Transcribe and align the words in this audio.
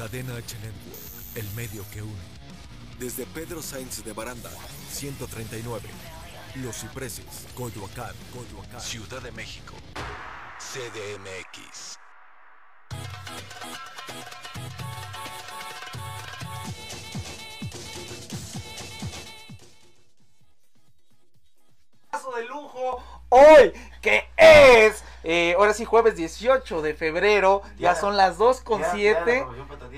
Cadena 0.00 0.34
H 0.34 0.56
Network, 0.60 1.36
el 1.36 1.46
medio 1.50 1.84
que 1.90 2.00
une. 2.00 2.22
Desde 2.98 3.26
Pedro 3.26 3.60
Sainz 3.60 4.02
de 4.02 4.14
Baranda, 4.14 4.48
139. 4.90 5.90
Los 6.62 6.76
Cipreses, 6.80 7.46
Coyoacán, 7.54 8.14
Coyoacán. 8.32 8.80
Ciudad 8.80 9.20
de 9.20 9.30
México. 9.32 9.74
CDMX. 10.58 11.98
Paso 22.10 22.32
de 22.36 22.46
lujo 22.46 23.04
hoy, 23.28 23.72
que 24.00 24.28
es, 24.36 25.04
eh, 25.24 25.54
ahora 25.56 25.72
sí, 25.72 25.84
jueves 25.84 26.16
18 26.16 26.82
de 26.82 26.94
febrero, 26.94 27.62
ya, 27.78 27.94
son 27.94 28.16
las 28.16 28.38
2 28.38 28.60
con 28.60 28.82
7. 28.92 29.46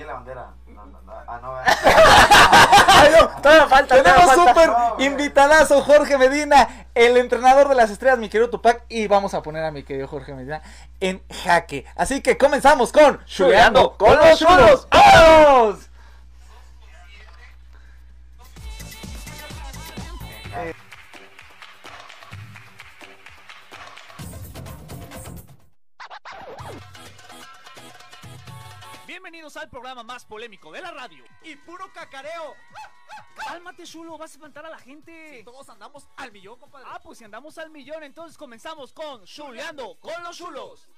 La 0.01 0.13
bandera. 0.13 0.47
No, 0.67 0.85
no, 0.85 1.01
no. 1.01 1.13
Ah, 1.27 1.39
no, 1.41 1.55
Ay, 2.87 3.11
no, 3.11 3.41
todavía 3.41 3.67
falta. 3.67 3.95
Tenemos 3.95 4.21
todavía 4.23 4.53
falta. 4.53 4.63
súper 4.63 4.69
No, 4.69 5.03
invitadazo 5.03 5.81
Jorge 5.83 6.17
Medina, 6.17 6.87
el 6.95 7.17
entrenador 7.17 7.69
de 7.69 7.75
las 7.75 7.91
estrellas, 7.91 8.17
mi 8.17 8.29
querido 8.29 8.49
Tupac, 8.49 8.83
y 8.89 9.07
vamos 9.07 9.33
a 9.33 9.41
poner 9.41 9.63
a 9.63 9.71
mi 9.71 9.83
querido 9.83 10.07
Jorge 10.07 10.33
Medina 10.33 10.61
en 10.99 11.21
jaque. 11.43 11.85
Así 11.95 12.21
que 12.21 12.37
comenzamos 12.37 12.91
con 12.91 13.23
Chuleando 13.25 13.95
con 13.97 14.17
los 14.17 14.39
chulos. 14.39 14.87
¡Vamos! 14.91 15.89
Bienvenidos 29.23 29.55
al 29.55 29.69
programa 29.69 30.03
más 30.03 30.25
polémico 30.25 30.69
de 30.69 30.81
la 30.81 30.91
radio. 30.91 31.23
Y 31.43 31.55
puro 31.55 31.89
cacareo. 31.93 32.55
Cálmate, 33.37 33.85
chulo, 33.85 34.17
vas 34.17 34.31
a 34.31 34.33
espantar 34.33 34.65
a 34.65 34.69
la 34.69 34.77
gente. 34.77 35.43
Todos 35.45 35.69
andamos 35.69 36.09
al 36.17 36.29
millón, 36.33 36.59
compadre. 36.59 36.87
Ah, 36.91 36.99
pues 37.01 37.19
si 37.19 37.23
andamos 37.23 37.57
al 37.57 37.69
millón, 37.69 38.03
entonces 38.03 38.37
comenzamos 38.37 38.91
con 38.91 39.23
Chuleando 39.23 39.97
con 40.01 40.21
los 40.23 40.37
chulos. 40.37 40.89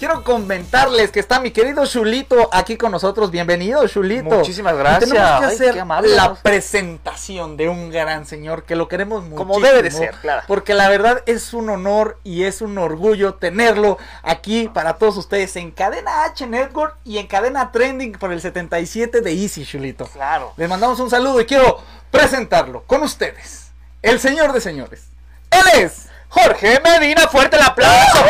Quiero 0.00 0.24
comentarles 0.24 1.10
que 1.10 1.20
está 1.20 1.40
mi 1.40 1.50
querido 1.50 1.84
Chulito 1.84 2.48
aquí 2.54 2.78
con 2.78 2.90
nosotros. 2.90 3.30
Bienvenido, 3.30 3.86
Chulito. 3.86 4.30
Muchísimas 4.36 4.72
Y 4.72 4.78
gracias. 4.78 5.10
tenemos 5.10 5.40
que 5.40 5.44
Ay, 5.44 5.54
hacer 5.54 5.86
la 6.16 6.34
presentación 6.36 7.58
de 7.58 7.68
un 7.68 7.90
gran 7.90 8.24
señor 8.24 8.64
que 8.64 8.76
lo 8.76 8.88
queremos 8.88 9.24
mucho. 9.24 9.36
Como 9.36 9.60
debe 9.60 9.82
de 9.82 9.90
ser, 9.90 10.14
claro. 10.22 10.42
Porque 10.46 10.72
la 10.72 10.88
verdad 10.88 11.22
es 11.26 11.52
un 11.52 11.68
honor 11.68 12.18
y 12.24 12.44
es 12.44 12.62
un 12.62 12.78
orgullo 12.78 13.34
tenerlo 13.34 13.98
aquí 14.22 14.70
para 14.72 14.94
todos 14.94 15.18
ustedes 15.18 15.54
en 15.56 15.70
Cadena 15.70 16.24
H 16.24 16.46
Network 16.46 16.96
y 17.04 17.18
en 17.18 17.26
Cadena 17.26 17.70
Trending 17.70 18.12
por 18.12 18.32
el 18.32 18.40
77 18.40 19.20
de 19.20 19.32
Easy, 19.34 19.66
Chulito. 19.66 20.06
Claro. 20.06 20.54
Les 20.56 20.66
mandamos 20.66 20.98
un 21.00 21.10
saludo 21.10 21.42
y 21.42 21.44
quiero 21.44 21.78
presentarlo 22.10 22.84
con 22.86 23.02
ustedes. 23.02 23.70
El 24.00 24.18
señor 24.18 24.54
de 24.54 24.62
señores. 24.62 25.08
Él 25.50 25.82
es 25.82 26.06
Jorge 26.30 26.80
Medina, 26.80 27.26
fuerte 27.28 27.56
el 27.56 27.62
aplauso. 27.62 28.24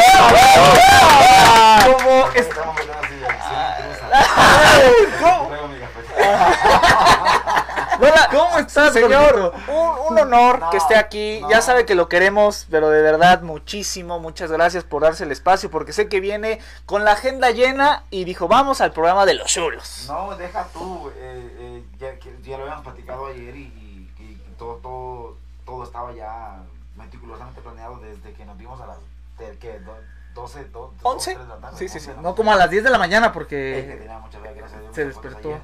¿Cómo 8.81 8.89
estás, 8.89 9.03
señor? 9.03 9.55
Un, 9.69 10.13
un 10.13 10.19
honor 10.19 10.59
No, 10.61 10.71
que 10.71 10.77
esté 10.77 10.97
aquí. 10.97 11.39
no. 11.43 11.51
Ya 11.51 11.61
sabe 11.63 11.85
que 11.87 11.95
lo 11.95 12.09
queremos, 12.09 12.67
pero 12.71 12.89
de 12.91 13.03
verdad 13.03 13.43
muchísimo, 13.43 14.19
muchas 14.19 14.51
gracias 14.51 14.85
por 14.85 15.03
darse 15.03 15.25
el 15.25 15.33
espacio, 15.33 15.71
porque 15.71 15.93
sé 15.93 16.09
que 16.09 16.21
viene 16.21 16.61
con 16.87 17.05
la 17.05 17.13
agenda 17.13 17.51
llena 17.51 18.05
y 18.11 18.25
dijo, 18.25 18.49
vamos 18.49 18.81
al 18.81 18.93
programa 18.93 19.27
de 19.27 19.35
los 19.35 19.47
chulos. 19.49 20.05
No, 20.09 20.37
deja 20.37 20.67
tú. 20.73 21.11
eh, 21.17 21.57
eh, 21.59 21.85
ya, 21.99 22.19
que- 22.19 22.37
ya 22.43 22.57
lo 22.57 22.63
habíamos 22.65 22.85
platicado 22.85 23.27
ayer 23.27 23.55
y, 23.57 23.61
y- 23.61 24.11
y 24.19 24.55
todo, 24.59 24.77
todo, 24.77 25.37
todo 25.65 25.85
estaba 25.85 26.13
ya 26.13 26.57
meticulosamente 26.97 27.61
planeado 27.61 27.97
desde 27.99 28.33
que 28.33 28.45
nos 28.45 28.57
vimos 28.59 28.81
a 28.81 28.87
las 28.87 28.97
de- 29.39 29.57
¿qué? 29.59 29.79
Do- 29.81 29.97
12, 30.35 30.65
do- 30.67 30.93
dos, 31.03 31.15
¿Once? 31.15 31.35
tres 31.35 31.47
de 31.47 31.55
la 31.55 31.61
tarde, 31.61 31.77
Sí, 31.79 31.89
sí, 31.89 31.99
11 31.99 32.13
sí. 32.13 32.19
No 32.23 32.35
como 32.37 32.53
a 32.53 32.57
las 32.57 32.71
10 32.71 32.85
de 32.85 32.91
la 32.91 32.99
mañana 32.99 33.27
Es 33.27 33.33
que 33.33 33.35
porque... 33.39 33.97
tenía 33.99 34.19
muchas 34.19 34.43
gracias 34.43 34.73
a 34.73 34.81
Dios, 34.81 34.95
se 34.95 35.05
despertó. 35.07 35.49
ayer. 35.49 35.61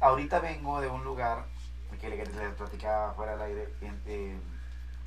Ahorita 0.00 0.40
vengo 0.40 0.80
de 0.80 0.88
un 0.88 1.04
lugar 1.04 1.44
que 2.00 2.08
le, 2.08 2.16
les 2.16 2.54
platicaba 2.54 3.12
fuera 3.14 3.32
del 3.32 3.42
aire. 3.42 3.74
eh, 4.06 4.38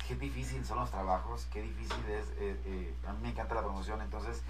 qué 0.06 0.14
difícil 0.16 0.64
son 0.64 0.80
los 0.80 0.90
trabajos, 0.90 1.46
qué 1.50 1.62
difícil 1.62 2.04
es. 2.10 2.28
eh, 2.38 2.60
eh, 2.66 2.94
a 3.06 3.12
mí 3.12 3.18
me 3.22 3.28
encanta 3.30 3.54
la 3.54 3.62
promoción, 3.62 4.00
entonces 4.02 4.42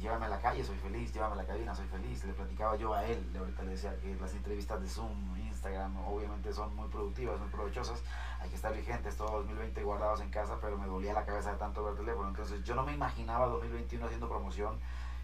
llévame 0.00 0.24
a 0.26 0.28
la 0.28 0.40
calle, 0.40 0.64
soy 0.64 0.76
feliz, 0.78 1.12
llévame 1.12 1.34
a 1.34 1.36
la 1.36 1.44
cabina, 1.44 1.74
soy 1.74 1.86
feliz. 1.86 2.24
Le 2.24 2.32
platicaba 2.32 2.76
yo 2.76 2.94
a 2.94 3.04
él, 3.04 3.18
ahorita 3.38 3.62
le 3.62 3.70
decía 3.72 3.94
que 4.00 4.16
las 4.16 4.32
entrevistas 4.32 4.80
de 4.80 4.88
Zoom, 4.88 5.36
Instagram, 5.36 5.96
obviamente 6.06 6.52
son 6.52 6.74
muy 6.74 6.88
productivas, 6.88 7.38
muy 7.38 7.48
provechosas. 7.48 8.02
Hay 8.40 8.48
que 8.48 8.56
estar 8.56 8.74
vigentes 8.74 9.16
todo 9.16 9.38
2020 9.38 9.82
guardados 9.82 10.20
en 10.20 10.30
casa, 10.30 10.56
pero 10.60 10.78
me 10.78 10.86
dolía 10.86 11.12
la 11.12 11.24
cabeza 11.26 11.52
de 11.52 11.58
tanto 11.58 11.84
ver 11.84 11.94
teléfono. 11.94 12.28
Entonces 12.28 12.64
yo 12.64 12.74
no 12.74 12.84
me 12.84 12.94
imaginaba 12.94 13.46
2021 13.46 14.06
haciendo 14.06 14.28
promoción. 14.28 14.78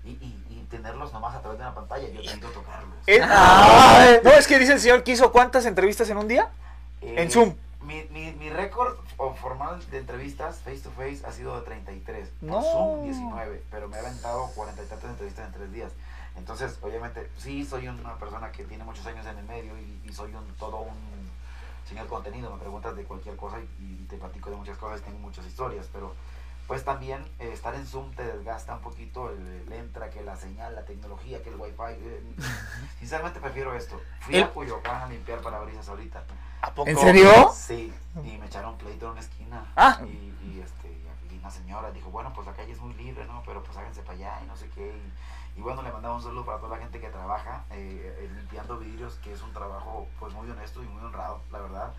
Y, 0.05 0.11
y, 0.11 0.47
y 0.51 0.67
tenerlos 0.69 1.13
nomás 1.13 1.35
a 1.37 1.41
través 1.41 1.59
de 1.59 1.65
una 1.65 1.75
pantalla, 1.75 2.09
yo 2.09 2.21
necesito 2.21 2.49
tocarlos. 2.49 2.95
Es- 3.07 3.23
Ay. 3.25 4.19
no, 4.25 4.31
es 4.33 4.47
que 4.49 4.59
dice 4.59 4.73
el 4.73 4.81
señor 4.81 5.05
que 5.05 5.13
hizo 5.13 5.31
cuántas 5.31 5.65
entrevistas 5.67 6.09
en 6.11 6.17
un 6.17 6.27
día. 6.29 6.51
Eh, 7.01 7.15
En 7.19 7.31
Zoom. 7.31 7.55
Mi, 7.83 8.05
mi, 8.11 8.33
mi 8.33 8.49
récord 8.51 8.97
formal 9.41 9.81
de 9.91 9.99
entrevistas 9.99 10.59
face 10.65 10.79
to 10.81 10.91
face 10.93 11.25
ha 11.27 11.33
sido 11.33 11.57
de 11.59 11.63
33. 11.65 12.29
Por 12.41 12.49
No. 12.49 12.63
Zoom 12.63 13.05
19, 13.05 13.63
pero 13.71 13.89
me 13.89 13.97
he 13.97 14.01
aventado 14.01 14.47
40 14.55 14.83
y 14.83 14.87
tantas 14.87 15.11
entrevistas 15.11 15.47
en 15.47 15.53
tres 15.53 15.73
días. 15.73 15.93
Entonces, 16.37 16.79
obviamente, 16.81 17.29
sí 17.39 17.65
soy 17.65 17.89
una 17.89 18.17
persona 18.17 18.51
que 18.53 18.65
tiene 18.65 18.85
muchos 18.85 19.05
años 19.07 19.27
en 19.27 19.37
el 19.39 19.45
medio 19.45 19.77
y, 19.79 20.01
y 20.09 20.13
soy 20.13 20.33
un 20.35 20.45
todo 20.59 20.79
un 20.79 21.31
señor 21.89 22.07
contenido. 22.09 22.51
Me 22.53 22.59
preguntas 22.59 22.97
de 22.97 23.05
cualquier 23.05 23.37
cosa 23.37 23.59
y, 23.61 23.83
y 23.83 24.07
te 24.09 24.17
platico 24.17 24.51
de 24.51 24.57
muchas 24.57 24.79
cosas, 24.79 25.01
tengo 25.03 25.19
muchas 25.19 25.45
historias, 25.47 25.87
pero 25.93 26.15
pues 26.73 26.87
también 26.87 27.23
eh, 27.39 27.51
estar 27.53 27.75
en 27.75 27.87
Zoom 27.87 28.13
te 28.13 28.25
desgasta 28.25 28.77
un 28.77 28.81
poquito 28.81 29.29
el, 29.29 29.47
el 29.67 29.73
entra, 29.75 30.09
que 30.09 30.23
la 30.23 30.37
señal, 30.37 30.75
la 30.75 30.87
tecnología, 30.87 31.43
que 31.43 31.51
el 31.51 31.57
wifi. 31.57 31.83
eh, 31.99 32.23
sinceramente 32.99 33.41
prefiero 33.41 33.75
esto. 33.75 34.01
Fui 34.21 34.37
El- 34.37 34.45
a 34.45 34.51
Coyoacán 34.51 35.03
a 35.03 35.07
limpiar 35.07 35.41
parabrisas 35.43 35.87
ahorita. 35.91 36.25
¿A 36.63 36.71
poco? 36.73 36.89
¿En 36.89 36.97
serio? 36.97 37.31
Sí, 37.53 37.93
y 38.25 38.39
me 38.39 38.47
echaron 38.47 38.79
pleito 38.79 39.05
en 39.05 39.13
una 39.13 39.21
esquina. 39.21 39.71
Ah. 39.77 39.99
Y, 40.03 40.33
y, 40.47 40.63
este, 40.65 40.89
y 41.31 41.37
una 41.37 41.51
señora 41.51 41.91
dijo, 41.91 42.09
bueno, 42.09 42.33
pues 42.35 42.47
la 42.47 42.55
calle 42.55 42.73
es 42.73 42.81
muy 42.81 42.95
libre, 42.95 43.27
¿no? 43.27 43.43
Pero 43.45 43.63
pues 43.63 43.77
háganse 43.77 44.01
para 44.01 44.17
allá 44.17 44.41
y 44.43 44.47
no 44.47 44.57
sé 44.57 44.71
qué. 44.71 44.97
Y, 45.55 45.59
y 45.59 45.61
bueno, 45.61 45.83
le 45.83 45.93
mandamos 45.93 46.25
un 46.25 46.31
saludo 46.31 46.47
para 46.47 46.57
toda 46.57 46.79
la 46.79 46.83
gente 46.83 47.01
que 47.01 47.11
trabaja 47.11 47.65
eh, 47.69 48.17
eh, 48.19 48.31
limpiando 48.35 48.79
vidrios, 48.79 49.17
que 49.17 49.33
es 49.35 49.43
un 49.43 49.53
trabajo 49.53 50.09
pues 50.19 50.33
muy 50.33 50.49
honesto 50.49 50.83
y 50.83 50.87
muy 50.87 51.05
honrado, 51.05 51.43
la 51.51 51.59
verdad. 51.59 51.93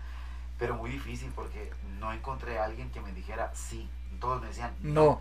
Pero 0.58 0.74
muy 0.76 0.90
difícil 0.90 1.32
porque 1.34 1.70
no 1.98 2.12
encontré 2.12 2.58
a 2.58 2.64
alguien 2.64 2.90
que 2.90 3.00
me 3.00 3.12
dijera 3.12 3.50
sí. 3.54 3.88
Todos 4.20 4.40
me 4.40 4.48
decían 4.48 4.72
No. 4.80 5.20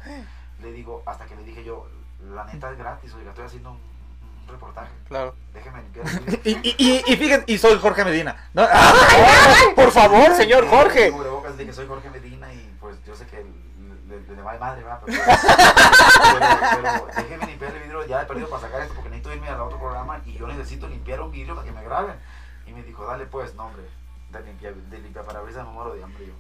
Le 0.61 0.71
digo, 0.71 1.03
hasta 1.05 1.25
que 1.25 1.35
le 1.35 1.43
dije 1.43 1.63
yo, 1.63 1.87
la 2.33 2.45
neta 2.45 2.71
es 2.71 2.77
gratis, 2.77 3.13
oiga, 3.15 3.31
estoy 3.31 3.45
haciendo 3.45 3.71
un, 3.71 3.79
un 4.43 4.47
reportaje. 4.47 4.91
Claro. 5.07 5.35
Déjeme 5.53 5.81
limpiar 5.81 6.05
el. 6.27 6.39
Y, 6.47 6.51
y, 6.63 6.75
y, 6.77 7.13
y 7.13 7.17
fíjense, 7.17 7.43
y 7.47 7.57
soy 7.57 7.77
Jorge 7.79 8.05
Medina. 8.05 8.49
¿no? 8.53 8.65
Por 9.75 9.91
favor, 9.91 10.33
señor 10.35 10.67
Jorge. 10.67 11.11
Cubrebocas 11.11 11.57
dije, 11.57 11.73
soy 11.73 11.87
Jorge 11.87 12.09
Medina 12.09 12.53
y 12.53 12.75
pues 12.79 13.03
yo 13.05 13.15
sé 13.15 13.25
que 13.25 13.37
le, 14.07 14.21
le, 14.21 14.35
le 14.35 14.41
vale 14.41 14.59
madre, 14.59 14.83
va, 14.83 15.01
pero, 15.05 15.17
pero, 15.25 16.45
pero 16.75 17.07
déjeme 17.23 17.45
limpiar 17.47 17.75
el 17.75 17.81
vidrio, 17.83 18.05
ya 18.05 18.21
he 18.21 18.25
perdido 18.25 18.49
para 18.49 18.61
sacar 18.61 18.81
esto 18.81 18.93
porque 18.93 19.09
necesito 19.09 19.33
irme 19.33 19.49
al 19.49 19.61
otro 19.61 19.79
programa 19.79 20.21
y 20.25 20.33
yo 20.33 20.47
necesito 20.47 20.87
limpiar 20.87 21.21
un 21.21 21.31
vidrio 21.31 21.55
para 21.55 21.65
que 21.65 21.73
me 21.73 21.83
graben. 21.83 22.15
Y 22.65 22.71
me 22.71 22.83
dijo, 22.83 23.05
dale 23.05 23.25
pues, 23.25 23.55
no 23.55 23.65
hombre, 23.65 23.83
de 24.41 24.47
limpiar, 24.47 24.73
de 24.73 24.99
limpiar 24.99 25.25
parabrisas 25.25 25.65
me 25.65 25.71
muero 25.73 25.93
de 25.93 26.03
hambre 26.03 26.25
yo. 26.27 26.33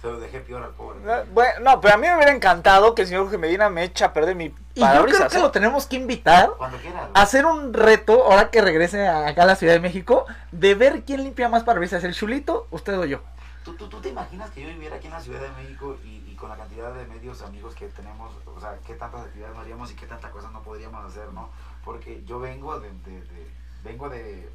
Se 0.00 0.08
lo 0.10 0.20
dejé 0.20 0.40
peor 0.40 0.62
al 0.62 0.70
pobre. 0.72 1.00
No, 1.00 1.24
Bueno, 1.32 1.60
no, 1.60 1.80
pero 1.80 1.94
a 1.94 1.96
mí 1.96 2.06
me 2.06 2.14
hubiera 2.16 2.30
encantado 2.32 2.94
que 2.94 3.02
el 3.02 3.08
señor 3.08 3.22
Jorge 3.22 3.38
Medina 3.38 3.70
me 3.70 3.84
eche 3.84 4.04
a 4.04 4.12
perder 4.12 4.36
mi 4.36 4.44
Y 4.44 4.48
yo 4.48 4.54
creo 4.74 4.86
parabrisas. 4.86 5.32
que 5.32 5.38
¿eh? 5.38 5.40
lo 5.40 5.50
tenemos 5.50 5.86
que 5.86 5.96
invitar 5.96 6.50
Cuando 6.58 6.76
a 7.14 7.22
hacer 7.22 7.46
un 7.46 7.72
reto, 7.72 8.22
ahora 8.24 8.50
que 8.50 8.60
regrese 8.60 9.08
acá 9.08 9.44
a 9.44 9.46
la 9.46 9.56
Ciudad 9.56 9.72
de 9.72 9.80
México, 9.80 10.26
de 10.52 10.74
ver 10.74 11.04
quién 11.04 11.24
limpia 11.24 11.48
más 11.48 11.62
parabrisas, 11.62 12.04
el 12.04 12.12
chulito, 12.14 12.66
usted 12.70 12.98
o 12.98 13.04
yo. 13.06 13.20
¿Tú, 13.64 13.74
tú, 13.76 13.88
tú 13.88 13.98
te 14.02 14.10
imaginas 14.10 14.50
que 14.50 14.60
yo 14.60 14.68
viviera 14.68 14.96
aquí 14.96 15.06
en 15.06 15.14
la 15.14 15.20
Ciudad 15.20 15.40
de 15.40 15.48
México 15.62 15.96
y, 16.04 16.22
y 16.30 16.36
con 16.36 16.50
la 16.50 16.56
cantidad 16.56 16.92
de 16.92 17.06
medios 17.06 17.40
amigos 17.40 17.74
que 17.74 17.86
tenemos, 17.86 18.30
o 18.54 18.60
sea, 18.60 18.76
qué 18.86 18.92
tantas 18.92 19.22
actividades 19.22 19.54
no 19.54 19.62
haríamos 19.62 19.90
y 19.90 19.94
qué 19.94 20.04
tantas 20.06 20.30
cosas 20.32 20.52
no 20.52 20.62
podríamos 20.62 21.02
hacer, 21.10 21.32
¿no? 21.32 21.48
Porque 21.82 22.22
yo 22.26 22.40
vengo 22.40 22.78
de, 22.78 22.90
de, 22.90 23.20
de- 23.22 23.50
vengo 23.82 24.10
de, 24.10 24.50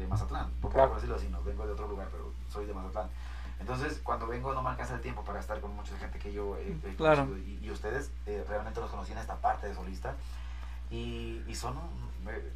de 0.00 0.06
Mazatlán, 0.08 0.50
por, 0.60 0.72
Claro. 0.72 0.88
por 0.88 0.96
decirlo 0.96 1.16
así, 1.16 1.28
no, 1.28 1.42
vengo 1.42 1.66
de 1.66 1.72
otro 1.72 1.86
lugar, 1.88 2.08
pero 2.10 2.32
soy 2.52 2.66
de 2.66 2.74
Mazatlán. 2.74 3.08
Entonces, 3.60 4.00
cuando 4.02 4.26
vengo 4.26 4.52
no 4.54 4.62
me 4.62 4.70
alcanza 4.70 4.94
el 4.94 5.00
tiempo 5.02 5.22
para 5.22 5.38
estar 5.40 5.60
con 5.60 5.74
mucha 5.76 5.96
gente 5.98 6.18
que 6.18 6.32
yo 6.32 6.56
he, 6.56 6.72
he 6.72 6.96
Claro. 6.96 7.24
conocido. 7.26 7.38
Y, 7.46 7.58
y 7.66 7.70
ustedes 7.70 8.10
eh, 8.26 8.44
realmente 8.48 8.80
los 8.80 8.90
conocí 8.90 9.12
en 9.12 9.18
esta 9.18 9.36
parte 9.36 9.68
de 9.68 9.74
solista 9.74 10.14
y, 10.90 11.42
y 11.46 11.54
son... 11.54 11.74
eh, 12.28 12.52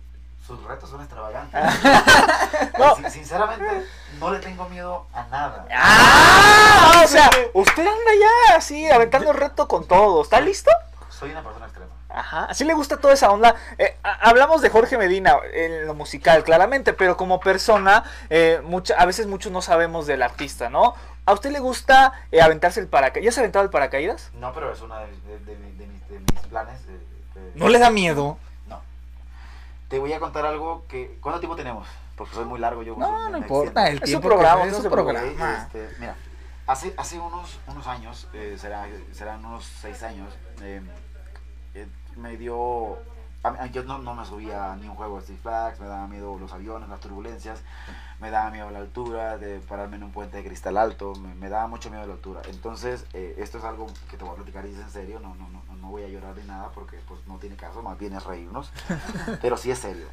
sus 0.47 0.63
retos 0.65 0.91
son 0.91 1.01
extravagantes. 1.01 1.59
No. 2.79 2.97
Sin- 2.97 3.11
Sinceramente, 3.11 3.87
no 4.21 4.31
le 4.31 4.39
tengo 4.41 4.69
miedo 4.69 5.07
a 5.15 5.25
nada. 5.29 5.67
¡Ah! 5.73 7.03
O 7.05 7.09
sea, 7.09 7.31
usted 7.55 7.83
anda 7.87 8.11
ya 8.21 8.57
así, 8.57 8.89
aventando 8.91 9.31
el 9.31 9.37
reto 9.37 9.67
con 9.69 9.87
todo. 9.87 10.23
¿Está 10.23 10.41
listo? 10.41 10.71
Soy 11.09 11.31
una 11.31 11.43
persona 11.43 11.65
extrema. 11.67 11.84
Ajá, 12.15 12.45
así 12.45 12.65
le 12.65 12.75
gusta 12.75 12.97
toda 12.99 13.13
esa 13.15 13.31
onda. 13.31 13.57
Eh, 13.77 13.97
hablamos 14.03 14.63
de 14.63 14.71
Jorge 14.71 14.97
Medina 14.97 15.37
en 15.53 15.87
lo 15.87 15.95
musical, 15.95 16.45
claramente, 16.45 16.93
pero 16.93 17.17
como 17.17 17.41
persona, 17.41 18.05
eh, 18.31 18.61
mucha- 18.63 18.95
a 18.95 19.05
veces 19.05 19.27
muchos 19.27 19.51
no 19.51 19.61
sabemos 19.63 20.07
del 20.07 20.23
artista, 20.23 20.71
¿no? 20.71 20.95
¿A 21.27 21.33
usted 21.33 21.51
le 21.51 21.59
gusta 21.59 22.13
eh, 22.31 22.41
aventarse 22.41 22.79
el 22.81 22.87
paracaídas? 22.87 23.25
¿Ya 23.25 23.33
se 23.33 23.41
ha 23.41 23.43
aventado 23.43 23.65
el 23.65 23.71
paracaídas? 23.71 24.31
No, 24.35 24.53
pero 24.53 24.73
es 24.73 24.81
una 24.81 25.01
de, 25.01 25.07
de- 25.07 25.39
de- 25.39 25.57
de 25.57 25.87
mis, 25.87 26.09
de 26.09 26.19
mis 26.21 26.41
planes. 26.49 26.81
eh, 26.89 27.01
de- 27.35 27.53
¿No 27.57 27.69
le 27.69 27.79
da 27.81 27.91
miedo? 27.91 28.39
No. 28.69 28.81
Te 29.89 29.99
voy 29.99 30.13
a 30.13 30.21
contar 30.21 30.47
algo 30.47 30.85
que... 30.87 31.19
¿Cuánto 31.21 31.41
tiempo 31.41 31.57
tenemos? 31.57 31.89
Porque 32.17 32.35
soy 32.35 32.45
muy 32.45 32.61
largo 32.61 32.83
yo. 32.85 32.95
No, 32.97 33.29
no 33.29 33.39
importa, 33.39 33.89
el 33.89 34.01
Es 34.03 34.15
un 34.15 34.21
programa, 34.21 34.65
es 34.67 34.75
un 34.79 34.89
programa. 34.91 35.27
Este, 35.67 35.89
mira, 35.99 36.15
hace, 36.69 36.95
hace 36.97 37.19
unos, 37.19 37.59
unos 37.67 37.87
años, 37.89 38.29
eh, 38.35 38.57
será, 38.57 38.87
serán 39.13 39.45
unos 39.45 39.65
seis 39.81 40.01
años, 40.05 40.33
me 42.17 42.37
dio... 42.37 42.99
a 43.43 43.67
yo 43.67 43.83
no, 43.85 43.99
no 43.99 44.15
me 44.15 44.25
subía 44.25 44.77
ni 44.81 44.89
un 44.89 44.95
juego 44.95 45.21
de 45.21 45.27
Six 45.27 45.41
Flags, 45.41 45.81
me 45.81 45.87
daba 45.87 46.07
miedo 46.07 46.39
los 46.39 46.53
aviones, 46.53 46.89
las 46.89 47.01
turbulencias, 47.01 47.63
me 48.21 48.31
daba 48.31 48.51
miedo 48.51 48.71
la 48.71 48.79
altura, 48.79 49.37
de 49.39 49.59
pararme 49.61 49.97
en 49.97 50.05
un 50.05 50.13
puente 50.13 50.39
de 50.39 50.45
cristal 50.45 50.77
alto, 50.77 51.15
me, 51.17 51.35
me 51.35 51.49
daba 51.49 51.67
mucho 51.67 51.91
miedo 51.91 52.07
la 52.07 52.15
altura. 52.15 52.41
Entonces, 52.49 53.05
eh, 53.13 53.35
esto 53.39 53.59
es 53.59 53.65
algo 53.65 53.87
que 54.11 54.17
te 54.17 54.25
voy 54.25 54.33
a 54.33 54.37
platicar 54.37 54.67
y 54.67 54.73
es 54.73 54.79
en 54.79 54.91
serio, 54.91 55.21
no, 55.21 55.35
no, 55.35 55.49
no, 55.49 55.77
no 55.77 55.89
voy 55.89 56.05
a 56.05 56.09
llorar 56.09 56.37
ni 56.37 56.45
nada 56.45 56.71
porque 56.75 56.99
pues 57.07 57.21
no 57.27 57.37
tiene 57.39 57.57
caso, 57.57 57.83
más 57.83 57.99
bien 57.99 58.15
es 58.15 58.25
reírnos, 58.25 58.71
pero 59.43 59.57
sí 59.57 59.71
es 59.71 59.79
serio. 59.79 60.07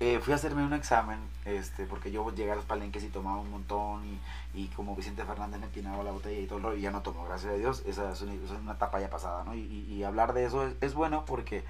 Eh, 0.00 0.20
fui 0.22 0.32
a 0.32 0.36
hacerme 0.36 0.62
un 0.64 0.72
examen, 0.74 1.18
este, 1.44 1.84
porque 1.84 2.12
yo 2.12 2.30
llegué 2.32 2.52
a 2.52 2.54
los 2.54 2.64
palenques 2.64 3.02
y 3.02 3.08
tomaba 3.08 3.38
un 3.38 3.50
montón 3.50 4.02
y, 4.06 4.20
y 4.62 4.68
como 4.68 4.94
Vicente 4.94 5.24
Fernández 5.24 5.58
me 5.58 5.66
empinaba 5.66 6.04
la 6.04 6.12
botella 6.12 6.38
y 6.38 6.46
todo 6.46 6.58
el 6.58 6.64
rollo 6.64 6.76
y 6.76 6.82
ya 6.82 6.92
no 6.92 7.02
tomo, 7.02 7.24
gracias 7.24 7.52
a 7.52 7.56
Dios, 7.56 7.82
esa 7.84 8.12
es 8.12 8.20
una, 8.22 8.32
esa 8.34 8.54
es 8.54 8.60
una 8.60 8.74
etapa 8.74 9.00
ya 9.00 9.10
pasada, 9.10 9.42
¿no? 9.42 9.54
Y, 9.56 9.60
y- 9.60 9.92
y 9.94 10.04
hablar 10.04 10.34
de 10.34 10.44
eso 10.44 10.64
es, 10.64 10.74
es 10.82 10.94
bueno 10.94 11.24
porque 11.24 11.64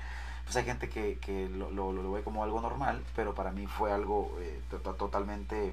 pues 0.45 0.57
hay 0.57 0.65
gente 0.65 0.91
que, 0.91 1.17
que 1.19 1.49
lo, 1.49 1.71
lo- 1.71 1.93
lo 1.93 2.13
ve 2.13 2.23
como 2.23 2.45
algo 2.45 2.61
normal, 2.61 3.03
pero 3.17 3.35
para 3.35 3.51
mí 3.51 3.67
fue 3.67 3.93
algo 3.93 4.37
eh, 4.41 4.61
to- 4.71 4.79
to- 4.81 4.95
totalmente 4.95 5.73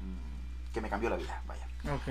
mm, 0.00 0.72
que 0.72 0.80
me 0.80 0.88
cambió 0.88 1.10
la 1.10 1.16
vida, 1.16 1.42
vaya, 1.48 1.66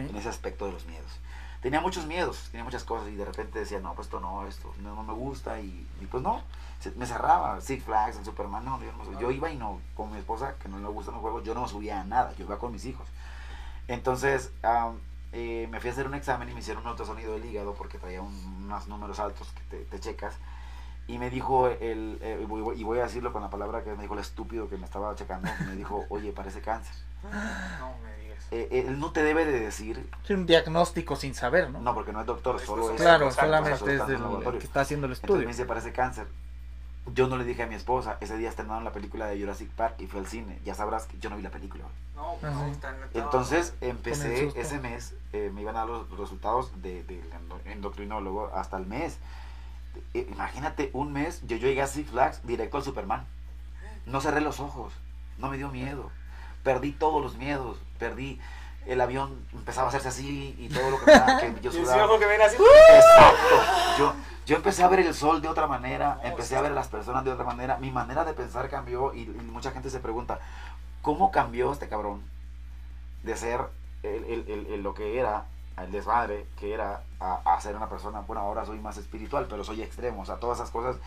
en 0.09 0.15
ese 0.17 0.27
aspecto 0.27 0.65
de 0.65 0.73
los 0.73 0.85
miedos. 0.87 1.11
Tenía 1.61 1.81
muchos 1.81 2.05
miedos, 2.05 2.49
tenía 2.51 2.63
muchas 2.63 2.83
cosas 2.83 3.07
y 3.09 3.15
de 3.15 3.25
repente 3.25 3.59
decía, 3.59 3.79
no, 3.79 3.93
pues 3.95 4.07
esto 4.07 4.19
no, 4.19 4.45
esto 4.45 4.71
no, 4.81 5.01
me 5.03 5.13
gusta 5.13 5.59
y, 5.59 5.87
pues 6.11 6.21
no, 6.21 6.41
me 6.95 7.05
cerraba, 7.07 7.59
Six 7.61 7.83
Flags, 7.83 8.17
en 8.17 8.25
Superman, 8.25 8.63
no, 8.63 8.79
yo, 8.83 8.91
no- 8.91 9.19
yo 9.19 9.31
iba 9.31 9.49
y 9.49 9.57
no, 9.57 9.81
con 9.95 10.11
mi 10.11 10.17
esposa, 10.19 10.55
que 10.61 10.69
no 10.69 10.77
le 10.77 10.87
gustan 10.87 11.15
los 11.15 11.21
juegos, 11.21 11.43
yo 11.43 11.55
no 11.55 11.67
subía 11.67 12.01
a 12.01 12.03
nada, 12.03 12.33
yo 12.37 12.45
iba 12.45 12.59
con 12.59 12.71
mis 12.71 12.85
hijos. 12.85 13.07
Entonces, 13.87 14.51
am, 14.63 14.99
eh, 15.31 15.67
me 15.71 15.79
fui 15.79 15.89
a 15.89 15.93
hacer 15.93 16.07
un 16.07 16.13
examen 16.15 16.49
y 16.49 16.53
me 16.53 16.59
hicieron 16.59 16.83
un 16.83 16.89
ultrasonido 16.91 17.33
del 17.33 17.45
hígado 17.45 17.73
porque 17.73 17.97
traía 17.97 18.21
un- 18.21 18.63
unos 18.65 18.87
números 18.87 19.19
altos 19.19 19.51
que 19.69 19.83
te, 19.85 19.99
checas. 19.99 20.35
Y 21.07 21.17
me 21.19 21.29
dijo, 21.29 21.67
el, 21.67 22.17
eh, 22.21 22.47
y 22.75 22.83
voy 22.83 22.99
a 22.99 23.03
decirlo 23.03 23.31
con 23.31 23.41
la 23.43 23.49
palabra 23.49 23.83
que 23.83 23.91
me 23.93 24.01
dijo 24.03 24.15
el 24.15 24.21
estúpido 24.21 24.69
que 24.69 24.77
me 24.77 24.85
estaba 24.85 25.13
checando, 25.15 25.49
me 25.67 25.75
dijo, 25.75 26.05
oye, 26.09 26.31
parece 26.31 26.61
cáncer. 26.61 26.95
No 27.31 27.95
me 28.03 28.23
digas. 28.23 28.45
Eh, 28.51 28.83
él 28.87 28.99
no 28.99 29.11
te 29.11 29.23
debe 29.23 29.45
de 29.45 29.59
decir, 29.59 30.07
Es 30.23 30.29
un 30.29 30.45
diagnóstico 30.45 31.15
sin 31.15 31.33
saber, 31.35 31.69
¿no? 31.69 31.79
no, 31.81 31.93
porque 31.93 32.11
no 32.13 32.21
es 32.21 32.25
doctor, 32.25 32.59
solo 32.59 32.91
es... 32.91 33.01
claro, 33.01 33.25
exacto, 33.25 33.45
solamente 33.47 33.73
es 33.73 33.99
está 34.01 34.05
del 34.05 34.59
que 34.59 34.65
está 34.65 34.81
haciendo 34.81 35.07
el 35.07 35.13
Entonces 35.13 35.23
estudio. 35.29 35.45
me 35.47 35.51
dice, 35.53 35.65
parece 35.65 35.91
cáncer. 35.91 36.27
Yo 37.13 37.27
no 37.27 37.37
le 37.37 37.43
dije 37.43 37.61
a 37.61 37.67
mi 37.67 37.75
esposa, 37.75 38.17
ese 38.19 38.35
día 38.35 38.49
estrenaron 38.49 38.83
la 38.83 38.91
película 38.91 39.27
de 39.27 39.39
Jurassic 39.39 39.69
Park 39.69 39.95
y 39.99 40.07
fue 40.07 40.21
al 40.21 40.25
cine. 40.27 40.57
Ya 40.65 40.73
sabrás 40.73 41.05
que 41.05 41.19
yo 41.19 41.29
no 41.29 41.35
vi 41.37 41.43
la 41.43 41.51
película. 41.51 41.83
No, 42.15 42.31
Ajá. 42.41 42.49
no, 42.65 42.75
tan- 42.77 42.95
Entonces 43.13 43.73
empecé 43.81 44.51
ese 44.59 44.79
mes, 44.79 45.13
eh, 45.31 45.51
me 45.53 45.61
iban 45.61 45.75
a 45.75 45.79
dar 45.81 45.87
los 45.89 46.17
resultados 46.17 46.71
del 46.81 47.05
de, 47.05 47.21
endo- 47.31 47.59
endocrinólogo 47.65 48.49
hasta 48.55 48.77
el 48.77 48.87
mes. 48.87 49.19
Eh, 50.15 50.27
imagínate, 50.31 50.89
un 50.93 51.13
mes, 51.13 51.41
yo, 51.45 51.57
yo 51.57 51.67
llegué 51.67 51.83
a 51.83 51.87
Six 51.87 52.09
Flags 52.09 52.41
directo 52.47 52.77
al 52.77 52.83
Superman. 52.83 53.23
No 54.07 54.19
cerré 54.19 54.41
los 54.41 54.59
ojos, 54.59 54.91
no 55.37 55.49
me 55.49 55.57
dio 55.57 55.69
miedo. 55.69 56.09
Perdí 56.65 56.91
todos 56.91 57.21
los 57.21 57.35
miedos, 57.37 57.77
perdí 57.97 58.41
el 58.85 58.99
avión, 58.99 59.39
empezaba 59.53 59.87
a 59.87 59.89
hacerse 59.89 60.09
así 60.09 60.55
y 60.59 60.67
todo 60.67 60.89
lo 60.89 60.99
que, 60.99 61.05
que 61.05 61.61
yo 61.61 61.71
sudaba. 61.85 61.95
que 62.19 62.25
así. 62.43 62.57
Exacto. 62.95 63.55
Yo, 63.97 64.13
yo 64.45 64.55
empecé 64.57 64.83
a 64.83 64.87
ver 64.89 64.99
el 64.99 65.13
sol 65.13 65.41
de 65.41 65.47
otra 65.47 65.65
manera, 65.67 66.19
empecé 66.23 66.57
a 66.57 66.61
ver 66.61 66.71
a 66.71 66.75
las 66.75 66.87
personas 66.89 67.23
de 67.23 67.31
otra 67.31 67.45
manera, 67.45 67.77
mi 67.77 67.89
manera 67.91 68.25
de 68.25 68.33
pensar 68.33 68.69
cambió 68.69 69.13
y, 69.13 69.21
y 69.21 69.49
mucha 69.51 69.71
gente 69.71 69.89
se 69.89 69.99
pregunta, 69.99 70.39
¿cómo 71.01 71.31
cambió 71.31 71.71
este 71.71 71.87
cabrón 71.87 72.21
de 73.23 73.35
ser 73.37 73.61
el, 74.03 74.23
el- 74.25 74.45
el- 74.49 74.65
el- 74.73 74.83
lo 74.83 74.93
que 74.93 75.17
era, 75.19 75.45
el 75.81 75.91
desmadre 75.91 76.45
que 76.59 76.73
era, 76.73 77.01
a, 77.19 77.41
a 77.55 77.59
ser 77.61 77.75
una 77.75 77.89
persona, 77.89 78.19
bueno, 78.21 78.41
ahora 78.41 78.65
soy 78.65 78.79
más 78.79 78.97
espiritual, 78.97 79.47
pero 79.49 79.63
soy 79.63 79.81
extremo, 79.81 80.21
o 80.21 80.25
sea, 80.25 80.35
todas 80.35 80.59
esas 80.59 80.69
cosas 80.69 80.97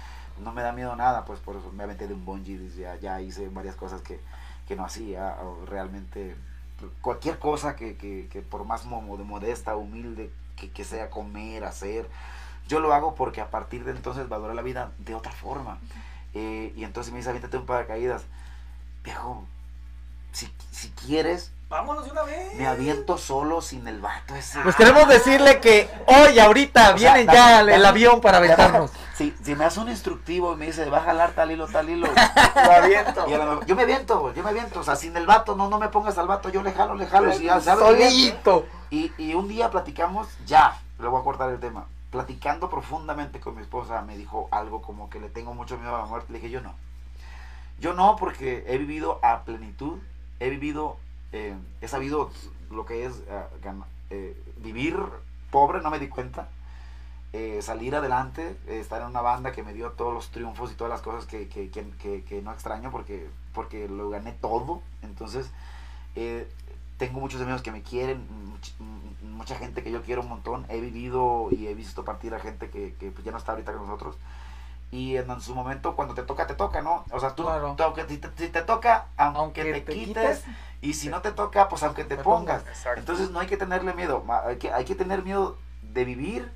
no 0.41 0.53
me 0.53 0.63
da 0.63 0.73
miedo 0.73 0.95
nada, 0.97 1.25
pues 1.25 1.39
por 1.41 1.55
eso 1.57 1.71
me 1.73 1.85
aventé 1.85 2.07
de 2.09 2.15
un 2.15 2.25
bungee, 2.25 2.69
ya, 2.77 2.97
ya 2.97 3.21
hice 3.21 3.49
varias 3.51 3.77
cosas 3.77 4.03
que, 4.03 4.21
que 4.69 4.77
no 4.77 4.85
hacía, 4.85 5.37
o 5.43 5.67
realmente 5.67 6.37
cualquier 7.01 7.39
cosa 7.41 7.75
que, 7.75 7.97
que, 7.97 8.29
que 8.31 8.43
por 8.43 8.65
más 8.65 8.85
mo- 8.85 9.17
de 9.17 9.25
modesta, 9.25 9.75
humilde 9.77 10.31
que, 10.57 10.71
que 10.71 10.85
sea 10.85 11.11
comer, 11.11 11.65
hacer, 11.65 12.09
yo 12.69 12.81
lo 12.81 12.93
hago 12.95 13.15
porque 13.15 13.41
a 13.41 13.51
partir 13.51 13.85
de 13.85 13.93
entonces 13.93 14.29
valoro 14.29 14.55
la 14.55 14.63
vida 14.63 14.93
de 14.99 15.15
otra 15.15 15.33
forma. 15.33 15.79
Eh, 16.35 16.73
y 16.77 16.85
entonces 16.85 17.13
me 17.13 17.19
dice, 17.19 17.31
aviéntate 17.31 17.57
un 17.57 17.67
paracaídas. 17.67 18.25
Viejo, 19.05 19.45
si, 20.33 20.49
si 20.71 20.91
quieres, 20.91 21.51
Vámonos 21.69 22.07
de 22.07 22.11
una 22.13 22.23
vez. 22.23 22.55
me 22.55 22.67
aviento 22.67 23.19
solo 23.19 23.61
sin 23.61 23.87
el 23.87 24.01
vato 24.01 24.35
ese. 24.35 24.59
Pues 24.61 24.75
queremos 24.75 25.07
decirle 25.07 25.61
que 25.61 25.91
hoy, 26.07 26.39
ahorita, 26.39 26.95
O 26.95 26.99
sea, 26.99 27.13
viene 27.15 27.31
dame- 27.31 27.37
ya 27.39 27.61
el, 27.61 27.85
avión 27.85 28.23
para 28.23 28.39
aventarnos. 28.39 28.91
Si, 29.15 29.35
si 29.43 29.55
me 29.55 29.67
hace 29.67 29.81
un 29.81 29.91
instructivo 29.91 30.55
y 30.55 30.57
me 30.57 30.67
dice, 30.67 30.89
va 30.89 30.99
a 30.99 31.03
jalar 31.03 31.33
tal 31.33 31.51
hilo, 31.51 31.67
tal 31.67 31.91
hilo. 31.91 32.07
Lo 32.55 32.73
aviento. 32.73 33.27
lo 33.27 33.67
yo 33.67 33.77
me 33.77 33.83
aviento, 33.83 34.33
yo 34.33 34.43
me 34.43 34.49
aviento. 34.51 34.81
O 34.81 34.83
sea, 34.83 34.97
sin 34.97 35.15
el 35.17 35.27
vato, 35.27 35.57
no, 35.57 35.69
no 35.69 35.79
me 35.79 35.89
pongas 35.89 36.17
al 36.17 36.27
vato, 36.27 36.49
yo 36.49 36.63
le 36.63 36.73
jalo, 36.73 36.95
le 36.95 37.07
jalo. 37.07 37.33
Si 37.33 37.45
ya 37.45 37.61
Solito. 37.61 38.67
Y, 38.91 39.13
y 39.19 39.35
un 39.35 39.49
día 39.49 39.71
platicamos, 39.71 40.27
ya, 40.47 40.79
le 40.99 41.07
voy 41.09 41.21
a 41.21 41.25
cortar 41.25 41.51
el 41.51 41.61
tema. 41.61 41.85
Platicando 42.11 42.71
profundamente 42.71 43.41
con 43.41 43.55
mi 43.57 43.61
esposa, 43.61 44.01
me 44.01 44.17
dijo 44.17 44.49
algo 44.51 44.81
como 44.81 45.11
que 45.11 45.21
le 45.21 45.29
tengo 45.29 45.53
mucho 45.53 45.77
miedo 45.77 45.95
a 45.95 45.99
la 45.99 46.07
muerte. 46.07 46.33
Le 46.33 46.39
dije, 46.39 46.51
yo 46.51 46.63
no. 46.63 46.75
Yo 47.79 47.93
no, 47.93 48.17
porque 48.17 48.65
he 48.67 48.79
vivido 48.79 49.21
a 49.23 49.43
plenitud, 49.43 49.99
he 50.41 50.49
vivido, 50.49 50.97
eh, 51.33 51.55
he 51.81 51.89
sabido 51.89 52.31
lo 52.71 52.85
que 52.87 53.07
es 53.07 53.23
eh, 53.29 53.45
eh, 54.11 54.43
vivir 54.59 54.97
pobre, 55.51 55.81
no 55.81 55.91
me 55.91 55.99
di 55.99 56.09
cuenta. 56.09 56.49
salir 57.61 57.95
adelante, 57.95 58.57
estar 58.67 59.01
en 59.03 59.09
una 59.09 59.21
banda 59.21 59.53
que 59.53 59.63
me 59.63 59.75
dio 59.75 59.93
todos 59.93 60.15
los 60.15 60.29
triunfos 60.31 60.73
y 60.73 60.75
todas 60.75 60.91
las 60.91 61.03
cosas 61.03 61.27
que, 61.27 61.47
que, 61.49 61.71
que- 61.71 62.25
que- 62.25 62.43
no 62.43 62.53
extraño 62.53 62.91
porque, 62.91 63.29
porque 63.55 63.89
lo 63.89 64.09
gané 64.11 64.33
todo. 64.33 64.83
Entonces, 65.03 65.51
tengo 66.99 67.21
muchos 67.21 67.41
amigos 67.41 67.63
que 67.63 67.71
me 67.71 67.83
quieren, 67.83 68.27
mucha 69.23 69.55
gente 69.57 69.83
que 69.83 69.91
yo 69.93 70.03
quiero 70.03 70.23
un 70.23 70.29
montón. 70.29 70.67
He 70.69 70.81
vivido 70.81 71.49
y 71.51 71.67
he 71.69 71.75
visto 71.75 72.05
partir 72.05 72.35
a 72.35 72.41
gente 72.41 72.71
que, 72.71 72.95
que 72.99 73.11
pues 73.11 73.25
ya 73.25 73.31
no 73.33 73.39
está 73.39 73.53
ahorita 73.53 73.73
con 73.73 73.87
nosotros. 73.87 74.17
Y 74.91 75.17
en, 75.17 75.31
en 75.31 75.41
su 75.41 75.55
momento, 75.55 75.95
cuando 75.97 76.15
te 76.15 76.23
toca, 76.23 76.47
te 76.47 76.55
toca, 76.55 76.81
¿no? 76.81 77.05
O 77.11 77.21
sea, 77.21 77.35
tú, 77.35 77.45
Claro. 77.45 77.75
tú 77.77 77.83
aunque 77.83 78.07
si 78.09 78.17
te, 78.19 78.29
si 78.37 78.49
te 78.49 78.63
toca, 78.63 79.07
aunque, 79.17 79.39
Aunque 79.41 79.65
te, 79.65 79.81
te 79.83 79.93
quites, 79.93 80.45
y 80.81 80.95
si 80.95 81.09
no 81.09 81.21
te 81.21 81.33
toca, 81.33 81.69
pues 81.69 81.83
aunque 81.83 82.05
te, 82.05 82.17
pongas. 82.17 82.63
exacto. 82.67 82.99
Entonces 83.01 83.31
no 83.31 83.41
hay 83.41 83.47
que 83.49 83.57
tenerle 83.59 83.93
miedo, 83.93 84.25
hay 84.47 84.57
que, 84.57 84.73
hay 84.73 84.85
que 84.87 84.95
tener 84.95 85.23
miedo 85.23 85.57
de 85.83 86.05
vivir 86.05 86.51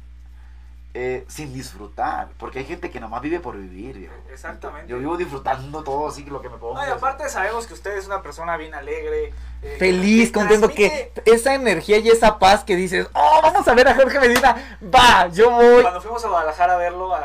eh, 0.95 1.25
sin 1.27 1.55
disfrutar, 1.55 2.29
porque 2.39 2.59
hay 2.59 2.65
gente 2.67 2.91
que 2.91 3.01
nomás 3.01 3.23
vive 3.23 3.41
por 3.41 3.57
vivir. 3.57 3.97
viejo. 3.99 4.15
Exactamente. 4.31 4.91
Yo 4.91 4.99
vivo 4.99 5.17
disfrutando 5.17 5.83
todo 5.83 6.09
así 6.09 6.23
lo 6.25 6.43
que 6.43 6.51
me 6.51 6.59
pongo. 6.59 6.75
No, 6.75 6.87
y 6.87 6.91
aparte 6.91 7.29
sabemos 7.31 7.67
que 7.67 7.73
usted 7.75 7.97
es 7.97 8.07
una 8.07 8.21
persona 8.23 8.57
bien 8.59 8.75
alegre. 8.75 9.33
eh, 9.63 9.77
Feliz, 9.79 10.29
que 10.29 10.33
contento, 10.41 10.69
transmite- 10.69 11.13
que 11.25 11.33
esa 11.33 11.55
energía 11.55 11.97
y 11.99 12.09
esa 12.09 12.39
paz 12.39 12.63
que 12.65 12.77
dices, 12.77 13.09
oh, 13.15 13.41
vamos 13.43 13.67
a 13.69 13.75
ver 13.75 13.89
a 13.89 13.95
Jorge 13.95 14.21
Medina, 14.21 14.79
va, 14.83 15.29
yo 15.29 15.51
voy. 15.51 15.81
Cuando 15.83 16.01
fuimos 16.03 16.23
a 16.25 16.29
Guadalajara 16.29 16.75
a 16.75 16.77
verlo 16.79 17.15
a 17.15 17.21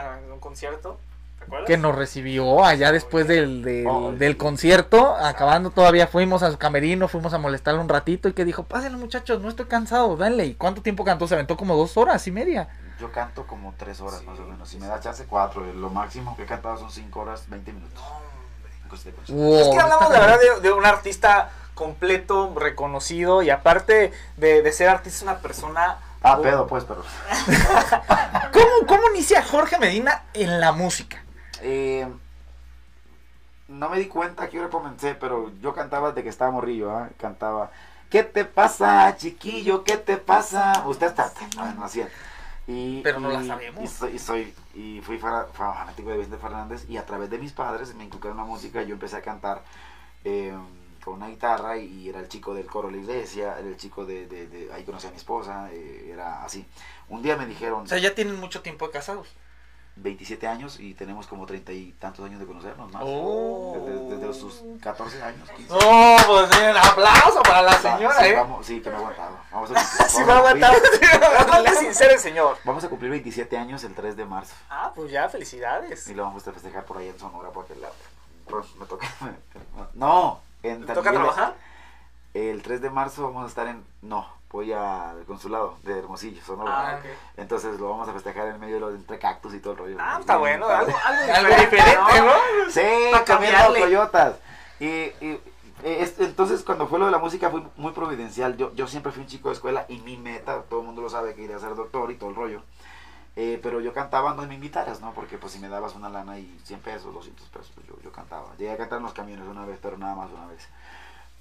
concierto, 0.47 0.97
¿te 1.39 1.43
acuerdas? 1.45 1.67
Que 1.67 1.77
nos 1.77 1.95
recibió 1.95 2.63
allá 2.63 2.91
después 2.91 3.27
del, 3.27 3.63
del, 3.63 3.85
Oh, 3.87 4.11
del 4.11 4.33
sí. 4.33 4.37
concierto, 4.37 5.15
acabando 5.15 5.71
todavía 5.71 6.07
fuimos 6.07 6.41
a 6.43 6.51
su 6.51 6.57
camerino, 6.57 7.07
fuimos 7.07 7.33
a 7.33 7.37
molestarle 7.37 7.81
un 7.81 7.89
ratito 7.89 8.29
y 8.29 8.33
que 8.33 8.45
dijo, 8.45 8.63
pásenle 8.63 8.97
muchachos, 8.97 9.41
no 9.41 9.49
estoy 9.49 9.65
cansado, 9.65 10.15
dale. 10.15 10.45
¿Y 10.45 10.55
cuánto 10.55 10.81
tiempo 10.81 11.03
cantó? 11.03 11.27
Se 11.27 11.33
aventó 11.33 11.57
como 11.57 11.75
dos 11.75 11.97
horas 11.97 12.25
y 12.27 12.31
media. 12.31 12.69
Yo 12.99 13.11
canto 13.11 13.45
como 13.45 13.73
tres 13.77 14.01
horas 14.01 14.19
Sí, 14.21 14.25
más 14.25 14.39
o 14.39 14.43
menos. 14.43 14.67
Si 14.69 14.75
sí, 14.77 14.81
me 14.81 14.87
da 14.87 14.99
chance, 14.99 15.25
cuatro. 15.29 15.63
Lo 15.73 15.89
máximo 15.89 16.35
que 16.35 16.43
he 16.43 16.45
cantado 16.45 16.77
son 16.77 16.89
cinco 16.91 17.19
horas, 17.21 17.43
20 17.49 17.73
minutos. 17.73 18.03
Wow, 19.29 19.59
es 19.59 19.67
que 19.67 19.79
hablamos 19.79 20.09
de 20.09 20.19
verdad 20.19 20.39
de, 20.39 20.61
de 20.61 20.71
un 20.71 20.85
artista 20.85 21.49
completo, 21.73 22.53
reconocido 22.55 23.41
y 23.41 23.49
aparte 23.49 24.11
de, 24.37 24.61
de 24.61 24.71
ser 24.71 24.89
artista 24.89 25.17
es 25.17 25.23
una 25.23 25.37
persona... 25.39 25.97
Ah, 26.33 26.41
pedo, 26.41 26.67
pues, 26.67 26.83
pero. 26.83 27.03
¿Cómo, 28.53 28.87
¿Cómo 28.87 29.09
inicia 29.13 29.43
Jorge 29.43 29.77
Medina 29.79 30.23
en 30.33 30.59
la 30.59 30.71
música? 30.71 31.23
Eh, 31.61 32.07
no 33.67 33.89
me 33.89 33.99
di 33.99 34.07
cuenta 34.07 34.47
que 34.49 34.59
hora 34.59 34.69
comencé, 34.69 35.15
pero 35.15 35.51
yo 35.59 35.73
cantaba 35.73 36.09
desde 36.09 36.23
que 36.23 36.29
estaba 36.29 36.51
morrillo, 36.51 36.95
¿ah? 36.95 37.09
Cantaba. 37.17 37.71
¿Qué 38.09 38.23
te 38.23 38.45
pasa, 38.45 39.15
chiquillo? 39.17 39.83
¿Qué 39.83 39.97
te 39.97 40.17
pasa? 40.17 40.83
Usted 40.85 41.07
está, 41.07 41.31
no, 41.75 41.83
así. 41.83 42.03
Y, 42.67 43.01
Pero 43.01 43.19
no 43.19 43.29
la 43.29 43.43
sabemos. 43.43 43.83
Y 43.83 43.87
soy, 43.87 44.15
y 44.15 44.19
soy- 44.19 44.53
y 44.73 45.01
fui 45.01 45.17
fanático 45.17 46.09
de 46.09 46.17
Vicente 46.17 46.37
Fernández 46.37 46.85
y 46.89 46.97
a 46.97 47.05
través 47.05 47.29
de 47.29 47.37
mis 47.39 47.51
padres 47.53 47.95
me 47.95 48.03
inculcaron 48.03 48.37
la 48.37 48.43
música 48.43 48.81
y 48.83 48.87
yo 48.87 48.93
empecé 48.93 49.15
a 49.17 49.21
cantar 49.21 49.61
eh, 50.25 50.53
con 51.07 51.15
una 51.15 51.29
guitarra 51.29 51.77
y 51.77 52.09
era 52.09 52.19
el 52.19 52.27
chico 52.27 52.53
del 52.53 52.65
coro 52.65 52.89
de 52.89 52.97
la 52.97 53.01
iglesia, 53.01 53.57
era 53.57 53.65
el 53.67 53.77
chico 53.77 54.05
de, 54.05 54.27
de- 54.27 54.47
de- 54.47 54.73
ahí 54.73 54.83
conocí 54.83 55.07
a 55.07 55.09
mi 55.11 55.15
esposa, 55.15 55.69
eh, 55.71 56.09
era 56.11 56.43
así. 56.43 56.65
Un 57.07 57.21
día 57.21 57.37
me 57.37 57.45
dijeron, 57.45 57.83
O 57.83 57.87
sea, 57.87 57.97
ya 57.97 58.13
tienen 58.13 58.37
mucho 58.37 58.61
tiempo 58.61 58.85
de 58.87 58.91
casados. 58.91 59.29
27 59.95 60.45
años 60.47 60.79
y 60.81 60.93
tenemos 60.95 61.25
como 61.25 61.45
treinta 61.45 61.71
y 61.71 61.93
tantos 61.93 62.25
años 62.25 62.39
de 62.41 62.45
conocernos 62.45 62.91
más. 62.91 63.01
Oh. 63.05 63.73
Desde, 64.09 64.17
desde 64.17 64.33
sus 64.39 64.61
14 64.81 65.23
años. 65.23 65.49
15. 65.49 65.73
No, 65.73 66.17
pues 66.27 66.49
un 66.51 66.77
aplauso 66.77 67.41
para 67.41 67.61
la 67.61 67.73
señora, 67.81 68.19
sí, 68.19 68.25
¿eh? 68.25 68.33
vamos- 68.35 68.65
sí, 68.65 68.81
que 68.81 68.89
me 68.89 68.95
ha 68.95 68.99
aguantado. 68.99 69.37
Vamos 69.49 69.71
a, 69.71 69.73
cumplir- 69.79 70.07
Sí, 70.09 70.23
vamos 70.23 70.43
va 70.43 70.49
a 70.49 70.51
a 70.51 70.53
cumplir- 70.75 71.23
aguantar. 71.23 71.49
Hazle 71.65 71.75
sincero 71.79 72.13
el 72.13 72.19
señor. 72.19 72.57
vamos 72.65 72.83
a 72.83 72.89
cumplir 72.89 73.11
27 73.11 73.57
años 73.57 73.83
el 73.85 73.95
3 73.95 74.17
de 74.17 74.25
marzo. 74.25 74.53
Ah, 74.69 74.91
pues 74.93 75.09
ya, 75.09 75.29
felicidades. 75.29 76.05
Y 76.09 76.13
lo 76.13 76.23
vamos 76.23 76.45
a 76.45 76.51
festejar 76.51 76.83
por 76.83 76.97
ahí 76.97 77.07
en 77.07 77.17
Sonora 77.17 77.49
porque 77.51 77.73
la, 77.75 77.87
pues, 78.49 78.75
me 78.75 78.85
toca. 78.85 79.07
No, 79.95 80.41
en 80.69 80.85
¿Te 80.85 80.93
toca 80.93 81.11
trabajar? 81.11 81.55
El 82.33 82.61
3 82.61 82.81
de 82.81 82.89
marzo 82.89 83.23
vamos 83.23 83.45
a 83.45 83.47
estar 83.47 83.67
en. 83.67 83.83
No, 84.01 84.27
voy 84.51 84.71
al 84.73 85.23
consulado 85.25 85.77
de 85.83 85.97
Hermosillo, 85.97 86.43
Sonora. 86.43 86.91
Ah, 86.91 86.99
ok. 86.99 87.05
Entonces 87.37 87.79
lo 87.79 87.89
vamos 87.89 88.07
a 88.09 88.13
festejar 88.13 88.47
en 88.47 88.59
medio 88.59 88.75
de 88.75 88.81
los 88.81 88.93
entre 88.95 89.17
cactus 89.17 89.53
y 89.55 89.59
todo 89.59 89.73
el 89.73 89.79
rollo. 89.79 89.97
Ah, 89.99 90.17
está 90.19 90.37
bueno. 90.37 90.67
Algo, 90.69 90.91
diferente, 90.91 92.21
¿no? 92.21 92.71
Sí, 92.71 92.81
cambiarle. 93.25 93.79
coyotas. 93.79 94.35
Y, 94.79 94.85
y- 94.85 95.41
eh, 95.83 95.97
es- 96.01 96.19
entonces 96.19 96.63
cuando 96.63 96.87
fue 96.87 96.97
lo 96.99 97.05
de 97.05 97.11
la 97.11 97.19
música 97.19 97.49
fue 97.49 97.63
muy 97.75 97.91
providencial. 97.91 98.57
Yo, 98.57 98.73
yo 98.73 98.87
siempre 98.87 99.11
fui 99.11 99.21
un 99.23 99.27
chico 99.27 99.49
de 99.49 99.55
escuela 99.55 99.85
y 99.87 99.99
mi 99.99 100.17
meta, 100.17 100.63
todo 100.69 100.81
el 100.81 100.85
mundo 100.87 101.01
lo 101.01 101.09
sabe, 101.09 101.33
que 101.35 101.41
quería 101.41 101.59
ser 101.59 101.75
doctor 101.75 102.11
y 102.11 102.15
todo 102.15 102.29
el 102.31 102.35
rollo. 102.35 102.61
Eh, 103.39 103.59
pero 103.61 103.79
yo 103.81 103.93
cantaba 103.93 104.33
no 104.33 104.41
me 104.47 104.55
invitaras, 104.55 104.99
¿no? 104.99 105.13
Porque 105.13 105.37
pues 105.37 105.53
si 105.53 105.59
me 105.59 105.69
dabas 105.69 105.93
una 105.95 106.09
lana 106.09 106.39
y 106.39 106.59
100 106.63 106.79
pesos, 106.79 107.13
200 107.13 107.47
pesos, 107.49 107.71
pues 107.75 107.85
yo, 107.85 107.93
yo 108.03 108.11
cantaba. 108.11 108.47
Llegué 108.57 108.71
a 108.71 108.77
cantar 108.77 108.97
en 108.97 109.03
los 109.03 109.13
camiones 109.13 109.47
una 109.47 109.63
vez, 109.63 109.77
pero 109.79 109.95
nada 109.95 110.15
más 110.15 110.31
una 110.31 110.47
vez. 110.47 110.67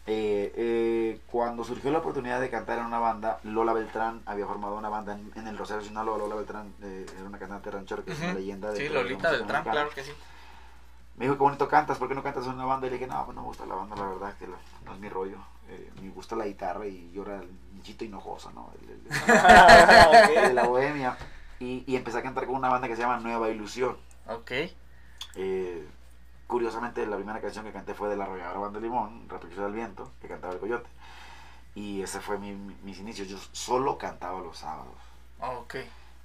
Eh, 0.08 0.52
eh, 0.56 1.20
cuando 1.32 1.64
surgió 1.64 1.90
la 1.90 1.98
oportunidad 1.98 2.38
de 2.40 2.50
cantar 2.50 2.78
en 2.78 2.84
una 2.84 2.98
banda, 2.98 3.40
Lola 3.44 3.72
Beltrán 3.72 4.20
había 4.26 4.46
formado 4.46 4.76
una 4.76 4.90
banda 4.90 5.14
en, 5.14 5.32
en 5.36 5.48
el 5.48 5.56
Rosario 5.56 5.82
Sinaloa. 5.82 6.18
Lola 6.18 6.34
Beltrán 6.36 6.72
eh, 6.82 7.06
era 7.16 7.24
una 7.24 7.38
cantante 7.38 7.70
ranchera 7.70 8.02
que 8.02 8.12
es 8.12 8.18
una 8.20 8.34
leyenda 8.34 8.70
de 8.72 8.76
Sí, 8.76 8.88
Lolita 8.90 9.30
Beltrán, 9.30 9.48
mexicana. 9.48 9.70
claro 9.72 9.90
que 9.90 10.04
sí. 10.04 10.12
Me 11.16 11.24
dijo, 11.24 11.36
qué 11.38 11.42
bonito 11.44 11.66
cantas, 11.66 11.96
¿por 11.96 12.08
qué 12.08 12.14
no 12.14 12.22
cantas 12.22 12.44
en 12.44 12.52
una 12.52 12.66
banda? 12.66 12.86
Y 12.86 12.90
le 12.90 12.98
dije, 12.98 13.08
no, 13.10 13.24
pues 13.24 13.34
no 13.34 13.40
me 13.40 13.48
gusta 13.48 13.64
la 13.64 13.74
banda, 13.74 13.96
la 13.96 14.04
verdad, 14.06 14.34
que 14.38 14.46
la- 14.46 14.58
no 14.84 14.92
es 14.92 15.00
mi 15.00 15.08
rollo. 15.08 15.38
Eh, 15.70 15.90
me 16.02 16.10
gusta 16.10 16.36
la 16.36 16.44
guitarra 16.46 16.86
y 16.86 17.10
yo 17.12 17.22
era 17.22 17.36
el 17.36 17.48
nichito 17.74 18.04
hinojoso, 18.04 18.50
¿no? 18.52 18.70
El, 18.82 18.90
el- 18.90 19.06
el- 19.06 20.44
de 20.48 20.52
la 20.54 20.64
bohemia. 20.66 21.16
Y, 21.60 21.84
y 21.86 21.96
empecé 21.96 22.18
a 22.18 22.22
cantar 22.22 22.46
con 22.46 22.54
una 22.56 22.68
banda 22.68 22.88
que 22.88 22.96
se 22.96 23.02
llama 23.02 23.18
Nueva 23.18 23.48
Ilusión. 23.48 23.96
Ok. 24.28 24.52
Eh, 25.36 25.86
curiosamente, 26.46 27.06
la 27.06 27.16
primera 27.16 27.40
canción 27.40 27.64
que 27.64 27.72
canté 27.72 27.94
fue 27.94 28.08
de 28.08 28.16
la 28.16 28.24
arrolladora 28.24 28.58
Banda 28.58 28.78
de 28.80 28.86
Limón, 28.86 29.28
Reflexión 29.28 29.64
del 29.64 29.74
Viento, 29.74 30.10
que 30.20 30.28
cantaba 30.28 30.52
el 30.54 30.60
Coyote. 30.60 30.88
Y 31.74 32.02
ese 32.02 32.20
fue 32.20 32.38
mi- 32.38 32.54
mi- 32.54 32.76
mis 32.82 32.98
inicios. 32.98 33.28
Yo 33.28 33.38
solo 33.52 33.98
cantaba 33.98 34.40
los 34.40 34.58
sábados. 34.58 34.94
Ok. 35.40 35.76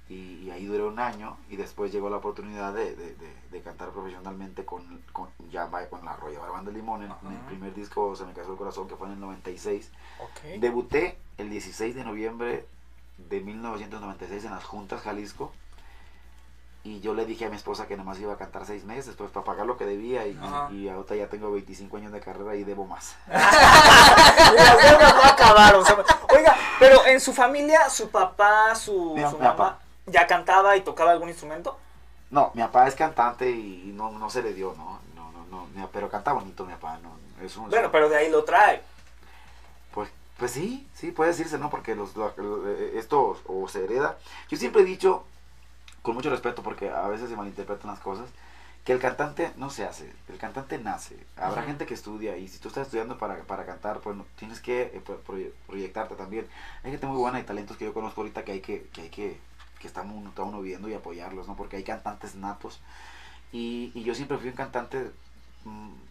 Y, 0.08 0.14
y 0.44 0.50
ahí 0.50 0.66
duré 0.66 0.82
un 0.82 0.98
año 0.98 1.36
y 1.48 1.56
después 1.56 1.92
llegó 1.92 2.10
la 2.10 2.16
oportunidad 2.16 2.74
de, 2.74 2.94
de- 2.96 3.14
de- 3.14 3.36
de 3.50 3.60
cantar 3.62 3.90
profesionalmente 3.90 4.64
con, 4.64 5.02
con, 5.12 5.28
ya 5.50 5.68
con 5.88 6.04
la 6.04 6.12
arrolladora 6.12 6.52
Banda 6.52 6.70
de 6.70 6.76
Limón. 6.78 7.02
En, 7.02 7.10
en 7.10 7.32
el 7.32 7.40
primer 7.46 7.74
disco 7.74 8.14
Se 8.16 8.24
me 8.24 8.32
casó 8.32 8.52
el 8.52 8.58
corazón, 8.58 8.88
que 8.88 8.96
fue 8.96 9.06
en 9.08 9.14
el 9.14 9.20
96. 9.20 9.90
Ok. 10.20 10.58
Debuté 10.60 11.18
el 11.38 11.50
16 11.50 11.94
de 11.94 12.04
noviembre 12.04 12.66
de 13.18 13.40
1996 13.40 14.44
en 14.44 14.50
las 14.52 14.64
Juntas, 14.64 15.02
Jalisco. 15.02 15.52
Y 16.84 17.00
yo 17.00 17.14
le 17.14 17.24
dije 17.26 17.44
a 17.44 17.48
mi 17.48 17.54
esposa 17.54 17.86
que 17.86 17.96
nada 17.96 18.08
más 18.08 18.18
iba 18.18 18.32
a 18.32 18.36
cantar 18.36 18.66
seis 18.66 18.82
meses, 18.84 19.14
pues 19.16 19.30
para 19.30 19.44
pagar 19.44 19.66
lo 19.66 19.76
que 19.76 19.84
debía. 19.86 20.26
Y, 20.26 20.36
y 20.72 20.88
ahorita 20.88 21.14
ya 21.14 21.28
tengo 21.28 21.52
25 21.52 21.96
años 21.96 22.10
de 22.12 22.18
carrera 22.20 22.56
y 22.56 22.64
debo 22.64 22.86
más. 22.86 23.14
Las 23.28 24.82
deudas 24.82 25.14
no 25.14 25.22
acabaron. 25.22 25.84
Oiga, 26.34 26.56
pero 26.80 27.06
en 27.06 27.20
su 27.20 27.32
familia, 27.32 27.88
su 27.88 28.10
papá, 28.10 28.74
su, 28.74 29.14
Mi- 29.14 29.22
su 29.22 29.36
mi 29.36 29.42
mamá, 29.44 29.56
papá. 29.56 29.78
¿ya 30.06 30.26
cantaba 30.26 30.76
y 30.76 30.80
tocaba 30.80 31.12
algún 31.12 31.28
instrumento? 31.28 31.78
No, 32.30 32.50
mi 32.54 32.62
papá 32.62 32.88
es 32.88 32.96
cantante 32.96 33.48
y 33.50 33.92
no, 33.94 34.10
no 34.10 34.28
se 34.28 34.42
le 34.42 34.52
dio, 34.52 34.74
¿no? 34.76 34.98
No, 35.14 35.30
no, 35.50 35.68
no. 35.72 35.88
Pero 35.92 36.08
canta 36.10 36.32
bonito 36.32 36.64
mi 36.64 36.72
papá, 36.72 36.98
¿no? 37.00 37.10
Es 37.44 37.56
un, 37.56 37.70
Bueno, 37.70 37.92
pero 37.92 38.08
de 38.08 38.16
ahí 38.16 38.28
lo 38.30 38.42
trae. 38.42 38.82
Pues, 40.38 40.50
sí, 40.52 40.88
sí, 40.94 41.12
puede 41.12 41.30
decirse, 41.30 41.58
¿no? 41.58 41.70
Porque 41.70 41.94
los, 41.94 42.16
lo- 42.16 42.34
eh, 42.68 42.98
esto 42.98 43.40
o 43.46 43.68
se 43.68 43.84
hereda. 43.84 44.18
Yo 44.48 44.56
siempre 44.56 44.82
he 44.82 44.84
dicho, 44.84 45.24
con 46.02 46.14
mucho 46.14 46.30
respeto, 46.30 46.62
porque 46.62 46.90
a 46.90 47.08
veces 47.08 47.30
se 47.30 47.36
malinterpretan 47.36 47.90
las 47.90 48.00
cosas, 48.00 48.28
que 48.84 48.92
el 48.92 49.00
cantante 49.00 49.52
no 49.58 49.70
se 49.70 49.84
hace, 49.86 50.12
el 50.28 50.38
cantante 50.38 50.78
nace. 50.78 51.18
Habrá 51.36 51.62
gente 51.64 51.86
que 51.86 51.94
estudia 51.94 52.36
y 52.38 52.48
si 52.48 52.58
tú 52.60 52.68
estás 52.68 52.86
estudiando 52.86 53.18
para, 53.18 53.42
para 53.44 53.66
cantar, 53.66 54.00
pues 54.00 54.16
no- 54.16 54.26
tienes 54.36 54.60
que 54.60 54.82
eh, 54.84 55.02
pro- 55.04 55.22
proye- 55.24 55.52
proyectarte 55.68 56.16
también. 56.16 56.48
Hay 56.84 56.92
gente 56.92 57.06
muy 57.06 57.18
buena 57.18 57.40
y 57.40 57.44
talentos 57.44 57.76
que 57.78 57.86
yo 57.86 57.94
conozco 57.94 58.22
ahorita 58.22 58.44
que 58.44 58.52
hay 58.52 58.60
que, 58.62 58.84
que 58.92 59.02
hay 59.02 59.10
que, 59.10 59.38
que 59.80 59.88
estamos 59.88 60.16
uno, 60.16 60.30
está 60.30 60.42
uno 60.44 60.62
viendo 60.62 60.88
y 60.88 60.94
apoyarlos, 60.94 61.48
¿no? 61.48 61.56
Porque 61.56 61.76
hay 61.76 61.84
cantantes 61.84 62.34
natos. 62.36 62.80
Y, 63.52 63.92
y 63.94 64.02
yo 64.04 64.14
siempre 64.14 64.38
fui 64.38 64.48
un 64.48 64.54
cantante, 64.54 65.10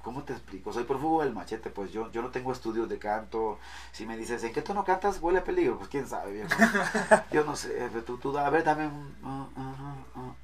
¿cómo 0.03 0.23
te 0.23 0.33
explico? 0.33 0.71
Soy 0.73 0.83
prófugo 0.83 1.21
del 1.23 1.33
machete, 1.33 1.69
pues 1.69 1.91
yo, 1.91 2.11
yo 2.11 2.21
no 2.21 2.29
tengo 2.29 2.51
estudios 2.51 2.87
de 2.89 2.97
canto. 2.99 3.59
Si 3.91 4.05
me 4.05 4.17
dices, 4.17 4.43
¿en 4.43 4.53
qué 4.53 4.61
tono 4.61 4.83
cantas? 4.83 5.19
Huele 5.21 5.39
a 5.39 5.43
peligro, 5.43 5.77
pues 5.77 5.89
quién 5.89 6.07
sabe, 6.07 6.31
viejo. 6.33 6.49
Yo 7.31 7.43
no 7.43 7.55
sé, 7.55 7.69
pero 7.91 8.03
tú, 8.03 8.17
tú, 8.17 8.37
a 8.37 8.49
ver, 8.49 8.63
dame 8.63 8.87
un... 8.87 9.15
ah, 9.23 9.47
ah, 9.55 9.75
ah, 9.77 9.95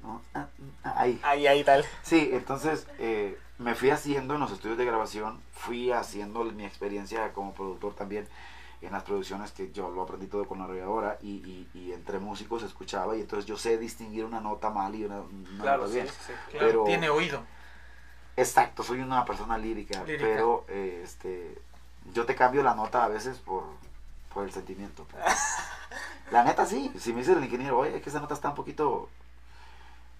ah, 0.04 0.18
ah, 0.34 0.46
ah, 0.84 0.94
ahí. 0.96 1.20
Ahí, 1.22 1.46
ahí, 1.46 1.64
tal. 1.64 1.84
Sí, 2.02 2.30
entonces 2.32 2.86
eh, 2.98 3.38
me 3.58 3.74
fui 3.74 3.90
haciendo 3.90 4.34
en 4.34 4.40
los 4.40 4.52
estudios 4.52 4.78
de 4.78 4.84
grabación, 4.84 5.40
fui 5.52 5.90
haciendo 5.92 6.44
mi 6.44 6.64
experiencia 6.64 7.32
como 7.32 7.52
productor 7.54 7.94
también 7.94 8.28
en 8.80 8.92
las 8.92 9.02
producciones 9.02 9.50
que 9.50 9.72
yo 9.72 9.90
lo 9.90 10.02
aprendí 10.02 10.28
todo 10.28 10.46
con 10.46 10.58
la 10.58 10.64
arrolladora 10.66 11.18
y, 11.20 11.28
y, 11.38 11.68
y 11.74 11.92
entre 11.92 12.20
músicos 12.20 12.62
escuchaba 12.62 13.16
y 13.16 13.22
entonces 13.22 13.44
yo 13.44 13.56
sé 13.56 13.76
distinguir 13.76 14.24
una 14.24 14.40
nota 14.40 14.70
mal 14.70 14.94
y 14.94 15.04
una, 15.04 15.16
una 15.20 15.62
Claro, 15.62 15.78
nota 15.82 15.88
sí, 15.88 15.94
bien. 15.96 16.06
sí, 16.06 16.14
sí. 16.28 16.32
Claro, 16.52 16.66
Pero- 16.68 16.84
Tiene 16.84 17.08
oído. 17.10 17.42
Exacto, 18.38 18.82
soy 18.82 19.00
una 19.00 19.24
persona 19.24 19.58
lírica, 19.58 20.02
Lírica. 20.04 20.24
pero 20.24 20.64
eh, 20.68 21.02
este, 21.04 21.58
yo 22.14 22.24
te 22.24 22.34
cambio 22.34 22.62
la 22.62 22.74
nota 22.74 23.04
a 23.04 23.08
veces 23.08 23.38
por, 23.38 23.64
por 24.32 24.44
el 24.44 24.52
sentimiento. 24.52 25.06
La 26.30 26.44
neta 26.44 26.66
sí, 26.66 26.92
si 26.98 27.12
me 27.14 27.20
dice 27.20 27.32
el 27.32 27.42
ingeniero, 27.42 27.78
oye, 27.78 27.96
es 27.96 28.02
que 28.02 28.10
esa 28.10 28.20
nota 28.20 28.34
está 28.34 28.50
un 28.50 28.54
poquito, 28.54 29.08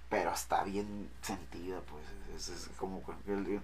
pero 0.08 0.32
está 0.32 0.64
bien 0.64 1.10
sentida, 1.20 1.80
pues, 1.90 2.02
es, 2.34 2.48
es 2.48 2.68
como, 2.78 3.02
el- 3.26 3.60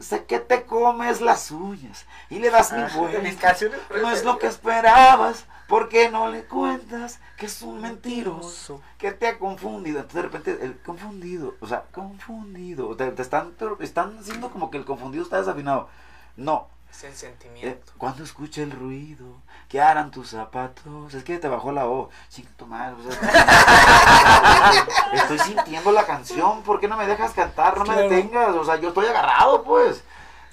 sé 0.00 0.24
que 0.24 0.38
te 0.38 0.64
comes 0.64 1.20
las 1.20 1.50
uñas 1.50 2.06
y 2.30 2.38
le 2.38 2.50
das 2.50 2.72
Mis 2.72 2.94
vueltas. 2.94 3.34
canciones. 3.36 3.78
No 4.00 4.10
es 4.10 4.24
lo 4.24 4.38
que 4.38 4.46
esperabas, 4.46 5.44
¿por 5.68 5.88
qué 5.88 6.10
no 6.10 6.28
le 6.28 6.44
cuentas 6.44 7.20
que 7.36 7.46
es 7.46 7.62
un 7.62 7.80
mentiroso? 7.80 8.80
que 8.98 9.12
te 9.12 9.26
ha 9.28 9.38
confundido. 9.38 9.98
Entonces 10.00 10.14
de 10.14 10.22
repente 10.22 10.58
el 10.64 10.78
confundido, 10.80 11.54
o 11.60 11.66
sea, 11.66 11.84
confundido. 11.92 12.94
Te, 12.96 13.10
te 13.10 13.22
están, 13.22 13.52
pero 13.58 13.76
están 13.80 14.18
diciendo 14.18 14.50
como 14.50 14.70
que 14.70 14.78
el 14.78 14.84
confundido 14.84 15.24
está 15.24 15.38
desafinado. 15.38 15.88
No. 16.36 16.68
Es 16.92 17.04
el 17.04 17.10
Eh, 17.12 17.14
sentimiento. 17.16 17.92
cuando 17.98 18.22
escuche 18.22 18.62
el 18.62 18.70
ruido, 18.70 19.24
¿qué 19.68 19.80
harán 19.80 20.10
tus 20.10 20.28
zapatos? 20.30 21.12
Es 21.14 21.24
que 21.24 21.38
te 21.38 21.48
bajó 21.48 21.72
la 21.72 21.86
O. 21.86 22.10
Tu 22.56 22.66
madre, 22.66 22.94
o 22.94 23.02
sea, 23.10 24.72
estoy 25.14 25.38
sintiendo 25.40 25.90
la 25.92 26.04
canción, 26.06 26.62
¿por 26.62 26.78
qué 26.80 26.88
no 26.88 26.96
me 26.96 27.06
dejas 27.06 27.32
cantar? 27.32 27.76
No 27.78 27.84
me 27.84 27.94
Claro. 27.94 28.08
detengas, 28.08 28.50
o 28.54 28.64
sea, 28.64 28.76
yo 28.76 28.88
estoy 28.88 29.06
agarrado, 29.06 29.62
pues. 29.64 30.04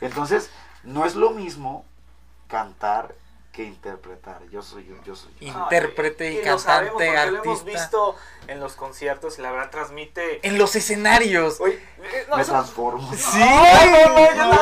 Entonces, 0.01 0.49
no 0.83 1.05
es 1.05 1.15
lo 1.15 1.31
mismo 1.31 1.85
cantar 2.47 3.13
que 3.59 3.65
interpretar. 3.65 4.39
Yo 4.51 4.61
soy 4.61 4.85
yo, 4.85 4.95
yo 5.05 5.17
soy 5.17 5.33
yo. 5.41 5.47
Intérprete 5.47 6.31
y, 6.31 6.45
lo 6.45 6.57
sabemos 6.57 6.97
cantante, 6.97 7.19
porque 7.25 7.31
Lo 7.31 7.43
hemos 7.43 7.59
artista. 7.59 7.81
visto 7.81 8.15
en 8.47 8.59
los 8.61 8.73
conciertos 8.73 9.37
y 9.37 9.41
la 9.41 9.51
verdad 9.51 9.69
transmite. 9.69 10.39
En 10.47 10.57
los 10.57 10.77
escenarios. 10.77 11.59
Oye, 11.59 11.73
eh, 11.73 12.25
no, 12.29 12.37
Me 12.37 12.41
eso- 12.43 12.53
transformo. 12.53 13.11
Sí. 13.17 13.37
no, 13.37 14.55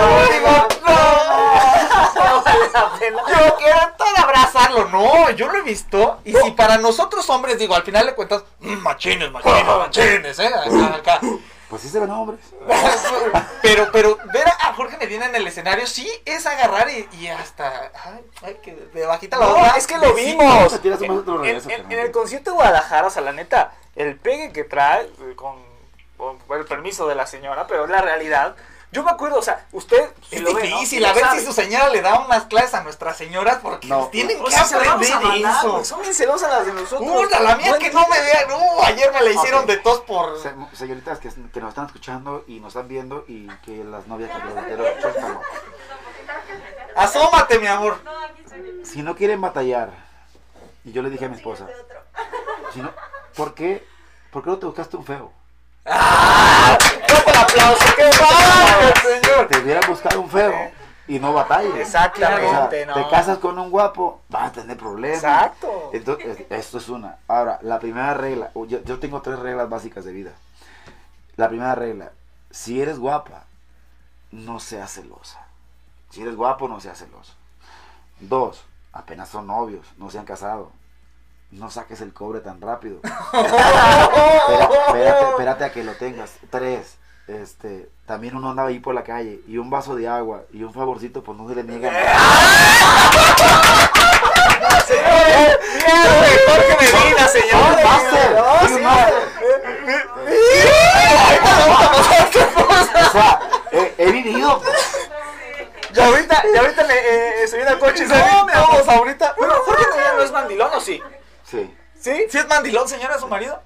no, 3.12 3.30
yo 3.30 3.56
quiero 3.58 3.80
todo 4.00 4.18
abrazarlo. 4.18 4.90
No, 4.90 5.30
yo 5.32 5.48
lo 5.48 5.60
he 5.60 5.62
visto. 5.62 6.20
Y 6.26 6.34
si 6.34 6.52
para 6.52 6.80
nosotros 6.80 7.30
hombres, 7.30 7.60
digo, 7.60 7.76
al 7.76 7.84
final 7.84 8.08
de 8.08 8.16
cuentas, 8.16 8.44
mm, 8.62 8.78
machines, 8.78 9.32
machines, 9.32 9.66
machines, 9.78 10.40
¿eh? 10.40 10.48
Acá, 10.48 10.96
acá. 10.96 11.22
Pues 11.70 11.82
sí 11.82 11.90
se 11.90 12.00
ven 12.00 12.10
hombres. 12.12 12.40
Pero, 13.62 13.90
pero 13.92 14.18
ver 14.32 14.48
a 14.48 14.74
Jorge 14.74 14.98
Medina 14.98 15.26
en 15.26 15.36
el 15.36 15.46
escenario 15.48 15.86
sí 15.88 16.10
es 16.24 16.46
agarrar 16.46 16.90
y, 16.90 17.08
y 17.20 17.28
hasta. 17.28 17.92
Ay, 18.06 18.22
ay, 18.44 18.58
que 18.64 18.74
de 18.74 19.06
bajita 19.06 19.38
la 19.38 19.46
No, 19.48 19.76
es 19.76 19.86
que 19.86 19.98
lo 19.98 20.14
vimos. 20.14 20.74
En, 20.86 21.12
otro 21.12 21.36
en- 21.36 21.42
regreso, 21.44 21.70
en- 21.70 21.76
carnal. 21.82 21.92
en 22.00 22.06
el 22.06 22.12
concierto 22.12 22.52
de 22.52 22.56
Guadalajara, 22.56 23.08
o 23.08 23.10
sea, 23.10 23.22
la 23.24 23.34
neta, 23.34 23.74
el 23.98 24.16
pegue 24.18 24.54
que 24.54 24.64
trae, 24.64 25.02
eh, 25.04 25.34
con, 25.36 25.58
con 26.18 26.38
el 26.58 26.66
permiso 26.66 27.08
de 27.08 27.16
la 27.16 27.28
señora, 27.28 27.68
pero 27.68 27.88
la 27.88 28.02
realidad, 28.02 28.56
Yo 28.98 29.04
me 29.04 29.12
acuerdo, 29.12 29.38
o 29.38 29.42
sea, 29.44 29.64
usted 29.74 30.10
Es 30.32 30.42
lo 30.42 30.56
ve, 30.56 30.68
¿no? 30.72 30.78
difícil, 30.78 31.04
Lo 31.04 31.10
a 31.10 31.14
ver 31.14 31.24
sabe. 31.24 31.40
si 31.40 31.46
su 31.46 31.54
señora 31.54 31.90
le 31.90 32.02
da 32.02 32.18
unas 32.18 32.46
clases 32.46 32.74
a 32.74 32.82
nuestras 32.82 33.16
señoras 33.16 33.60
porque 33.62 33.88
No. 33.88 34.08
tienen 34.08 34.42
O 34.42 34.46
que 34.46 34.50
sea, 34.52 34.64
se 34.66 34.76
las 34.76 34.88
vamos 34.88 35.08
aprender 35.12 35.14
a 35.28 35.34
mandar, 35.34 35.60
eso. 35.60 35.72
güey, 35.74 35.86
Son 35.86 36.02
bien 36.02 36.14
celosas 36.16 36.50
las 36.50 36.66
de 36.66 36.74
nosotros. 36.74 37.08
Puta, 37.08 37.40
la 37.42 37.56
mía 37.58 37.78
que 37.78 37.92
no 37.92 38.08
me 38.08 38.20
vean. 38.20 38.52
Uh, 38.60 38.82
ayer 38.82 39.14
me 39.14 39.22
la 39.22 39.30
hicieron 39.30 39.68
de 39.68 39.78
tos 39.78 40.00
por. 40.02 40.42
Se- 40.42 40.56
señoritas 40.76 41.20
que, 41.20 41.30
que 41.30 41.60
nos 41.60 41.70
están 41.70 41.86
escuchando 41.86 42.44
y 42.48 42.60
nos 42.60 42.70
están 42.70 42.88
viendo 42.88 43.24
y 43.28 43.46
que 43.64 43.84
las 43.84 44.08
novias 44.08 44.32
que 44.32 44.42
pero 44.68 44.84
suéltalo. 45.00 45.42
Asómate, 46.96 47.60
mi 47.60 47.68
amor. 47.68 48.00
Si 48.84 49.04
no 49.04 49.16
quieren 49.16 49.40
batallar, 49.42 49.92
y 50.84 50.92
yo 50.92 51.04
le 51.04 51.12
dije 51.12 51.26
a 51.26 51.30
mi 51.30 51.36
esposa, 51.36 51.68
si 52.74 52.80
no, 52.82 52.92
¿por 53.36 53.54
qué, 53.54 53.86
¿por 54.32 54.44
qué 54.44 54.50
no 54.50 54.58
te 54.58 54.66
buscaste 54.66 54.98
un 54.98 55.06
feo? 55.06 55.32
¡Fuerte 55.88 57.32
el 57.32 57.38
aplauso! 57.38 57.86
¡Qué 57.96 58.04
bárbaro, 58.04 58.94
señor! 59.02 59.48
Te 59.48 59.58
hubieras 59.60 59.88
buscado 59.88 60.22
un 60.22 60.30
feo 60.30 60.72
y 61.08 61.20
no 61.20 61.34
batalles. 61.34 61.76
Exactamente, 61.76 62.46
O 62.46 62.70
sea, 62.70 62.86
no. 62.86 62.94
Te 62.94 63.10
casas 63.10 63.38
con 63.38 63.58
un 63.58 63.70
guapo, 63.70 64.22
vas 64.30 64.50
a 64.50 64.52
tener 64.52 64.78
problemas. 64.78 65.24
Exacto. 65.24 65.92
Entonces, 65.94 66.46
esto 66.50 66.78
es 66.78 66.90
una. 66.90 67.18
Ahora, 67.28 67.60
la 67.62 67.80
primera 67.80 68.14
regla, 68.14 68.52
yo, 68.54 68.84
yo 68.84 69.00
tengo 69.00 69.22
tres 69.22 69.40
reglas 69.40 69.70
básicas 69.70 70.04
de 70.04 70.12
vida. 70.12 70.32
La 71.38 71.48
primera 71.48 71.76
regla, 71.76 72.12
si 72.52 72.82
eres 72.82 73.00
guapa, 73.00 73.46
no 74.32 74.60
seas 74.60 74.92
celosa. 74.92 75.48
Si 76.10 76.22
eres 76.22 76.36
guapo, 76.36 76.68
no 76.68 76.80
seas 76.80 76.98
celoso. 76.98 77.34
Dos, 78.20 78.66
apenas 78.92 79.30
son 79.30 79.48
novios, 79.48 79.86
no 79.98 80.10
se 80.10 80.20
han 80.20 80.26
casado. 80.26 80.72
No 81.52 81.70
saques 81.72 82.02
el 82.02 82.14
cobre 82.14 82.42
tan 82.42 82.60
rápido. 82.62 83.00
Espera- 83.04 84.10
espérate, 84.88 85.26
espérate 85.30 85.64
a 85.66 85.72
que 85.72 85.84
lo 85.84 85.94
tengas. 85.94 86.34
Tres, 86.50 86.98
este, 87.28 87.90
también 88.06 88.36
uno 88.36 88.50
anda 88.52 88.66
ahí 88.66 88.80
por 88.80 88.94
la 88.94 89.04
calle 89.04 89.40
y 89.48 89.58
un 89.58 89.70
vaso 89.70 89.96
de 89.96 90.08
agua 90.08 90.44
y 90.52 90.64
un 90.64 90.74
favorcito, 90.74 91.24
pues 91.24 91.38
no 91.38 91.48
se 91.48 91.56
le 91.56 91.64
niega. 91.64 91.92
Medina, 96.80 97.28
señor. 97.28 97.78
No, 98.36 98.68
sí, 98.68 98.82
máster. 98.82 99.28
O 103.08 103.12
sea, 103.12 103.40
he, 103.72 103.94
he 103.98 104.12
vivido. 104.12 104.62
Y 105.96 106.00
ahorita, 106.00 106.44
y 106.54 106.58
ahorita 106.58 106.84
le 106.84 107.44
eh, 107.44 107.48
se 107.48 107.56
viene 107.56 107.72
al 107.72 107.80
coche 107.80 108.04
y 108.04 108.08
No, 108.08 108.46
mi 108.46 108.52
amor. 108.52 108.70
todos 108.72 108.90
ahorita. 108.90 109.34
Bueno, 109.38 109.54
Jorge 109.66 109.86
no 110.16 110.22
es 110.22 110.32
mandilón, 110.32 110.70
¿o 110.74 110.82
sí? 110.82 111.02
Sí. 111.50 111.74
¿Sí? 112.00 112.26
¿Sí 112.30 112.38
es 112.38 112.48
mandilón, 112.48 112.88
señora, 112.88 113.18
su 113.18 113.28
marido? 113.28 113.62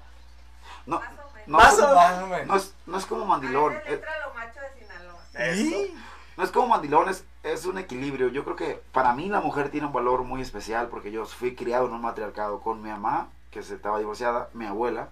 No, 0.86 1.00
no, 1.46 1.58
Más 1.58 1.74
es, 1.74 1.80
o 1.80 1.88
como- 1.88 2.26
menos. 2.28 2.46
no 2.46 2.56
es, 2.56 2.74
no 2.86 2.98
es 2.98 3.06
como 3.06 3.24
mandilón. 3.26 3.72
Ahí 3.74 3.82
eh, 3.86 3.94
entra 3.94 4.10
lo 4.26 4.34
macho 4.34 4.60
de 4.60 4.80
Sinaloa. 4.80 5.54
Sí. 5.54 5.96
No 6.36 6.44
es 6.44 6.50
como 6.50 6.68
mandilón, 6.68 7.08
es, 7.08 7.24
es 7.42 7.66
un 7.66 7.78
equilibrio. 7.78 8.28
Yo 8.28 8.44
creo 8.44 8.56
que 8.56 8.82
para 8.92 9.12
mí 9.14 9.28
la 9.28 9.40
mujer 9.40 9.70
tiene 9.70 9.86
un 9.88 9.92
valor 9.92 10.22
muy 10.22 10.40
especial 10.40 10.88
porque 10.88 11.10
yo 11.10 11.26
fui 11.26 11.54
criado 11.56 11.86
en 11.86 11.92
un 11.92 12.00
matriarcado 12.00 12.60
con 12.60 12.80
mi 12.82 12.90
mamá, 12.90 13.28
que 13.50 13.62
se 13.62 13.74
estaba 13.74 13.98
divorciada, 13.98 14.48
mi 14.54 14.64
abuela, 14.66 15.08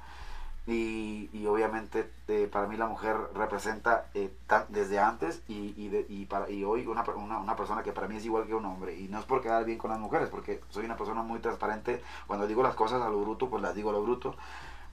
y, 0.71 1.29
y 1.33 1.47
obviamente 1.47 2.11
eh, 2.29 2.49
para 2.50 2.67
mí 2.67 2.77
la 2.77 2.87
mujer 2.87 3.17
representa 3.35 4.07
eh, 4.15 4.33
desde 4.69 4.99
antes 4.99 5.43
y, 5.49 5.75
y, 5.77 5.89
de- 5.89 6.07
y 6.09 6.27
para, 6.27 6.49
y 6.50 6.65
hoy 6.65 6.87
una, 6.87 7.03
una, 7.03 7.39
una 7.39 7.57
persona 7.57 7.83
que 7.83 7.93
para 7.93 8.09
mí 8.09 8.17
es 8.17 8.25
igual 8.25 8.47
que 8.47 8.55
un 8.55 8.65
hombre. 8.65 8.95
Y 8.99 9.09
no 9.09 9.19
es 9.19 9.25
por 9.25 9.43
quedar 9.43 9.65
bien 9.65 9.79
con 9.79 9.91
las 9.91 9.99
mujeres, 10.00 10.29
porque 10.29 10.61
soy 10.71 10.85
una 10.85 10.97
persona 10.97 11.23
muy 11.23 11.41
transparente. 11.41 12.03
Cuando 12.27 12.47
digo 12.47 12.62
las 12.62 12.75
cosas 12.75 13.03
a 13.03 13.09
lo 13.11 13.21
bruto, 13.21 13.49
pues 13.50 13.62
las 13.62 13.75
digo 13.75 13.91
a 13.91 13.93
lo 13.93 14.03
bruto. 14.03 14.35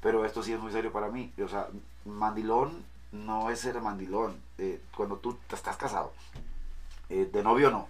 Pero 0.02 0.26
esto 0.26 0.44
sí 0.44 0.54
es 0.54 0.60
muy 0.60 0.72
serio 0.72 0.92
para 0.92 1.10
mí. 1.10 1.32
O 1.44 1.48
sea, 1.48 1.68
mandilón 2.06 2.84
no 3.12 3.50
es 3.50 3.60
ser 3.60 3.82
mandilón. 3.82 4.40
Eh, 4.58 4.82
cuando 4.96 5.18
tú 5.18 5.38
estás 5.52 5.78
casado. 5.78 6.12
Eh, 7.10 7.30
de 7.32 7.44
novio 7.44 7.72
no. 7.72 7.88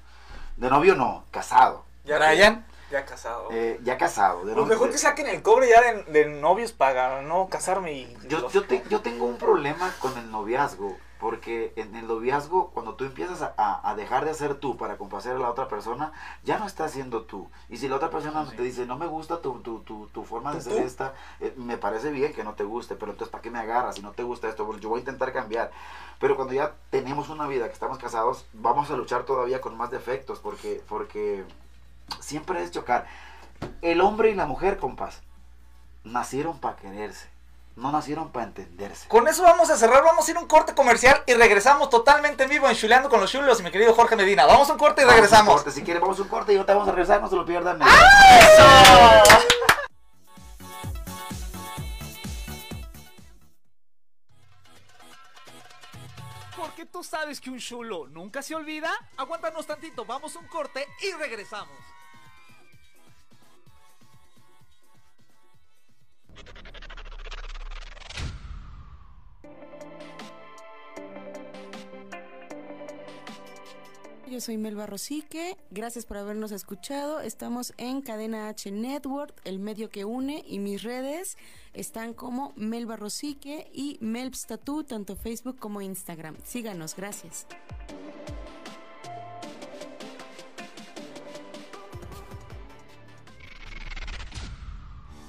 De 0.58 0.70
novio 0.70 0.96
no, 0.96 1.24
casado. 1.32 1.86
¿Y 2.06 2.12
Ryan? 2.12 2.66
Ya 2.90 3.06
casado. 3.06 3.50
Eh, 3.52 3.80
ya 3.84 3.98
casado. 3.98 4.46
De 4.46 4.54
Pues 4.54 4.68
mejor 4.68 4.92
que 4.92 4.98
saquen 4.98 5.28
el 5.28 5.42
cobre 5.42 5.68
ya 5.70 5.82
de, 5.82 6.04
de 6.04 6.26
novios 6.26 6.72
para 6.72 7.22
no 7.22 7.48
casarme 7.50 7.92
y... 7.94 8.18
Yo, 8.28 8.50
yo, 8.50 8.64
te- 8.66 8.84
yo 8.90 9.02
tengo 9.02 9.26
un 9.26 9.38
problema 9.38 9.94
con 10.00 10.18
el 10.18 10.32
noviazgo, 10.32 10.96
porque 11.20 11.74
en 11.76 11.96
el 11.96 12.08
noviazgo, 12.08 12.70
cuando 12.70 12.96
tú 12.96 13.04
empiezas 13.04 13.42
a, 13.42 13.54
a- 13.58 13.90
a 13.90 13.96
dejar 13.96 14.24
de 14.24 14.34
ser 14.34 14.56
tú 14.56 14.78
para 14.78 14.98
complacer 14.98 15.36
a 15.36 15.40
la 15.40 15.50
otra 15.50 15.68
persona, 15.68 16.14
ya 16.44 16.60
no 16.60 16.66
estás 16.66 16.92
siendo 16.92 17.24
tú. 17.24 17.50
Y 17.68 17.76
si 17.78 17.90
la 17.90 17.98
otra 17.98 18.10
persona 18.10 18.50
te 18.56 18.62
dice, 18.62 18.86
no 18.86 18.98
me 18.98 19.08
gusta 19.08 19.42
tu, 19.42 19.60
tu, 19.60 19.80
tu, 19.82 20.08
tu 20.08 20.24
forma 20.24 20.54
de 20.54 20.60
¿Tu 20.64 20.70
ser 20.70 20.84
esta, 20.84 21.14
eh, 21.42 21.54
me 21.58 21.78
parece 21.78 22.12
bien 22.12 22.32
que 22.34 22.46
no 22.46 22.54
te 22.54 22.64
guste, 22.64 22.96
pero 22.96 23.12
entonces 23.12 23.32
¿para 23.32 23.42
qué 23.42 23.52
me 23.52 23.60
agarras? 23.60 23.96
Si 23.96 24.02
no 24.02 24.12
te 24.14 24.24
gusta 24.24 24.48
esto, 24.48 24.78
yo 24.78 24.88
voy 24.90 25.00
a 25.00 25.02
intentar 25.02 25.34
cambiar. 25.34 25.72
Pero 26.20 26.38
cuando 26.38 26.54
ya 26.54 26.74
tenemos 26.90 27.28
una 27.28 27.48
vida, 27.48 27.68
que 27.68 27.74
estamos 27.74 27.98
casados, 27.98 28.46
vamos 28.54 28.90
a 28.92 28.96
luchar 28.96 29.24
todavía 29.24 29.60
con 29.60 29.76
más 29.76 29.92
defectos, 29.92 30.40
porque, 30.40 30.82
porque 30.88 31.44
siempre 32.20 32.64
es 32.64 32.72
chocar. 32.72 33.08
El 33.82 34.02
hombre 34.02 34.30
y 34.30 34.36
la 34.36 34.46
mujer, 34.46 34.78
compás, 34.78 35.22
nacieron 36.04 36.60
para 36.60 36.76
quererse, 36.76 37.28
no 37.76 37.92
nacieron 37.92 38.32
para 38.32 38.46
entenderse. 38.46 39.08
Con 39.08 39.28
eso 39.28 39.44
vamos 39.44 39.70
a 39.70 39.78
cerrar, 39.78 40.04
vamos 40.04 40.28
a 40.28 40.32
ir 40.32 40.38
a 40.38 40.40
un 40.40 40.48
corte 40.48 40.76
comercial 40.76 41.24
y 41.26 41.34
regresamos 41.34 41.90
totalmente 41.90 42.44
en 42.44 42.50
vivo 42.50 42.70
en 42.70 42.76
Chuleando 42.76 43.10
con 43.10 43.20
los 43.20 43.32
Chulos 43.32 43.60
y 43.60 43.64
mi 43.64 43.72
querido 43.72 43.94
Jorge 43.96 44.16
Medina. 44.16 44.46
Vamos 44.46 44.70
a 44.70 44.74
un 44.74 44.80
corte 44.80 45.02
y 45.02 45.06
Vamos 45.06 45.16
a 45.16 45.18
un 45.18 45.24
regresamos. 45.24 45.54
corte, 45.56 45.72
si 45.72 45.82
quieren, 45.84 46.02
vamos 46.02 46.20
a 46.20 46.22
un 46.22 46.28
corte 46.28 46.54
y 46.54 46.58
ahorita 46.58 46.74
vamos 46.74 46.88
a 46.90 46.92
regresar, 46.92 47.22
no 47.22 47.30
se 47.30 47.36
lo 47.36 47.46
pierdan. 47.46 47.80
Porque 56.56 56.86
tú 56.86 57.04
sabes 57.04 57.40
que 57.40 57.50
un 57.50 57.60
chulo 57.60 58.08
nunca 58.08 58.42
se 58.42 58.56
olvida. 58.56 58.92
Aguántanos 59.18 59.66
tantito, 59.68 60.06
vamos 60.06 60.36
a 60.36 60.40
un 60.40 60.48
corte 60.48 60.88
y 61.02 61.12
regresamos. 61.14 61.78
Yo 74.30 74.42
soy 74.42 74.58
Melba 74.58 74.86
Rosique, 74.86 75.58
gracias 75.72 76.06
por 76.06 76.18
habernos 76.18 76.52
escuchado. 76.52 77.22
Estamos 77.22 77.74
en 77.78 78.02
Cadena 78.02 78.50
H 78.50 78.70
Network, 78.72 79.34
el 79.46 79.58
medio 79.58 79.90
que 79.90 80.04
une, 80.04 80.44
y 80.46 80.60
mis 80.60 80.84
redes 80.84 81.38
están 81.74 82.14
como 82.14 82.54
Melba 82.58 82.98
Rosique 82.98 83.72
y 83.74 83.98
Melbs 84.02 84.46
Tattoo, 84.46 84.84
tanto 84.84 85.16
Facebook 85.16 85.58
como 85.58 85.82
Instagram. 85.82 86.36
Síganos, 86.44 86.96
gracias. 86.96 87.48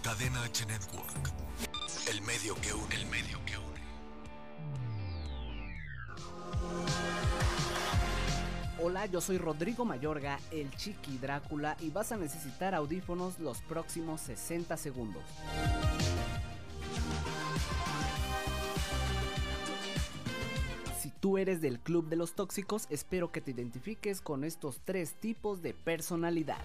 Cadena 0.09 0.43
H 0.43 0.65
Network. 0.65 1.33
El 2.11 2.23
medio 2.23 2.55
que 2.63 2.73
une, 2.73 2.95
el 2.95 3.05
medio 3.09 3.39
que 3.45 3.59
une. 3.59 3.83
Hola, 8.83 9.05
yo 9.05 9.21
soy 9.21 9.37
Rodrigo 9.37 9.85
Mayorga, 9.85 10.41
el 10.51 10.71
Chiqui 10.71 11.19
Drácula, 11.19 11.77
y 11.81 11.91
vas 11.91 12.11
a 12.13 12.17
necesitar 12.17 12.75
audífonos 12.75 13.39
los 13.39 13.61
próximos 13.61 14.23
60 14.23 14.79
segundos. 14.79 15.23
Si 20.99 21.11
tú 21.21 21.37
eres 21.37 21.61
del 21.61 21.81
club 21.81 22.09
de 22.09 22.17
los 22.17 22.33
tóxicos, 22.33 22.87
espero 22.89 23.31
que 23.31 23.43
te 23.43 23.51
identifiques 23.51 24.23
con 24.23 24.45
estos 24.45 24.81
tres 24.87 25.21
tipos 25.21 25.61
de 25.61 25.75
personalidad. 25.75 26.65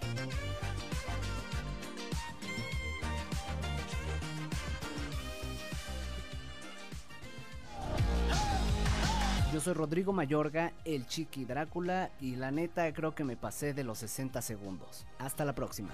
Yo 9.51 9.59
soy 9.59 9.73
Rodrigo 9.73 10.13
Mayorga, 10.13 10.71
el 10.85 11.05
Chiqui 11.07 11.43
Drácula, 11.43 12.09
y 12.21 12.37
la 12.37 12.51
neta 12.51 12.93
creo 12.93 13.13
que 13.13 13.25
me 13.25 13.35
pasé 13.35 13.73
de 13.73 13.83
los 13.83 13.97
60 13.97 14.41
segundos. 14.41 15.05
Hasta 15.19 15.43
la 15.43 15.53
próxima. 15.53 15.89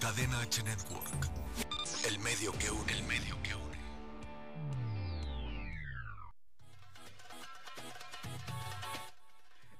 Cadena 0.00 0.40
H 0.40 0.62
Network. 0.62 1.28
El 2.06 2.20
medio 2.20 2.52
que 2.52 2.70
une. 2.70 2.92
El 2.92 3.02
medio 3.02 3.42
que 3.42 3.56
une. 3.56 3.78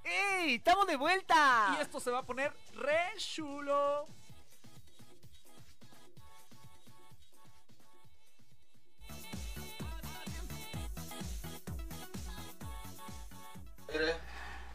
¡Ey! 0.02 0.54
¡Estamos 0.56 0.88
de 0.88 0.96
vuelta! 0.96 1.76
Y 1.78 1.82
esto 1.82 2.00
se 2.00 2.10
va 2.10 2.18
a 2.18 2.26
poner 2.26 2.52
re 2.74 3.16
chulo. 3.18 4.08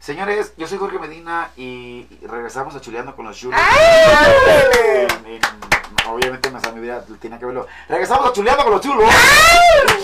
Señores, 0.00 0.52
yo 0.56 0.66
soy 0.68 0.78
Jorge 0.78 0.98
Medina 0.98 1.50
y 1.56 2.06
regresamos 2.22 2.74
a 2.74 2.80
Chuleando 2.80 3.16
con 3.16 3.26
los 3.26 3.36
Chulos. 3.36 3.60
En- 4.84 5.26
en- 5.26 5.40
obviamente 6.08 6.50
me 6.50 6.60
mi 6.72 6.80
vida 6.80 7.04
tiene 7.20 7.38
que 7.38 7.44
verlo. 7.44 7.66
Regresamos 7.88 8.30
a 8.30 8.32
Chuleando 8.32 8.62
con 8.62 8.72
los 8.72 8.80
Chulos. 8.80 9.10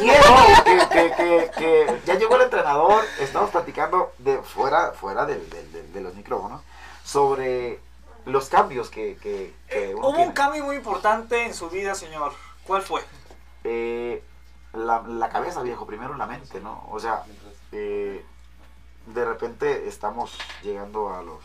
Quiero 0.00 0.24
que, 0.64 0.88
que- 0.88 1.11
que- 1.16 1.50
que 1.57 2.00
ya 2.05 2.14
llegó 2.14 2.37
el 2.37 2.42
entrenador. 2.42 3.05
Estamos 3.20 3.50
platicando 3.50 4.12
de 4.18 4.38
fuera, 4.42 4.92
fuera 4.92 5.27
de, 5.27 5.37
de- 5.37 5.68
de- 5.68 5.83
de 5.88 6.00
los 6.00 6.14
micrófonos 6.14 6.62
sobre 7.05 7.79
los 8.27 8.48
cambios 8.48 8.90
que, 8.90 9.16
que, 9.22 9.55
que 9.68 9.94
uno 9.94 10.09
Hubo 10.09 10.18
un 10.22 10.33
cambio 10.33 10.64
muy 10.64 10.77
importante 10.77 11.44
en 11.46 11.55
su 11.55 11.70
vida, 11.70 11.94
señor. 11.94 12.33
¿Cuál 12.66 12.83
fue? 12.83 13.03
Eh, 13.62 14.22
la, 14.72 15.03
la 15.07 15.29
cabeza, 15.29 15.62
viejo, 15.62 15.87
primero 15.87 16.14
la 16.16 16.27
mente, 16.27 16.61
¿no? 16.61 16.87
O 16.90 16.98
sea, 16.98 17.22
eh, 17.72 18.24
de 19.07 19.25
repente 19.25 19.88
estamos 19.88 20.37
llegando 20.62 21.12
a 21.12 21.23
los... 21.23 21.40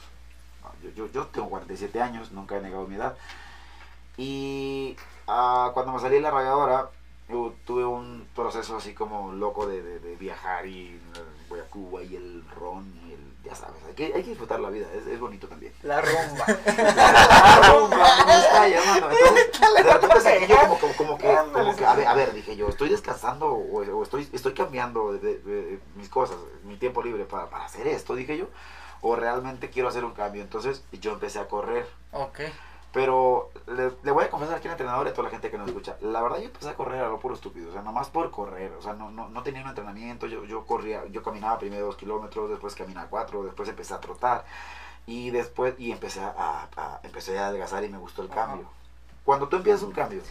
Yo, 0.83 0.89
yo, 0.91 1.11
yo 1.11 1.27
tengo 1.27 1.49
47 1.49 2.01
años, 2.01 2.31
nunca 2.31 2.57
he 2.57 2.61
negado 2.61 2.87
mi 2.87 2.95
edad. 2.95 3.17
Y 4.17 4.95
ah, 5.27 5.71
cuando 5.73 5.93
me 5.93 5.99
salí 5.99 6.15
de 6.15 6.21
la 6.21 6.31
radiadora, 6.31 6.89
yo 7.29 7.53
tuve 7.65 7.85
un 7.85 8.27
proceso 8.35 8.77
así 8.77 8.93
como 8.93 9.31
loco 9.33 9.67
de, 9.67 9.81
de- 9.81 9.99
de 9.99 10.15
viajar 10.15 10.65
y 10.65 10.95
eh, 10.95 10.99
voy 11.49 11.59
a 11.59 11.63
Cuba 11.69 12.03
y 12.03 12.15
el 12.15 12.43
ron 12.59 12.85
y 13.07 13.13
el... 13.13 13.28
Ya 13.43 13.55
sabes, 13.55 13.81
hay 13.87 13.93
que, 13.95 14.05
hay 14.05 14.21
que 14.23 14.29
disfrutar 14.31 14.59
la 14.59 14.69
vida, 14.69 14.85
es, 14.93 15.07
es 15.07 15.19
bonito 15.19 15.47
también. 15.47 15.73
La 15.83 16.01
rumba. 16.01 16.45
La 16.75 17.71
rumba, 17.71 18.25
me 18.25 18.35
está 18.35 18.67
llamando. 18.67 19.07
Entonces, 19.09 19.51
de 19.75 19.83
repente 19.93 20.47
yo 20.47 20.57
como, 20.59 20.77
como, 20.79 20.93
como 20.93 21.17
que, 21.17 21.35
como 21.53 21.75
que, 21.75 21.85
a 21.85 21.95
ver, 21.95 22.07
a 22.07 22.13
ver, 22.13 22.33
dije 22.33 22.55
yo, 22.57 22.67
estoy 22.69 22.89
descansando 22.89 23.47
o, 23.47 23.79
o 23.81 24.03
estoy, 24.03 24.29
estoy 24.33 24.53
cambiando 24.53 25.13
de, 25.13 25.19
de- 25.19 25.37
de 25.39 25.79
mis 25.95 26.09
cosas, 26.09 26.37
mi 26.63 26.75
tiempo 26.77 27.01
libre 27.01 27.23
para, 27.25 27.49
para 27.49 27.65
hacer 27.65 27.87
esto, 27.87 28.13
dije 28.13 28.37
yo, 28.37 28.47
o 29.01 29.15
realmente 29.15 29.69
quiero 29.69 29.87
hacer 29.87 30.03
un 30.03 30.11
cambio. 30.13 30.41
Entonces 30.41 30.83
yo 30.91 31.13
empecé 31.13 31.39
a 31.39 31.47
correr. 31.47 31.87
Ok. 32.11 32.41
Pero 32.91 33.51
le, 33.67 33.91
le 34.01 34.11
voy 34.11 34.23
a 34.25 34.29
confesar 34.31 34.55
aquí 34.55 34.67
al 34.67 34.71
entrenador 34.71 35.05
y 35.05 35.09
a 35.11 35.13
toda 35.13 35.25
la 35.25 35.29
gente 35.31 35.51
que 35.51 35.57
nos 35.59 35.67
escucha. 35.67 35.95
La 36.01 36.23
verdad 36.23 36.37
yo 36.39 36.45
empecé 36.45 36.69
a 36.69 36.75
correr 36.75 37.03
a 37.03 37.07
lo 37.09 37.19
puro 37.19 37.35
estúpido. 37.35 37.69
O 37.69 37.71
sea, 37.73 37.83
nomás 37.83 38.09
por 38.09 38.31
correr. 38.31 38.71
O 38.73 38.81
sea, 38.81 38.93
no, 38.93 39.11
no, 39.11 39.29
no 39.29 39.43
tenía 39.43 39.61
un 39.61 39.69
entrenamiento. 39.69 40.25
Yo, 40.25 40.43
yo 40.45 40.65
corría, 40.65 41.05
yo 41.07 41.21
caminaba 41.21 41.59
primero 41.59 41.85
dos 41.85 41.95
kilómetros, 41.97 42.49
después 42.49 42.73
caminaba 42.73 43.07
cuatro, 43.07 43.43
después 43.43 43.69
empecé 43.69 43.93
a 43.93 43.99
trotar. 43.99 44.43
Y 45.05 45.29
después, 45.29 45.75
y 45.77 45.91
empecé 45.91 46.19
a, 46.21 46.67
a- 46.75 46.99
empecé 47.03 47.37
a 47.37 47.47
adelgazar 47.47 47.83
y 47.83 47.89
me 47.89 47.97
gustó 47.99 48.23
el 48.23 48.29
cambio. 48.29 48.67
Cuando 49.23 49.47
tú 49.47 49.57
empiezas 49.57 49.83
un 49.83 49.91
cambio, 49.91 50.21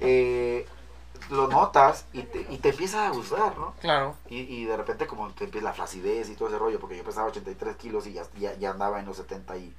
eh, 0.00 0.66
lo 1.30 1.48
notas 1.48 2.04
y 2.12 2.22
te, 2.22 2.46
y 2.50 2.58
te 2.58 2.70
empieza 2.70 3.06
a 3.06 3.10
gustar, 3.10 3.56
¿no? 3.58 3.74
Claro. 3.80 4.14
Y, 4.28 4.38
y 4.40 4.64
de 4.66 4.76
repente 4.76 5.06
como 5.06 5.30
te 5.32 5.44
empieza 5.44 5.64
la 5.66 5.72
flacidez 5.72 6.28
y 6.28 6.36
todo 6.36 6.48
ese 6.48 6.58
rollo, 6.58 6.78
porque 6.78 6.96
yo 6.96 7.04
pesaba 7.04 7.28
83 7.28 7.76
kilos 7.76 8.06
y 8.06 8.12
ya, 8.12 8.24
ya, 8.38 8.54
ya 8.54 8.70
andaba 8.70 9.00
en 9.00 9.06
los 9.06 9.16
70 9.16 9.56
y 9.56 9.74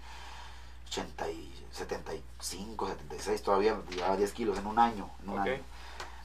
80 0.88 1.29
y 1.29 1.58
75, 1.71 2.88
76, 2.88 3.41
todavía 3.43 3.77
llevaba 3.89 4.17
10 4.17 4.32
kilos 4.34 4.58
en 4.58 4.67
un 4.67 4.79
año. 4.79 5.10
En 5.23 5.29
un 5.29 5.39
Ok. 5.39 5.47
año. 5.47 5.63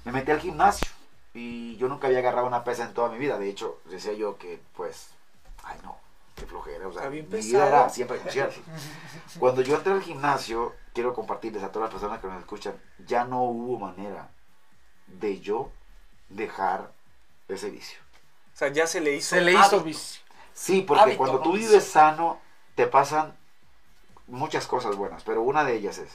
Me 0.05 0.13
metí 0.13 0.31
al 0.31 0.41
gimnasio 0.41 0.89
y 1.33 1.77
yo 1.77 1.89
nunca 1.89 2.07
había 2.07 2.19
agarrado 2.21 2.47
una 2.47 2.65
pesa 2.65 2.85
en 2.85 2.95
toda 2.95 3.09
mi 3.09 3.19
vida. 3.19 3.39
De 3.39 3.49
hecho, 3.49 3.81
decía 3.87 4.13
yo 4.13 4.37
que 4.39 4.61
pues, 4.77 5.09
ay 5.65 5.79
no, 5.83 5.97
qué 6.37 6.47
flojera. 6.47 6.87
O 6.89 6.93
sea, 6.93 7.09
mi 7.11 7.23
pesado. 7.23 7.43
vida 7.49 7.69
era 7.69 7.89
siempre 7.89 8.19
conciertos. 8.19 8.59
Cuando 9.39 9.63
yo 9.63 9.77
entré 9.77 9.93
al 9.93 10.03
gimnasio, 10.03 10.75
quiero 10.93 11.15
compartirles 11.15 11.63
a 11.63 11.73
todas 11.73 11.87
las 11.89 11.93
personas 11.95 12.21
que 12.21 12.27
nos 12.29 12.39
escuchan, 12.39 12.75
ya 13.07 13.25
no 13.25 13.43
hubo 13.45 13.79
manera 13.79 14.29
de 15.07 15.41
yo 15.41 15.71
dejar 16.29 16.93
ese 17.49 17.71
vicio. 17.71 17.99
O 18.55 18.57
sea, 18.57 18.69
ya 18.69 18.87
se 18.87 19.01
le 19.01 19.17
hizo. 19.17 19.31
Se 19.31 19.41
le 19.41 19.53
hizo 19.53 19.81
vicio. 19.81 20.23
Sí, 20.53 20.83
porque 20.83 21.03
Hábito, 21.03 21.19
cuando 21.19 21.41
tú 21.41 21.53
vives 21.55 21.85
sano, 21.85 22.39
te 22.77 22.87
pasan 22.87 23.37
muchas 24.27 24.67
cosas 24.67 24.97
buenas, 24.97 25.23
pero 25.23 25.43
una 25.43 25.65
de 25.65 25.77
ellas 25.77 25.99
es, 25.99 26.11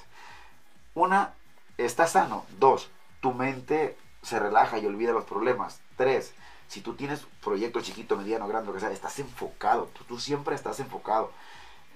una, 0.95 1.33
estás 1.77 2.11
sano, 2.11 2.45
dos, 2.59 2.89
tu 3.21 3.33
mente 3.33 3.97
se 4.21 4.39
relaja 4.39 4.79
y 4.79 4.85
olvida 4.85 5.11
los 5.11 5.25
problemas, 5.25 5.79
tres, 5.97 6.33
si 6.67 6.81
tú 6.81 6.93
tienes 6.93 7.25
proyecto 7.43 7.81
chiquito, 7.81 8.15
mediano, 8.15 8.47
grande, 8.47 8.67
lo 8.67 8.73
que 8.73 8.79
sea, 8.79 8.91
estás 8.91 9.17
enfocado, 9.19 9.89
tú, 10.07 10.19
siempre 10.19 10.55
estás 10.55 10.79
enfocado. 10.79 11.31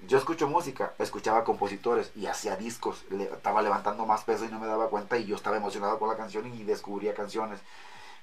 Yo 0.07 0.17
escucho 0.17 0.47
música, 0.47 0.93
escuchaba 0.99 1.43
compositores 1.43 2.11
y 2.15 2.25
hacía 2.25 2.57
discos, 2.57 3.05
estaba 3.11 3.61
levantando 3.61 4.05
más 4.05 4.23
peso 4.23 4.43
y 4.45 4.49
no 4.49 4.59
me 4.59 4.67
daba 4.67 4.89
cuenta 4.89 5.17
y 5.17 5.25
yo 5.25 5.35
estaba 5.35 5.57
emocionado 5.57 5.99
con 5.99 6.09
la 6.09 6.17
canción 6.17 6.51
y 6.53 6.63
descubría 6.63 7.13
canciones. 7.13 7.59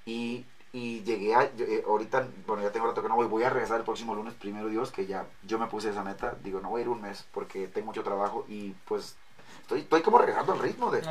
Y, 0.04 0.44
y 0.72 1.02
llegué 1.02 1.34
a, 1.34 1.52
yo, 1.56 1.64
eh, 1.64 1.84
ahorita, 1.86 2.28
bueno, 2.46 2.62
ya 2.62 2.70
tengo 2.70 2.86
rato 2.86 3.02
que 3.02 3.08
no 3.08 3.16
voy, 3.16 3.26
voy 3.26 3.42
a 3.44 3.50
regresar 3.50 3.78
el 3.78 3.84
próximo 3.84 4.14
lunes, 4.14 4.34
primero 4.34 4.68
Dios, 4.68 4.90
que 4.92 5.06
ya 5.06 5.26
yo 5.42 5.58
me 5.58 5.66
puse 5.66 5.90
esa 5.90 6.04
meta, 6.04 6.34
digo, 6.42 6.60
no 6.60 6.70
voy 6.70 6.80
a 6.80 6.82
ir 6.82 6.88
un 6.88 7.00
mes 7.02 7.24
porque 7.32 7.66
tengo 7.66 7.86
mucho 7.86 8.02
trabajo 8.04 8.44
y 8.48 8.70
pues 8.86 9.16
estoy, 9.62 9.80
estoy 9.80 10.02
como 10.02 10.18
regresando 10.18 10.52
al 10.52 10.60
ritmo 10.60 10.90
de, 10.90 11.02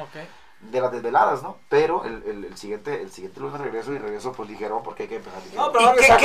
de 0.62 0.82
las 0.82 0.92
desveladas, 0.92 1.42
¿no? 1.44 1.58
Pero 1.70 2.04
el, 2.06 2.24
el, 2.26 2.46
el 2.46 2.58
siguiente 2.58 3.02
el 3.02 3.12
siguiente 3.12 3.40
lunes 3.40 3.60
regreso 3.60 3.94
y 3.94 3.98
regreso 3.98 4.32
pues 4.34 4.50
ligero 4.50 4.82
porque 4.84 5.04
hay 5.04 5.10
que 5.10 5.16
empezar 5.18 5.42
ligero. 5.44 5.62
No, 5.66 5.72
pero 5.72 5.94
¿Y 5.94 5.98
qué- 5.98 6.18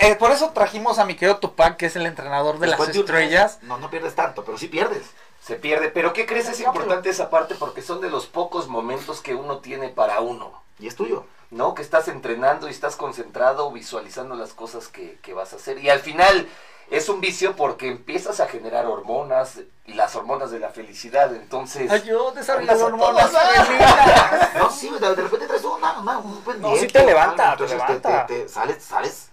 qué? 0.00 0.08
Eh, 0.08 0.16
por 0.16 0.30
eso 0.30 0.50
trajimos 0.50 0.98
a 0.98 1.04
mi 1.04 1.14
querido 1.14 1.38
Tupac, 1.38 1.76
que 1.76 1.86
es 1.86 1.96
el 1.96 2.06
entrenador 2.06 2.58
de 2.58 2.66
las 2.68 2.80
un 2.80 2.90
estrellas. 2.90 3.58
no, 3.62 3.78
no 3.78 3.90
pierdes 3.90 4.14
tanto, 4.14 4.44
pero 4.44 4.58
sí 4.58 4.68
pierdes. 4.68 5.10
Se 5.40 5.54
pierde. 5.56 5.90
Pero 5.90 6.12
¿qué 6.12 6.26
crees? 6.26 6.48
Es 6.48 6.60
importante 6.60 7.08
esa 7.10 7.30
parte 7.30 7.54
porque 7.54 7.80
son 7.82 8.00
de 8.00 8.10
los 8.10 8.26
pocos 8.26 8.66
momentos 8.68 9.20
que 9.20 9.34
uno 9.36 9.58
tiene 9.58 9.88
para 9.88 10.20
uno. 10.20 10.60
Y 10.80 10.88
es 10.88 10.96
tuyo. 10.96 11.24
¿No? 11.50 11.74
Que 11.74 11.82
estás 11.82 12.08
entrenando 12.08 12.66
y 12.68 12.70
estás 12.72 12.96
concentrado, 12.96 13.70
visualizando 13.70 14.34
las 14.34 14.52
cosas 14.52 14.88
que, 14.88 15.18
que 15.22 15.32
vas 15.32 15.52
a 15.52 15.56
hacer. 15.56 15.78
Y 15.78 15.88
al 15.90 16.00
final 16.00 16.48
es 16.90 17.08
un 17.08 17.20
vicio 17.20 17.54
porque 17.56 17.88
empiezas 17.88 18.40
a 18.40 18.46
generar 18.46 18.86
hormonas 18.86 19.60
y 19.84 19.94
las 19.94 20.16
hormonas 20.16 20.50
de 20.50 20.58
la 20.58 20.70
felicidad. 20.70 21.32
Entonces... 21.34 21.90
Ayúdame, 21.90 22.40
Las 22.42 22.64
las 22.66 22.80
hormonas 22.82 23.30
femeninas. 23.30 24.54
No, 24.56 24.70
sí, 24.70 24.90
de, 24.90 25.14
de 25.14 25.22
repente 25.22 25.46
traes 25.46 25.64
una, 25.64 26.00
una- 26.00 26.18
un 26.18 26.42
pendiente. 26.42 26.68
No, 26.68 26.76
sí 26.76 26.86
te 26.88 27.04
levanta, 27.06 27.44
te 27.56 27.64
entonces 27.64 27.78
levanta. 27.78 28.26
te- 28.26 28.48
sales, 28.48 28.82
sales, 28.82 29.28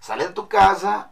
sales 0.00 0.28
de 0.28 0.34
tu 0.34 0.46
casa, 0.48 1.10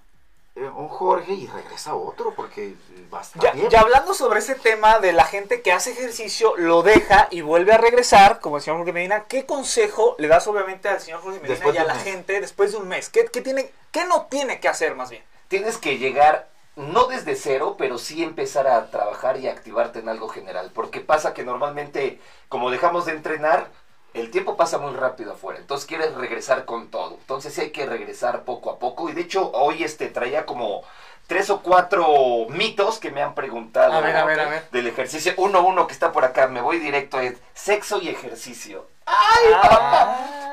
un 0.55 0.89
Jorge 0.89 1.33
y 1.33 1.47
regresa 1.47 1.95
otro 1.95 2.35
porque 2.35 2.75
va 3.13 3.21
a 3.21 3.23
estar 3.23 3.43
Ya, 3.43 3.53
bien. 3.53 3.71
ya 3.71 3.81
hablando 3.81 4.13
sobre 4.15 4.39
ese 4.41 4.55
tema 4.55 4.99
de 4.99 5.13
la 5.13 5.25
gente 5.25 5.63
que 5.63 5.73
hace 5.73 5.93
ejercicio, 5.93 6.55
lo 6.57 6.83
deja 6.83 7.29
y 7.31 7.41
vuelve 7.41 7.73
a 7.73 7.79
regresar, 7.79 8.41
como 8.41 8.57
el 8.57 8.63
señor 8.63 8.79
Jorge 8.79 8.93
Medina, 8.93 9.25
¿qué 9.25 9.47
consejo 9.47 10.15
le 10.19 10.29
das 10.29 10.47
obviamente 10.47 10.89
al 10.89 11.01
señor 11.01 11.21
Jorge 11.23 11.39
Medina 11.41 11.55
Después 11.55 11.75
y 11.75 11.79
a 11.79 11.85
la 11.85 11.95
mes. 11.95 12.05
gente 12.05 12.41
después 12.41 12.73
de 12.73 12.79
un 12.79 12.89
mes? 12.89 13.09
¿Qué, 13.09 13.25
qué 13.33 13.41
tiene, 13.41 13.71
¿Qué 13.91 14.05
no 14.05 14.27
tiene 14.27 14.61
que 14.61 14.69
hacer 14.69 14.95
más 14.95 15.11
bien? 15.11 15.23
tienes 15.49 15.77
que 15.77 15.99
llegar 15.99 16.49
no 16.77 17.05
desde 17.09 17.37
cero, 17.37 17.75
pero 17.79 17.99
sí 17.99 18.23
empezar 18.23 18.67
a 18.67 18.91
trabajar 18.91 19.39
y 19.39 19.49
activarte 19.49 19.99
en 19.99 20.09
algo 20.09 20.29
general. 20.29 20.71
Porque 20.75 21.01
pasa 21.01 21.35
que 21.35 21.45
normalmente, 21.45 22.19
como 22.49 22.71
dejamos 22.71 23.05
de 23.05 23.13
entrenar, 23.13 23.69
el 24.15 24.31
tiempo 24.31 24.57
pasa 24.57 24.79
muy 24.79 24.95
rápido 24.95 25.33
afuera. 25.33 25.59
Entonces 25.59 25.87
quieres 25.87 26.15
regresar 26.15 26.65
con 26.65 26.89
todo. 26.91 27.15
Entonces 27.15 27.55
sí 27.55 27.61
hay 27.63 27.71
que 27.71 27.87
regresar 27.87 28.45
poco 28.45 28.71
a 28.71 28.79
poco. 28.79 29.09
Y 29.09 29.13
de 29.13 29.23
hecho, 29.23 29.51
hoy 29.53 29.83
este 29.83 30.09
traía 30.09 30.47
como 30.47 30.83
tres 31.27 31.51
o 31.51 31.63
cuatro 31.63 32.47
mitos 32.51 32.99
que 32.99 33.11
me 33.11 33.23
han 33.23 33.35
preguntado 33.35 33.93
A 33.93 34.01
ver, 34.01 34.17
a 34.17 34.25
ver, 34.25 34.41
a 34.41 34.49
ver. 34.49 34.71
del 34.71 34.87
ejercicio. 34.87 35.33
Uno, 35.37 35.63
uno 35.63 35.87
que 35.87 35.95
está 35.95 36.13
por 36.13 36.25
acá, 36.25 36.47
me 36.49 36.61
voy 36.61 36.79
directo, 36.79 37.21
es 37.21 37.39
sexo 37.55 38.01
y 38.01 38.09
ejercicio. 38.09 38.87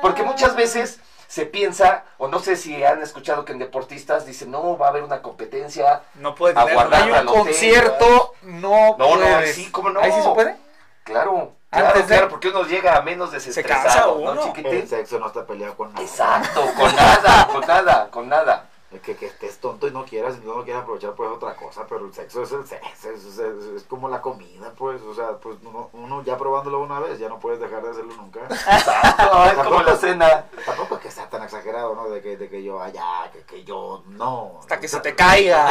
Porque 0.02 0.22
muchas 0.22 0.56
veces 0.56 1.00
se 1.28 1.46
piensa, 1.46 2.04
o 2.18 2.26
no 2.26 2.40
sé 2.40 2.56
si 2.56 2.82
han 2.82 3.02
escuchado 3.02 3.44
que 3.44 3.52
en 3.52 3.60
deportistas 3.60 4.26
dicen, 4.26 4.50
no, 4.50 4.76
va 4.76 4.86
a 4.86 4.88
haber 4.90 5.04
una 5.04 5.22
competencia. 5.22 6.02
No 6.14 6.34
puede 6.34 6.58
A 6.58 6.64
tener 6.64 6.92
Hay 6.92 7.10
un 7.10 7.26
concierto, 7.26 8.34
no 8.42 8.96
No, 8.98 9.16
no, 9.16 9.42
sí, 9.46 9.70
¿cómo 9.70 9.90
no? 9.90 10.00
¿Ahí 10.00 10.10
sí 10.10 10.22
se 10.22 10.30
puede? 10.30 10.56
Claro, 11.04 11.52
Antes 11.72 11.90
claro, 11.92 12.00
de- 12.00 12.06
claro, 12.06 12.28
porque 12.28 12.48
uno 12.48 12.62
llega 12.64 12.96
a 12.96 13.02
menos 13.02 13.30
desestresado, 13.30 13.84
cansa 13.84 14.06
¿no, 14.06 14.12
uno. 14.32 14.42
chiquitín? 14.46 14.72
El 14.80 14.88
sexo 14.88 15.20
no 15.20 15.28
está 15.28 15.46
peleado 15.46 15.76
con 15.76 15.92
nada. 15.92 16.04
Exacto, 16.04 16.62
con 16.76 16.96
nada, 16.96 17.46
con 17.52 17.60
nada, 17.66 18.08
con 18.10 18.28
nada. 18.28 18.64
El 18.90 19.00
Que, 19.00 19.14
que 19.14 19.26
estés 19.26 19.58
tonto 19.60 19.86
y 19.86 19.92
no 19.92 20.04
quieras, 20.04 20.34
y 20.42 20.44
no 20.44 20.56
lo 20.56 20.64
quieras 20.64 20.82
aprovechar, 20.82 21.12
pues 21.14 21.30
es 21.30 21.36
otra 21.36 21.54
cosa, 21.54 21.86
pero 21.88 22.06
el 22.06 22.12
sexo 22.12 22.42
es 22.42 22.50
el 22.50 22.66
sexo, 22.66 23.08
es, 23.10 23.24
es- 23.24 23.38
es- 23.38 23.64
es 23.76 23.82
como 23.84 24.08
la 24.08 24.20
comida, 24.20 24.72
pues, 24.76 25.00
o 25.02 25.14
sea, 25.14 25.38
pues 25.38 25.58
uno, 25.64 25.90
uno 25.92 26.24
ya 26.24 26.36
probándolo 26.36 26.80
una 26.80 26.98
vez, 26.98 27.18
ya 27.20 27.28
no 27.28 27.38
puedes 27.38 27.60
dejar 27.60 27.82
de 27.84 27.90
hacerlo 27.90 28.14
nunca. 28.16 28.40
Es 28.50 29.54
como 29.64 29.82
la 29.82 29.96
cena. 29.96 30.44
Tampoco 30.66 30.96
es 30.96 31.00
que 31.02 31.10
sea 31.12 31.28
tan 31.30 31.42
exagerado, 31.44 31.94
¿no? 31.94 32.08
De 32.08 32.20
que, 32.20 32.36
de 32.36 32.48
que 32.48 32.62
yo, 32.64 32.80
allá, 32.82 33.30
que, 33.32 33.42
que 33.44 33.62
yo 33.64 34.02
no. 34.08 34.56
Hasta 34.60 34.80
que 34.80 34.88
se 34.88 34.98
te 35.00 35.14
caiga. 35.14 35.68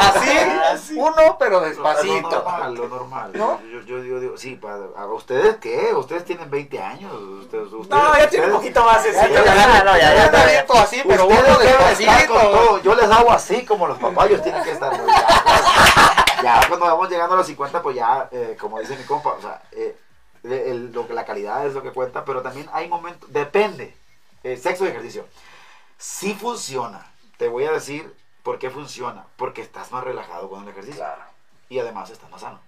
Así, 0.72 0.94
uno, 0.96 1.36
pero 1.38 1.60
Lo 1.60 1.66
despacito. 1.66 2.30
normal, 2.30 2.74
lo 2.74 2.88
normal. 2.88 3.32
¿No? 3.34 3.60
Yo, 3.62 3.80
yo, 3.82 3.98
yo 4.02 4.20
digo, 4.20 4.36
sí, 4.38 4.56
padre, 4.56 4.86
¿a 4.96 5.04
ustedes 5.06 5.56
qué? 5.58 5.92
Ustedes 5.94 6.24
tienen 6.24 6.50
20 6.50 6.82
años. 6.82 7.12
Ustedes, 7.12 7.70
ustedes, 7.72 8.02
No, 8.02 8.16
ya 8.18 8.28
tiene 8.30 8.46
un 8.46 8.52
poquito 8.52 8.82
más. 8.84 9.04
Ya, 9.04 9.28
ya, 9.28 9.44
ya, 9.44 9.84
no, 9.84 9.96
ya, 9.98 10.14
ya 10.14 10.24
está 10.24 10.46
bien 10.46 10.66
todo 10.66 10.78
así, 10.78 11.02
pero 11.06 11.26
uno 11.26 11.58
despacito. 11.58 12.78
Yo 12.82 12.94
les 12.94 13.09
hago 13.12 13.30
así 13.32 13.64
como 13.64 13.86
los 13.86 13.98
papayos 13.98 14.42
tienen 14.42 14.62
que 14.64 14.72
estar. 14.72 14.96
¿no? 14.96 15.06
Ya, 15.06 16.42
ya 16.42 16.68
cuando 16.68 16.86
vamos 16.86 17.08
llegando 17.10 17.34
a 17.34 17.38
los 17.38 17.46
50, 17.46 17.82
pues 17.82 17.96
ya, 17.96 18.28
eh, 18.32 18.56
como 18.60 18.78
dice 18.80 18.96
mi 18.96 19.04
compa, 19.04 19.30
o 19.30 19.40
sea, 19.40 19.62
eh, 19.72 19.96
el- 20.44 20.92
lo 20.92 21.06
que 21.06 21.14
la 21.14 21.24
calidad 21.24 21.66
es 21.66 21.74
lo 21.74 21.82
que 21.82 21.92
cuenta, 21.92 22.24
pero 22.24 22.40
también 22.42 22.68
hay 22.72 22.88
momentos, 22.88 23.30
depende. 23.32 23.96
Eh, 24.42 24.56
sexo 24.56 24.84
y 24.86 24.88
ejercicio. 24.88 25.26
Sí 25.98 26.34
funciona. 26.34 27.06
Te 27.36 27.48
voy 27.48 27.64
a 27.64 27.72
decir 27.72 28.14
por 28.42 28.58
qué 28.58 28.70
funciona. 28.70 29.26
Porque 29.36 29.60
estás 29.60 29.92
más 29.92 30.02
relajado 30.02 30.48
con 30.48 30.62
el 30.62 30.68
ejercicio. 30.70 30.96
Claro. 31.04 31.22
Y 31.68 31.78
además 31.78 32.08
estás 32.10 32.30
más 32.30 32.40
sano. 32.40 32.58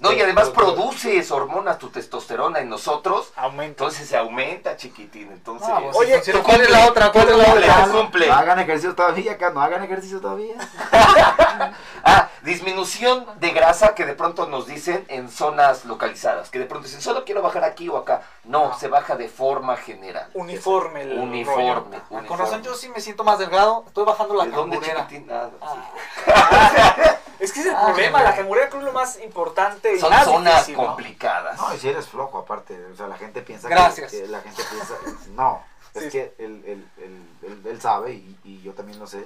No, 0.00 0.12
y 0.12 0.20
además 0.20 0.50
produces 0.50 1.30
hormonas, 1.32 1.78
tu 1.78 1.88
testosterona 1.90 2.60
en 2.60 2.68
nosotros. 2.68 3.32
Aumento. 3.34 3.84
Entonces 3.84 4.08
se 4.08 4.16
aumenta, 4.16 4.76
chiquitín. 4.76 5.32
Entonces, 5.32 5.68
No, 5.68 5.90
Oye. 5.94 6.22
¿cuál 6.44 6.60
es 6.60 6.70
la 6.70 6.86
otra? 6.86 7.10
¿Cuál 7.10 7.28
es 7.30 7.36
la 7.36 7.52
otra? 7.52 7.84
tú 7.86 7.90
cumple. 7.98 8.28
No 8.28 8.34
hagan 8.34 8.60
ejercicio 8.60 8.94
todavía, 8.94 9.32
acá 9.32 9.50
no 9.50 9.60
hagan 9.60 9.82
ejercicio 9.82 10.20
todavía. 10.20 10.54
Ah, 12.04 12.30
disminución 12.42 13.26
de 13.38 13.50
grasa 13.50 13.94
que 13.94 14.06
de 14.06 14.14
pronto 14.14 14.46
nos 14.46 14.66
dicen 14.66 15.04
en 15.08 15.28
zonas 15.28 15.84
localizadas. 15.84 16.48
Que 16.48 16.58
de 16.58 16.64
pronto 16.64 16.86
dicen, 16.86 17.02
solo 17.02 17.24
quiero 17.24 17.42
bajar 17.42 17.64
aquí 17.64 17.88
o 17.88 17.96
acá. 17.98 18.22
No, 18.48 18.76
se 18.78 18.88
baja 18.88 19.14
de 19.14 19.28
forma 19.28 19.76
general. 19.76 20.30
Uniforme. 20.34 21.02
el 21.02 21.18
Uniforme. 21.18 21.62
rollo. 21.74 21.84
Ah, 21.86 21.90
uniforme. 21.90 22.26
Con 22.28 22.38
razón 22.38 22.62
yo 22.62 22.74
sí 22.74 22.88
me 22.88 23.00
siento 23.00 23.22
más 23.22 23.38
delgado, 23.38 23.84
estoy 23.86 24.04
bajando 24.04 24.34
la 24.34 24.44
¿De 24.46 24.50
dónde? 24.50 24.78
Ah, 25.60 25.76
Es 27.38 27.52
que 27.52 27.60
es 27.60 27.66
el 27.66 27.74
Ah, 27.76 27.84
problema, 27.86 28.20
la 28.22 28.34
cangurera 28.34 28.68
creo 28.68 28.80
es 28.80 28.86
lo 28.86 28.92
más 28.92 29.20
importante 29.22 29.96
Son 30.00 30.10
más 30.10 30.24
zonas 30.24 30.54
difícil, 30.66 30.76
¿no? 30.76 30.86
complicadas. 30.88 31.56
No, 31.60 31.72
y 31.74 31.78
si 31.78 31.88
eres 31.88 32.08
flojo 32.08 32.38
aparte, 32.38 32.76
o 32.92 32.96
sea, 32.96 33.06
la 33.06 33.16
gente 33.16 33.42
piensa 33.42 33.68
que- 33.68 33.74
Gracias. 33.74 34.10
Que, 34.10 34.26
la 34.26 34.40
gente 34.40 34.60
piensa, 34.68 34.94
no, 35.36 35.62
es 35.94 36.02
Sí. 36.04 36.10
que 36.10 36.34
él, 36.38 36.64
él- 36.66 36.88
él- 36.98 37.28
él- 37.42 37.62
él 37.66 37.80
sabe 37.80 38.12
y, 38.14 38.36
y 38.44 38.60
yo 38.62 38.72
también 38.72 38.98
lo 38.98 39.06
sé. 39.06 39.24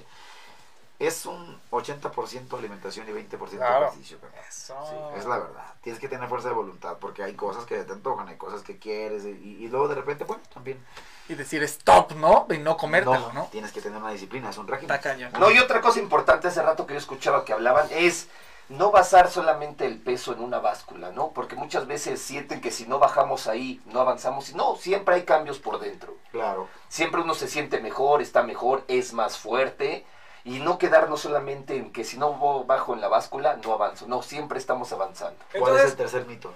Es 1.03 1.27
un 1.27 1.61
80% 1.71 2.57
alimentación 2.57 3.09
y 3.09 3.13
20% 3.13 3.57
Claro. 3.57 3.87
ejercicio. 3.87 4.19
Eso. 4.49 4.77
Sí, 4.89 5.19
es 5.19 5.25
la 5.25 5.39
verdad. 5.39 5.65
Tienes 5.83 6.01
que 6.01 6.09
tener 6.09 6.29
fuerza 6.29 6.49
de 6.49 6.55
voluntad 6.55 6.97
porque 7.01 7.23
hay 7.25 7.35
cosas 7.35 7.65
que 7.65 7.83
te 7.83 7.93
antojan, 7.93 8.29
hay 8.29 8.37
cosas 8.37 8.63
que 8.63 8.79
quieres 8.79 9.25
y, 9.25 9.29
y 9.29 9.69
luego 9.69 9.89
de 9.89 9.97
repente, 9.97 10.25
bueno, 10.25 10.43
también. 10.55 10.85
Y 11.29 11.35
decir 11.35 11.63
stop, 11.65 12.13
¿no? 12.13 12.47
Y 12.51 12.59
no 12.59 12.77
comértelo, 12.77 13.33
¿no? 13.33 13.49
Tienes 13.51 13.73
que 13.73 13.81
tener 13.81 14.01
una 14.01 14.13
disciplina, 14.13 14.51
es 14.51 14.59
un 14.59 14.69
régimen. 14.69 15.01
No, 15.39 15.51
y 15.51 15.59
otra 15.59 15.81
cosa 15.81 15.99
importante 15.99 16.49
hace 16.49 16.63
rato 16.63 16.87
que 16.87 16.95
yo 16.95 16.99
escuchaba 16.99 17.45
que 17.45 17.53
hablaban 17.53 17.89
es 17.91 18.29
no 18.69 18.91
basar 18.91 19.31
solamente 19.31 19.87
el 19.87 19.99
peso 19.99 20.33
en 20.33 20.41
una 20.41 20.59
báscula, 20.59 21.11
¿no? 21.11 21.31
Porque 21.33 21.57
muchas 21.57 21.87
veces 21.87 22.21
sienten 22.23 22.61
que 22.61 22.71
si 22.71 22.87
no 22.87 22.99
bajamos 22.99 23.47
ahí, 23.47 23.81
no 23.87 24.01
avanzamos. 24.01 24.51
Y 24.51 24.55
no, 24.55 24.77
siempre 24.77 25.17
hay 25.17 25.23
cambios 25.25 25.59
por 25.59 25.79
dentro. 25.81 26.17
Claro. 26.31 26.69
Siempre 26.89 27.21
uno 27.21 27.35
se 27.35 27.49
siente 27.49 27.81
mejor, 27.81 28.23
está 28.23 28.43
mejor, 28.43 28.85
es 28.89 29.13
más 29.13 29.37
fuerte. 29.39 30.07
Y 30.45 30.59
no 30.59 30.79
quedarnos 30.79 31.21
solamente 31.21 31.77
en 31.77 31.93
que 31.93 32.05
si 32.05 32.19
no 32.19 32.65
bajo 32.65 32.95
en 32.95 33.01
la 33.01 33.09
báscula, 33.09 33.59
no 33.65 33.73
avanzo. 33.73 34.07
No, 34.09 34.23
siempre 34.23 34.59
estamos 34.59 34.93
avanzando. 34.93 35.39
¿Cuál 35.59 35.77
es 35.79 35.85
el 35.85 35.97
tercer 35.97 36.27
mito? 36.27 36.53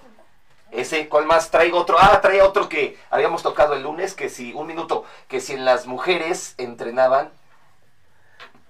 Ese, 0.72 1.08
¿cuál 1.08 1.26
más? 1.26 1.50
Traigo 1.50 1.78
otro. 1.78 1.96
Ah, 1.98 2.20
traía 2.20 2.44
otro 2.44 2.68
que 2.68 2.98
habíamos 3.10 3.42
tocado 3.42 3.74
el 3.74 3.82
lunes, 3.82 4.14
que 4.14 4.28
si, 4.28 4.52
un 4.52 4.66
minuto, 4.66 5.04
que 5.28 5.40
si 5.40 5.52
en 5.52 5.64
las 5.64 5.86
mujeres 5.86 6.54
entrenaban, 6.58 7.30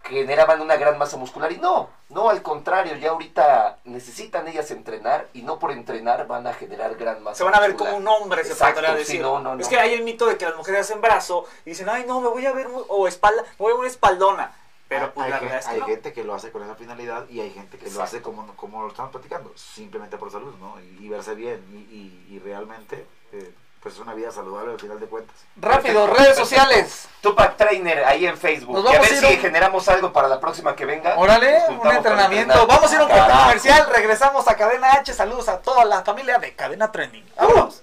generaban 0.05 0.61
una 0.61 0.77
gran 0.77 0.99
masa 0.99 1.17
muscular. 1.17 1.51
Y 1.53 1.57
no, 1.57 1.89
no, 2.11 2.29
al 2.29 2.43
contrario, 2.43 2.97
ya 2.97 3.11
ahorita 3.11 3.79
necesitan 3.85 4.47
ellas 4.47 4.71
entrenar 4.71 5.27
y 5.33 5.43
no 5.43 5.59
por 5.59 5.73
entrenar 5.73 6.27
van 6.27 6.47
a 6.47 6.53
generar 6.53 6.97
gran 6.97 7.23
masa 7.23 7.39
se 7.39 7.45
van 7.45 7.55
a 7.55 7.61
ver 7.61 7.71
muscular. 7.71 7.95
como 7.95 8.05
un 8.05 8.09
hombre, 8.09 8.45
se 8.45 8.53
Exacto, 8.53 8.83
decir. 8.95 9.21
no, 9.21 9.41
no, 9.41 9.55
no. 9.55 9.61
Es 9.61 9.69
que 9.69 9.79
hay 9.79 9.95
el 9.95 10.03
mito 10.03 10.27
de 10.27 10.37
que 10.37 10.45
las 10.45 10.57
mujeres 10.57 10.83
hacen 10.83 11.01
brazo 11.01 11.47
y 11.65 11.71
dicen, 11.71 11.89
ay, 11.89 12.05
no, 12.07 12.21
me 12.21 12.29
voy 12.29 12.45
a 12.47 12.53
ver, 12.53 12.69
o 12.89 13.09
espalda, 13.09 13.43
me 13.43 13.49
voy 13.59 13.71
a 13.71 13.75
ver 13.75 13.81
una 13.81 13.89
espaldona. 13.89 14.53
Pero 14.89 15.13
pues 15.13 15.25
hay, 15.25 15.31
la 15.33 15.41
verdad 15.41 15.59
es 15.59 15.65
que 15.67 15.73
hay 15.73 15.81
no. 15.81 15.87
gente 15.87 16.13
que 16.13 16.23
lo 16.25 16.35
hace 16.35 16.53
con 16.53 16.63
esa 16.63 16.77
finalidad 16.77 17.29
y 17.29 17.41
hay 17.41 17.51
gente 17.51 17.77
que 17.77 17.91
lo 17.91 18.03
hace 18.03 18.23
como, 18.23 18.47
como 18.57 18.83
lo 18.83 18.89
estamos 18.89 19.11
platicando, 19.11 19.53
simplemente 19.57 20.17
por 20.17 20.31
salud, 20.31 20.55
¿no? 20.61 20.81
Y, 20.81 21.05
y 21.05 21.09
verse 21.09 21.35
bien 21.35 21.61
y, 21.73 21.77
y- 21.95 22.27
y 22.37 22.39
realmente, 22.39 23.05
eh, 23.33 23.53
pues 23.83 23.95
es 23.95 24.01
una 24.01 24.15
vida 24.15 24.31
saludable 24.31 24.73
al 24.73 24.81
final 24.81 24.99
de 25.01 25.07
cuentas. 25.07 25.35
Rápido, 25.57 26.07
redes 26.07 26.37
sociales. 26.37 27.09
Tupac 27.21 27.57
Trainer 27.57 28.05
ahí 28.05 28.27
en 28.27 28.37
Facebook. 28.37 28.75
Nos 28.83 28.93
Y 28.93 28.97
a 28.97 29.01
ver 29.01 29.11
a 29.11 29.15
ir 29.15 29.21
si 29.21 29.35
un- 29.35 29.41
generamos 29.41 29.89
algo 29.89 30.13
para 30.13 30.29
la 30.29 30.39
próxima 30.41 30.75
que 30.77 30.85
venga. 30.87 31.17
Órale, 31.17 31.59
un 31.69 31.91
entrenamiento. 31.91 32.67
Vamos 32.67 32.91
a 32.91 32.95
ir 32.95 33.01
a 33.01 33.05
un 33.05 33.11
corte 33.11 33.33
comercial. 33.33 33.89
Regresamos 33.93 34.47
a 34.49 34.55
Cadena 34.57 34.93
H. 34.93 35.13
Saludos 35.15 35.49
a 35.49 35.61
toda 35.63 35.85
la 35.85 36.03
familia 36.05 36.39
de 36.39 36.55
Cadena 36.55 36.91
Trending. 36.93 37.25
Vámonos. 37.37 37.83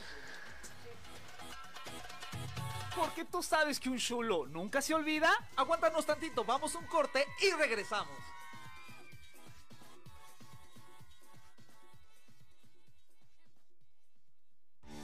Porque 2.95 3.25
tú 3.25 3.41
sabes 3.41 3.79
que 3.79 3.89
un 3.89 3.97
chulo 3.97 4.45
nunca 4.47 4.81
se 4.81 4.93
olvida. 4.93 5.29
Aguántanos 5.55 6.05
tantito, 6.05 6.43
vamos 6.43 6.75
un 6.75 6.85
corte 6.85 7.25
y 7.41 7.51
regresamos. 7.51 8.17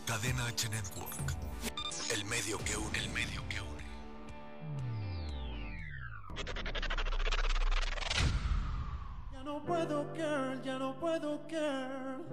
Cadena 0.06 0.46
H 0.48 0.70
Network. 0.70 1.36
El 2.12 2.26
medio 2.26 2.58
que 2.64 2.76
une, 2.76 2.98
el 2.98 3.10
medio 3.10 3.48
que 3.48 3.62
une. 3.62 3.70
Ya 9.50 9.56
no 9.56 9.64
puedo, 9.64 10.14
girl, 10.14 10.62
ya 10.62 10.78
no 10.78 11.00
puedo, 11.00 11.42
girl. 11.50 12.24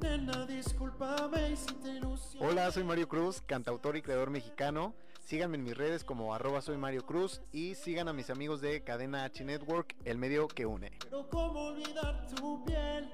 Nena, 0.00 0.46
discúlpame 0.46 1.50
y 1.52 1.56
si 1.56 1.72
te 1.74 1.90
ilusiono. 1.90 2.48
Hola, 2.48 2.72
soy 2.72 2.82
Mario 2.82 3.06
Cruz, 3.06 3.40
cantautor 3.40 3.96
y 3.96 4.02
creador 4.02 4.30
mexicano. 4.30 4.92
Síganme 5.24 5.58
en 5.58 5.62
mis 5.62 5.76
redes 5.76 6.02
como 6.02 6.34
arroba 6.34 6.60
soy 6.60 6.76
Mario 6.76 7.06
Cruz 7.06 7.40
y 7.52 7.76
sigan 7.76 8.08
a 8.08 8.12
mis 8.12 8.30
amigos 8.30 8.60
de 8.60 8.82
Cadena 8.82 9.22
H 9.22 9.44
Network, 9.44 9.94
el 10.04 10.18
medio 10.18 10.48
que 10.48 10.66
une. 10.66 10.90
Pero 10.98 11.30
cómo 11.30 11.66
olvidar 11.66 12.26
tu 12.34 12.64
piel 12.64 13.08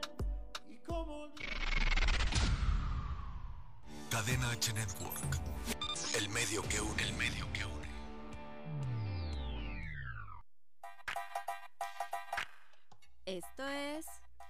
y 0.71 0.79
cómo 0.79 1.25
olvidar... 1.25 1.53
Cadena 4.11 4.51
H 4.51 4.73
Network. 4.73 5.41
El 6.17 6.31
medio 6.31 6.63
que 6.71 6.81
une, 6.81 7.03
el 7.03 7.13
medio 7.13 7.53
que 7.53 7.67
une. 7.67 7.86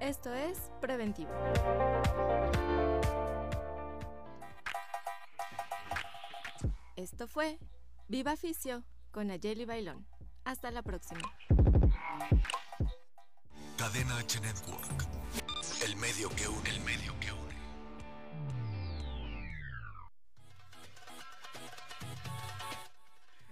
Esto 0.00 0.32
es 0.32 0.70
preventivo. 0.80 1.30
Esto 6.94 7.26
fue 7.26 7.58
Viva 8.06 8.36
Fisio 8.36 8.84
con 9.10 9.30
Ayeli 9.32 9.64
Bailón. 9.64 10.06
Hasta 10.44 10.70
la 10.70 10.82
próxima. 10.82 11.20
Cadena 13.76 14.18
H 14.18 14.40
Network. 14.40 15.06
El 15.84 15.96
medio 15.96 16.28
que 16.30 16.46
une, 16.46 16.70
el 16.70 16.80
medio 16.80 17.18
que 17.18 17.32
une. 17.32 17.56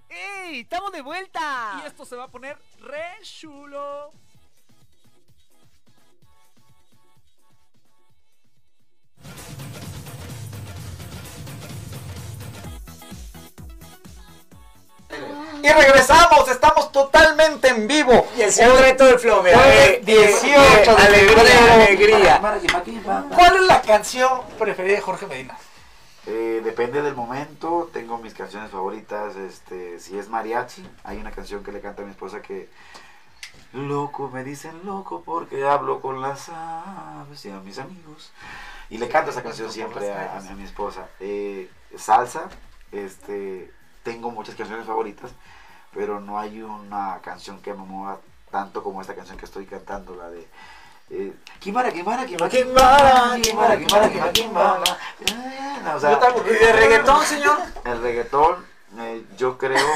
¡Ey! 0.09 0.61
¡Estamos 0.61 0.93
de 0.93 1.03
vuelta! 1.03 1.81
Y 1.83 1.87
esto 1.87 2.05
se 2.05 2.15
va 2.15 2.25
a 2.25 2.29
poner 2.29 2.57
re 2.81 3.21
chulo. 3.23 4.13
Y 15.62 15.68
regresamos, 15.68 16.48
estamos 16.48 16.92
totalmente 16.92 17.68
en 17.68 17.87
vivo. 17.88 18.26
Y 18.37 18.42
el 18.42 18.52
señor 18.52 18.79
reto 18.81 19.05
del 19.07 19.18
flow, 19.18 19.42
mira, 19.42 19.59
Jueves 19.59 19.88
eh, 19.98 20.02
18 20.05 20.48
eh, 20.55 20.85
de 20.85 20.90
alegría, 20.90 21.37
febrero. 21.37 21.72
alegría. 21.74 22.40
¿Cuál 23.35 23.57
es 23.57 23.62
la 23.62 23.83
canción 23.83 24.42
preferida 24.59 24.94
de 24.96 25.00
Jorge 25.00 25.26
Medina? 25.26 25.57
Eh, 26.29 26.61
depende 26.64 27.02
del 27.02 27.14
momento, 27.14 27.88
tengo 27.92 28.18
mis 28.18 28.35
canciones 28.35 28.70
favoritas, 28.70 29.37
este, 29.37 29.98
si 30.00 30.18
es 30.18 30.29
mariachi, 30.29 30.85
hay 31.05 31.18
una 31.18 31.31
canción 31.31 31.62
que 31.62 31.70
le 31.72 31.81
canta 31.81 32.02
a 32.02 32.05
mi 32.05 32.11
esposa 32.11 32.42
que 32.42 32.68
loco, 33.72 34.29
me 34.33 34.42
dicen 34.44 34.81
loco 34.85 35.22
porque 35.24 35.64
hablo 35.66 36.00
con 36.00 36.20
las 36.20 36.48
aves 36.48 37.44
y 37.44 37.50
a 37.50 37.61
mis 37.61 37.79
amigos. 37.79 38.33
Y 38.88 38.98
le 38.98 39.09
canto 39.09 39.31
esa 39.31 39.42
canción 39.42 39.70
siempre 39.72 40.12
a, 40.12 40.37
a 40.37 40.40
mi- 40.40 40.48
a 40.48 40.52
mi 40.52 40.64
esposa. 40.64 41.09
Eh, 41.20 41.68
salsa, 41.96 42.48
este, 42.92 43.72
tengo 44.07 44.31
muchas 44.31 44.55
canciones 44.55 44.87
favoritas, 44.87 45.33
pero 45.92 46.21
no 46.21 46.38
hay 46.38 46.62
una 46.62 47.19
canción 47.25 47.61
que 47.61 47.73
me 47.75 47.83
mueva 47.83 48.21
tanto 48.53 48.81
como 48.85 49.01
esta 49.01 49.16
canción 49.16 49.37
que 49.37 49.47
estoy 49.47 49.66
cantando, 49.66 50.14
la 50.14 50.31
de 50.31 50.47
eh, 51.11 51.33
Kimara, 51.59 51.90
Kimara, 51.92 52.25
Kimara, 52.25 52.49
Kimara, 52.49 53.37
Kimara, 53.42 53.77
Kimara, 53.77 54.09
Kimara, 54.09 54.33
Kimara. 54.33 55.97
O 55.97 56.01
sea, 56.01 56.12
Yo 56.12 56.19
también. 56.19 56.47
¿Y 56.47 56.64
de 56.64 56.73
reggaetón, 56.73 57.25
señor? 57.25 57.59
El 57.85 58.01
reggaetón, 58.01 58.64
eh, 58.97 59.25
yo 59.37 59.59
creo 59.59 59.87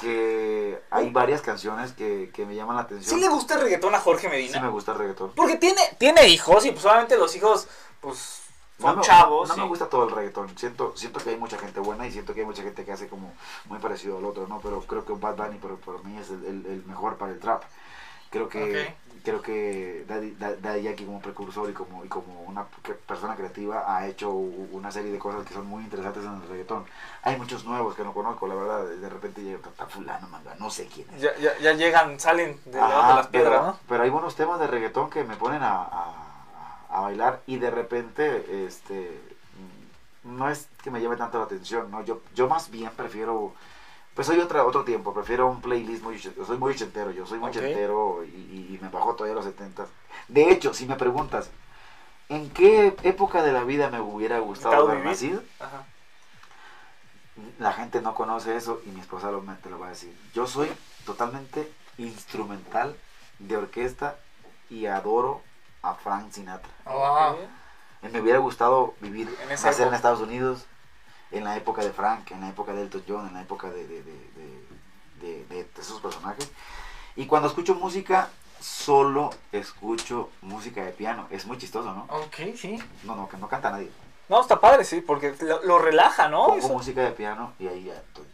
que 0.00 0.80
hay 0.90 1.10
varias 1.10 1.40
canciones 1.40 1.90
que, 1.90 2.30
que 2.32 2.46
me 2.46 2.54
llaman 2.54 2.76
la 2.76 2.82
atención. 2.82 3.16
¿Sí 3.16 3.20
le 3.20 3.28
gusta 3.28 3.54
el 3.54 3.62
reggaetón 3.62 3.96
a 3.96 3.98
Jorge 3.98 4.28
Medina? 4.28 4.52
Sí 4.52 4.60
me 4.60 4.68
gusta 4.68 4.92
el 4.92 4.98
reggaetón. 4.98 5.32
Porque 5.34 5.56
tiene, 5.56 5.80
tiene 5.98 6.28
hijos 6.28 6.64
y 6.66 6.70
pues 6.70 6.84
obviamente 6.84 7.16
los 7.16 7.34
hijos, 7.34 7.66
pues, 8.00 8.42
No 8.44 8.45
son 8.78 8.96
me- 8.96 9.02
chavos. 9.02 9.48
No 9.48 9.56
y- 9.56 9.60
me 9.60 9.66
gusta 9.66 9.88
todo 9.88 10.04
el 10.08 10.14
reggaetón. 10.14 10.56
Siento, 10.58 10.92
siento 10.96 11.20
que 11.20 11.30
hay 11.30 11.36
mucha 11.36 11.58
gente 11.58 11.80
buena 11.80 12.06
y 12.06 12.12
siento 12.12 12.34
que 12.34 12.40
hay 12.40 12.46
mucha 12.46 12.62
gente 12.62 12.84
que 12.84 12.92
hace 12.92 13.08
como 13.08 13.32
muy 13.66 13.78
parecido 13.78 14.18
al 14.18 14.24
otro, 14.24 14.46
¿no? 14.46 14.60
Pero 14.60 14.80
creo 14.82 15.04
que 15.04 15.12
Bad 15.14 15.36
Bunny 15.36 15.58
para, 15.58 15.74
para 15.76 15.98
mí 15.98 16.16
es 16.18 16.30
el, 16.30 16.44
el- 16.44 16.66
el 16.66 16.84
mejor 16.86 17.16
para 17.16 17.32
el 17.32 17.38
trap. 17.40 17.62
Creo 18.30 18.48
que 18.48 18.94
creo 19.24 19.42
que 19.42 20.04
Daddy, 20.06 20.32
Da- 20.38 20.54
Daddy 20.56 20.82
Yankee 20.82 21.04
como 21.04 21.20
precursor 21.20 21.68
y 21.68 21.72
como, 21.72 22.04
y 22.04 22.08
como 22.08 22.42
una 22.42 22.64
persona 23.08 23.34
creativa 23.34 23.84
ha 23.92 24.06
hecho 24.06 24.30
una 24.30 24.92
serie 24.92 25.10
de 25.10 25.18
cosas 25.18 25.44
que 25.46 25.52
son 25.54 25.66
muy 25.66 25.82
interesantes 25.82 26.22
en 26.24 26.34
el 26.34 26.48
reggaetón. 26.48 26.84
Hay 27.22 27.36
muchos 27.36 27.64
nuevos 27.64 27.96
que 27.96 28.04
no 28.04 28.12
conozco, 28.12 28.46
la 28.46 28.54
verdad. 28.54 28.84
De 28.84 29.08
repente 29.08 29.42
llega 29.42 29.58
"Ta- 29.76 29.86
fulano, 29.86 30.28
manga, 30.28 30.54
no 30.60 30.70
sé 30.70 30.86
quién 30.86 31.08
es. 31.14 31.22
Ya, 31.22 31.34
ya, 31.38 31.58
ya 31.58 31.72
llegan, 31.72 32.20
salen 32.20 32.60
de, 32.66 32.78
Ajá, 32.80 33.08
de 33.08 33.14
las 33.14 33.26
piedras, 33.28 33.52
pero, 33.58 33.66
¿no? 33.66 33.78
pero 33.88 34.02
hay 34.04 34.10
buenos 34.10 34.36
temas 34.36 34.60
de 34.60 34.66
reggaetón 34.68 35.10
que 35.10 35.24
me 35.24 35.34
ponen 35.36 35.62
a, 35.62 35.82
a- 35.82 36.25
a 36.88 37.00
bailar 37.00 37.42
y 37.46 37.58
de 37.58 37.70
repente 37.70 38.66
este 38.66 39.20
no 40.24 40.50
es 40.50 40.68
que 40.82 40.90
me 40.90 41.00
llame 41.00 41.16
tanto 41.16 41.38
la 41.38 41.44
atención, 41.44 41.90
¿no? 41.90 42.04
Yo, 42.04 42.20
yo 42.34 42.48
más 42.48 42.70
bien 42.70 42.90
prefiero, 42.96 43.52
pues 44.14 44.26
soy 44.26 44.38
otra, 44.40 44.64
otro 44.64 44.84
tiempo, 44.84 45.14
prefiero 45.14 45.48
un 45.48 45.60
playlist 45.60 46.02
muy, 46.02 46.18
yo 46.18 46.32
soy 46.44 46.58
muy 46.58 46.72
ochentero, 46.72 47.12
yo 47.12 47.26
soy 47.26 47.38
muy 47.38 47.50
Ok. 47.50 47.56
ochentero 47.56 48.24
y, 48.24 48.28
y- 48.28 48.78
me 48.82 48.88
bajo 48.88 49.14
todavía 49.14 49.34
a 49.34 49.36
los 49.36 49.44
70. 49.44 49.86
De 50.28 50.50
hecho, 50.50 50.74
si 50.74 50.86
me 50.86 50.96
preguntas, 50.96 51.48
¿en 52.28 52.50
qué 52.50 52.96
época 53.04 53.42
de 53.42 53.52
la 53.52 53.62
vida 53.62 53.88
me 53.88 54.00
hubiera 54.00 54.40
gustado 54.40 54.74
Gustado 54.74 54.88
haber 54.88 54.96
vivir. 54.96 55.10
nacido? 55.12 55.42
Ajá. 55.60 55.86
La 57.58 57.72
gente 57.72 58.00
no 58.00 58.14
conoce 58.14 58.56
eso 58.56 58.80
y 58.86 58.90
mi 58.90 59.00
esposa 59.00 59.30
lo, 59.30 59.42
te 59.62 59.70
lo 59.70 59.78
va 59.78 59.86
a 59.86 59.90
decir. 59.90 60.12
Yo 60.34 60.46
soy 60.46 60.72
totalmente 61.04 61.70
instrumental 61.98 62.96
de 63.38 63.56
orquesta 63.56 64.16
y 64.70 64.86
adoro 64.86 65.42
a 65.90 65.94
Frank 65.94 66.30
Sinatra. 66.32 66.70
Wow. 66.84 67.36
Eh, 68.02 68.08
Me 68.08 68.20
hubiera 68.20 68.38
gustado 68.38 68.94
vivir, 69.00 69.28
En 69.42 69.50
en. 69.50 69.94
Estados 69.94 70.20
Unidos, 70.20 70.64
en 71.32 71.44
la 71.44 71.56
época 71.56 71.82
de 71.82 71.90
Frank, 71.92 72.30
en 72.30 72.40
la 72.40 72.48
época 72.48 72.72
de 72.72 72.82
Elton 72.82 73.02
John, 73.08 73.26
en 73.26 73.34
la 73.34 73.42
época 73.42 73.68
de, 73.70 73.86
de, 73.86 74.02
de- 74.02 74.30
de- 75.20 75.44
de- 75.48 75.64
de 75.64 75.80
esos 75.80 76.00
personajes. 76.00 76.48
Y 77.16 77.26
cuando 77.26 77.48
escucho 77.48 77.74
música, 77.74 78.28
solo 78.60 79.30
escucho 79.52 80.30
música 80.42 80.84
de 80.84 80.92
piano. 80.92 81.26
Es 81.30 81.46
muy 81.46 81.58
chistoso, 81.58 81.92
¿no? 81.92 82.06
Ok, 82.10 82.54
sí. 82.56 82.82
No, 83.04 83.16
no, 83.16 83.28
que 83.28 83.36
no 83.38 83.48
canta 83.48 83.70
nadie. 83.70 83.90
No, 84.28 84.40
está 84.40 84.60
padre, 84.60 84.84
sí, 84.84 85.00
porque 85.00 85.34
lo, 85.40 85.62
lo 85.62 85.78
relaja, 85.78 86.28
¿no? 86.28 86.46
Pongo 86.46 86.58
Eso- 86.58 86.68
música 86.72 87.00
de 87.02 87.12
piano 87.12 87.52
y 87.58 87.68
ahí 87.68 87.84
ya 87.84 87.94
estoy. 87.94 88.24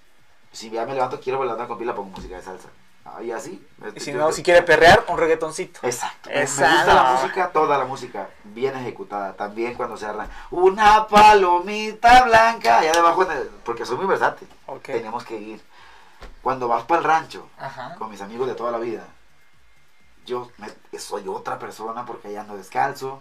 Si 0.53 0.69
ya 0.71 0.85
me 0.85 0.95
levanto, 0.95 1.21
quiero 1.21 1.39
bailar 1.39 1.67
con 1.67 1.79
pila, 1.79 1.95
pongo 1.95 2.11
música 2.11 2.37
de 2.37 2.43
salsa. 2.43 2.69
Ahí 3.05 3.33
así. 3.33 3.67
Y 3.97 4.01
si 4.01 4.13
no, 4.13 4.31
si 4.33 4.43
quiere 4.43 4.63
perrear, 4.63 5.05
un 5.09 5.19
reggaetoncito. 5.19 5.81
Exacto. 5.83 6.29
Me- 6.31 6.37
Me 6.37 6.41
gusta 6.43 6.95
la 6.95 7.13
música, 7.15 7.51
toda 7.51 7.77
la 7.79 7.85
música, 7.85 8.29
bien 8.45 8.77
ejecutada. 8.77 9.35
También 9.35 9.75
cuando 9.75 9.97
se 9.97 10.07
arranca. 10.07 10.33
Una 10.51 11.07
palomita 11.09 12.23
blanca. 12.25 12.83
Ya 12.83 12.93
debajo, 12.93 13.25
en 13.25 13.33
el- 13.39 13.49
porque 13.65 13.85
soy 13.85 13.97
muy 13.97 14.07
versátil. 14.07 14.49
Tenemos 14.83 15.25
que 15.25 15.37
ir. 15.39 15.61
Cuando 16.43 16.69
vas 16.69 16.85
para 16.85 17.01
el 17.01 17.05
rancho, 17.05 17.49
Ajá. 17.59 17.97
con 17.97 18.09
mis 18.11 18.21
amigos 18.21 18.47
de 18.49 18.55
toda 18.55 18.71
la 18.71 18.79
vida, 18.79 19.05
yo 20.25 20.51
me- 20.59 20.99
soy 20.99 21.27
otra 21.27 21.59
persona 21.59 22.07
porque 22.07 22.29
allá 22.29 22.43
ando 22.43 22.57
descalzo. 22.57 23.21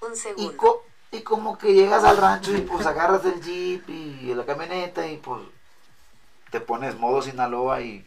Un 0.00 0.12
Y, 0.12 0.16
segundo. 0.16 0.56
co- 0.56 0.84
y 1.10 1.22
como 1.22 1.58
que 1.58 1.74
llegas 1.74 2.04
al 2.04 2.16
rancho 2.16 2.52
y 2.56 2.62
pues 2.62 2.86
agarras 2.86 3.24
el 3.26 3.40
jeep 3.42 3.88
y 3.88 4.34
la 4.34 4.44
camioneta 4.46 5.06
y 5.06 5.18
pues 5.18 5.42
te 6.50 6.60
pones 6.60 6.98
modo 6.98 7.20
Sinaloa 7.22 7.82
y... 7.82 8.06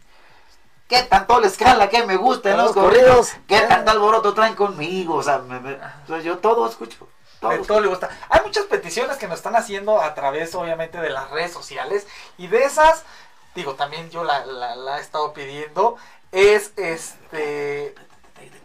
¿Qué 0.88 1.02
tanto 1.02 1.40
les 1.40 1.56
cala 1.56 1.88
que 1.88 2.04
me 2.06 2.16
gustan 2.16 2.56
los 2.56 2.66
Los 2.66 2.74
corridos? 2.74 3.30
corridos. 3.30 3.32
¿Qué 3.48 3.60
tanto 3.62 3.90
alboroto 3.90 4.34
traen 4.34 4.54
conmigo? 4.54 5.14
O 5.16 5.22
sea, 5.22 5.38
me- 5.38 5.58
me- 5.60 5.78
yo 6.22 6.38
todo 6.38 6.68
escucho. 6.68 7.08
Todo 7.40 7.50
De 7.50 7.58
todo 7.58 7.80
le 7.80 7.88
gusta. 7.88 8.08
Hay 8.30 8.40
muchas 8.44 8.64
peticiones 8.64 9.16
que 9.18 9.26
nos 9.28 9.36
están 9.38 9.56
haciendo 9.56 10.00
a 10.00 10.14
través, 10.14 10.54
obviamente, 10.54 10.98
de 10.98 11.10
las 11.10 11.30
redes 11.30 11.52
sociales. 11.52 12.06
Y 12.38 12.46
de 12.46 12.64
esas, 12.64 13.04
digo, 13.54 13.74
también 13.74 14.08
yo 14.10 14.24
la, 14.24 14.46
la, 14.46 14.74
la 14.76 14.98
he 14.98 15.00
estado 15.02 15.32
pidiendo. 15.34 15.96
Es 16.32 16.72
este. 16.76 17.94
Te- 18.38 18.50
te- 18.50 18.60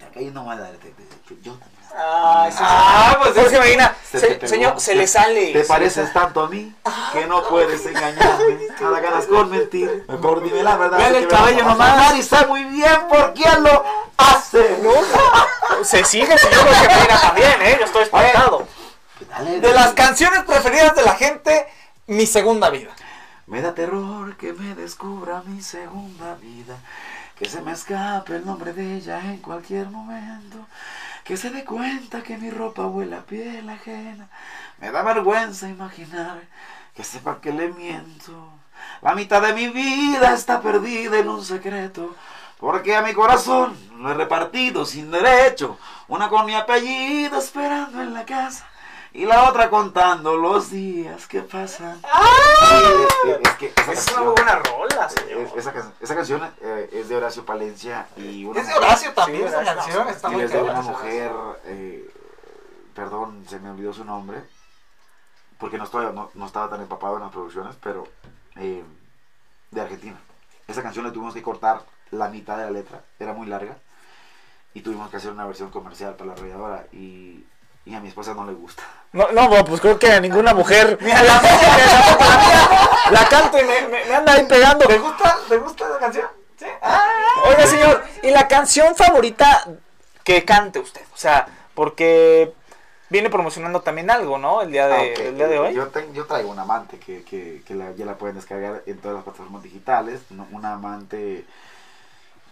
te- 1.36 1.42
yo 1.42 1.54
también. 1.54 1.81
Ay, 1.98 2.52
sí, 2.52 2.58
ah, 2.62 3.18
pues 3.22 3.36
Jorge 3.36 3.60
Medina. 3.60 3.96
Se 4.12 4.48
señor, 4.48 4.80
se 4.80 4.96
le 4.96 5.08
sale. 5.08 5.54
Te 5.54 5.64
pareces 5.64 6.12
le 6.12 6.14
tanto 6.14 6.42
a 6.42 6.50
mí 6.50 6.74
que 7.14 7.26
no 7.28 7.44
puedes 7.48 7.86
engañarme. 7.86 8.60
Nada 8.82 9.00
ganas 9.00 9.26
con 9.26 9.50
mentir. 9.50 10.06
Mejor 10.08 10.44
dime 10.44 10.64
la 10.64 10.78
verdad. 10.78 10.98
Vean 10.98 11.16
el 11.16 11.28
cabello 11.28 11.64
nomás. 11.64 12.16
Y 12.16 12.24
sé 12.24 12.46
muy 12.48 12.64
bien 12.66 13.08
por 13.10 13.34
quién 13.34 13.64
lo 13.64 13.84
hace. 14.18 14.78
sale. 14.82 15.84
Se 15.84 16.04
sigue, 16.04 16.38
señor 16.38 16.60
Jorge 16.60 16.88
Medina 16.88 17.22
también, 17.22 17.62
¿eh? 17.62 17.78
Yo 17.80 17.86
estoy 17.86 18.04
espantado. 18.04 18.68
De 19.62 19.74
las 19.74 19.94
canciones 19.94 20.44
preferidas 20.44 20.96
de 20.96 21.04
la 21.04 21.16
gente, 21.16 21.68
mi 22.08 22.26
segunda 22.26 22.70
vida. 22.70 22.92
Me 23.48 23.62
da 23.62 23.74
terror 23.74 24.38
que 24.38 24.54
me 24.54 24.76
descubra 24.76 25.44
mi 25.46 25.62
segunda 25.62 26.36
vida. 26.36 26.76
Que 27.38 27.50
se 27.50 27.62
me 27.62 27.72
escape 27.72 28.36
el 28.36 28.46
nombre 28.46 28.74
de 28.74 28.98
ella 28.98 29.20
en 29.20 29.38
cualquier 29.38 29.88
momento. 29.88 30.58
Que 31.24 31.38
se 31.38 31.50
dé 31.50 31.64
cuenta 31.64 32.24
que 32.24 32.38
mi 32.38 32.50
ropa 32.50 32.86
huele 32.88 33.16
a 33.16 33.22
piel 33.22 33.70
ajena. 33.70 34.28
Me 34.80 34.92
da 34.92 35.04
vergüenza 35.04 35.70
imaginar 35.70 36.42
que 36.96 37.04
sepa 37.04 37.40
que 37.40 37.52
le 37.52 37.70
miento. 37.70 38.50
La 39.02 39.14
mitad 39.16 39.42
de 39.42 39.54
mi 39.54 39.68
vida 39.70 40.34
está 40.34 40.62
perdida 40.62 41.20
en 41.20 41.30
un 41.30 41.44
secreto. 41.44 42.16
Porque 42.60 42.96
a 42.96 43.02
mi 43.02 43.14
corazón 43.14 43.76
lo 43.98 44.12
he 44.12 44.14
repartido 44.14 44.86
sin 44.86 45.10
derecho. 45.10 45.78
Una 46.08 46.30
con 46.30 46.46
mi 46.46 46.54
apellido 46.54 47.38
esperando 47.40 48.02
en 48.02 48.14
la 48.14 48.26
casa. 48.26 48.71
Y 49.14 49.26
la 49.26 49.50
otra 49.50 49.70
contando 49.70 50.38
los 50.38 50.72
días 50.72 51.28
que 51.28 51.42
pasan. 51.42 52.00
Sí, 52.02 52.76
es 53.04 53.16
que- 53.24 53.42
es 53.50 53.56
que 53.58 53.66
esa 53.82 53.92
Es 53.92 54.08
una 54.08 54.16
canción- 54.16 54.36
buena 54.36 54.56
rola, 54.60 55.10
señor. 55.10 55.42
es- 55.42 55.54
esa, 55.56 55.74
can- 55.74 55.94
esa 56.00 56.16
canción 56.16 56.54
eh, 56.62 56.90
es 56.94 57.10
de 57.10 57.16
Horacio 57.18 57.46
Palencia 57.46 58.08
y 58.16 58.46
una 58.46 58.62
Es 58.62 58.68
de 58.68 58.74
mujer- 58.74 58.88
Horacio 58.88 59.14
también 59.14 59.42
Sí, 59.42 59.48
esa 59.50 59.64
canción, 59.76 60.08
está 60.08 60.30
y 60.30 60.32
muy 60.32 60.44
es 60.44 60.52
de 60.52 60.62
una 60.64 60.82
mujer, 60.82 61.32
eh, 61.66 62.10
perdón, 62.96 63.46
se 63.50 63.60
me 63.60 63.70
olvidó 63.72 63.92
su 63.94 64.06
nombre, 64.06 64.42
porque 65.60 65.78
no, 65.78 65.84
estoy, 65.84 66.06
no, 66.14 66.32
no 66.34 66.46
estaba 66.46 66.70
tan 66.70 66.82
empapado 66.82 67.18
en 67.18 67.24
las 67.24 67.32
producciones, 67.32 67.76
pero 67.84 68.08
eh, 68.56 68.84
de 69.72 69.82
Argentina. 69.82 70.18
Esa 70.68 70.84
canción 70.84 71.04
le 71.06 71.12
tuvimos 71.12 71.34
que 71.34 71.42
cortar 71.44 71.84
la 72.12 72.30
mitad 72.30 72.58
de 72.58 72.64
la 72.66 72.72
letra, 72.72 73.02
era 73.20 73.34
muy 73.34 73.48
larga, 73.48 73.78
y 74.74 74.82
tuvimos 74.82 75.10
que 75.10 75.18
hacer 75.18 75.32
una 75.32 75.46
versión 75.46 75.70
comercial 75.70 76.16
para 76.16 76.28
la 76.28 76.34
arrolladora, 76.34 76.86
y, 76.94 77.44
y 77.86 77.96
a 77.96 78.00
mi 78.00 78.08
esposa 78.10 78.34
no 78.34 78.46
le 78.46 78.54
gusta. 78.54 78.84
No, 79.14 79.32
no, 79.32 79.50
pues 79.66 79.82
creo 79.82 79.98
que 80.00 80.12
a 80.12 80.20
ninguna 80.20 80.54
mujer. 80.54 80.98
Mira, 81.02 81.22
la 81.24 81.42
la, 81.42 83.12
la 83.12 83.30
canto 83.30 83.60
y 83.60 83.64
me, 83.64 83.82
me- 83.88 84.06
me 84.06 84.16
anda 84.16 84.34
ahí 84.34 84.46
pegando. 84.46 84.86
¿Te 84.88 84.98
gusta, 84.98 85.38
¿Te 85.50 85.58
gusta 85.58 85.90
la 85.90 85.98
canción? 85.98 86.26
Sí. 86.58 86.66
Oiga, 87.46 87.68
señor, 87.68 88.04
¿y 88.24 88.30
la 88.32 88.48
canción 88.48 88.96
favorita 88.96 89.66
que 90.24 90.46
cante 90.46 90.80
usted? 90.80 91.02
O 91.14 91.18
sea, 91.18 91.48
porque 91.74 92.54
viene 93.10 93.30
promocionando 93.30 93.82
también 93.82 94.10
algo, 94.12 94.38
¿no? 94.38 94.62
El 94.62 94.72
día 94.72 94.88
de, 94.88 94.94
Ah, 94.96 95.04
el 95.24 95.36
día 95.38 95.48
de 95.48 95.60
hoy. 95.60 95.74
Yo, 95.74 95.88
ten- 95.88 96.14
yo 96.14 96.26
traigo 96.26 96.52
un 96.52 96.60
amante 96.60 97.00
que, 97.00 97.24
que, 97.24 97.64
que 97.66 97.74
la- 97.76 97.92
ya 97.98 98.06
la 98.06 98.16
pueden 98.16 98.36
descargar 98.36 98.84
en 98.86 98.98
todas 99.00 99.16
las 99.16 99.24
plataformas 99.24 99.64
digitales. 99.64 100.22
Un, 100.30 100.48
un 100.52 100.66
amante, 100.66 101.46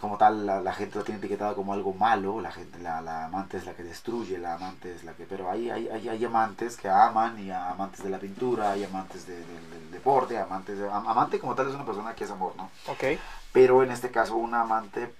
como 0.00 0.16
tal, 0.16 0.46
la, 0.46 0.60
la 0.62 0.72
gente 0.72 0.98
lo 0.98 1.04
tiene 1.04 1.18
etiquetado 1.18 1.54
como 1.54 1.72
algo 1.74 1.92
malo. 1.92 2.40
La 2.40 2.50
gente, 2.50 2.78
la, 2.78 3.00
la 3.02 3.26
amante 3.26 3.58
es 3.58 3.66
la 3.66 3.74
que 3.74 3.82
destruye, 3.82 4.38
la 4.38 4.54
amante 4.54 4.94
es 4.94 5.04
la 5.04 5.12
que. 5.12 5.24
Pero 5.26 5.50
hay, 5.50 5.70
hay, 5.70 5.88
hay, 5.88 6.08
hay 6.08 6.24
amantes 6.24 6.76
que 6.76 6.88
aman 6.88 7.38
y 7.38 7.50
amantes 7.50 8.02
de 8.02 8.10
la 8.10 8.18
pintura, 8.18 8.72
hay 8.72 8.84
amantes 8.84 9.26
de- 9.26 9.36
de- 9.36 9.68
del 9.70 9.90
deporte, 9.90 10.38
amantes 10.38 10.78
de, 10.78 10.90
am- 10.90 11.06
amante 11.06 11.38
como 11.38 11.54
tal 11.54 11.68
es 11.68 11.74
una 11.74 11.84
persona 11.84 12.14
que 12.14 12.24
es 12.24 12.30
amor, 12.30 12.54
¿no? 12.56 12.70
Ok. 12.88 13.18
Pero 13.52 13.82
en 13.82 13.90
este 13.90 14.10
caso, 14.10 14.36
un 14.36 14.54
amante 14.54 15.12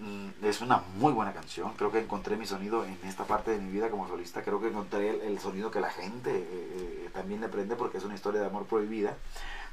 mm, 0.00 0.44
es 0.44 0.60
una 0.60 0.82
muy 0.98 1.12
buena 1.12 1.32
canción. 1.32 1.72
Creo 1.74 1.90
que 1.90 1.98
encontré 1.98 2.36
mi 2.36 2.46
sonido 2.46 2.84
en 2.84 2.98
esta 3.04 3.24
parte 3.24 3.50
de 3.50 3.58
mi 3.58 3.70
vida 3.72 3.90
como 3.90 4.06
solista. 4.08 4.42
Creo 4.42 4.60
que 4.60 4.68
encontré 4.68 5.10
el, 5.10 5.20
el 5.22 5.38
sonido 5.40 5.70
que 5.70 5.80
la 5.80 5.90
gente 5.90 6.30
eh, 6.30 6.46
eh, 7.06 7.10
también 7.12 7.40
le 7.40 7.48
prende 7.48 7.76
porque 7.76 7.98
es 7.98 8.04
una 8.04 8.14
historia 8.14 8.40
de 8.40 8.46
amor 8.46 8.66
prohibida. 8.66 9.14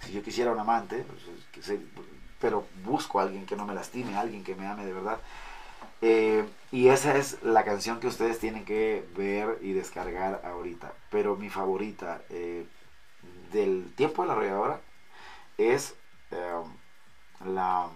Si 0.02 0.12
yo 0.12 0.22
quisiera 0.24 0.52
un 0.52 0.60
amante, 0.60 1.06
pues, 1.08 1.22
que 1.52 1.62
se- 1.62 1.78
pero 2.44 2.66
busco 2.84 3.20
a 3.22 3.24
alguien 3.24 3.46
que 3.46 3.56
no 3.56 3.66
me 3.66 3.74
lastime, 3.74 4.16
a 4.18 4.20
alguien 4.20 4.44
que 4.44 4.54
me 4.54 4.68
ame 4.68 4.86
de 4.86 4.92
verdad. 4.92 5.18
Eh, 6.02 6.44
y 6.74 6.90
esa 6.90 7.16
es 7.16 7.42
la 7.42 7.64
canción 7.64 8.02
que 8.02 8.08
ustedes 8.08 8.38
tienen 8.38 8.66
que 8.66 9.06
ver 9.16 9.60
y 9.62 9.72
descargar 9.72 10.42
ahorita. 10.44 10.92
Pero 11.10 11.38
mi 11.38 11.50
favorita 11.50 12.22
eh, 12.30 12.66
del 13.54 13.94
tiempo 13.96 14.22
de 14.24 14.28
la 14.28 14.34
arrolladora 14.34 14.80
es 15.58 15.96
eh, 16.32 16.52
la... 17.46 17.88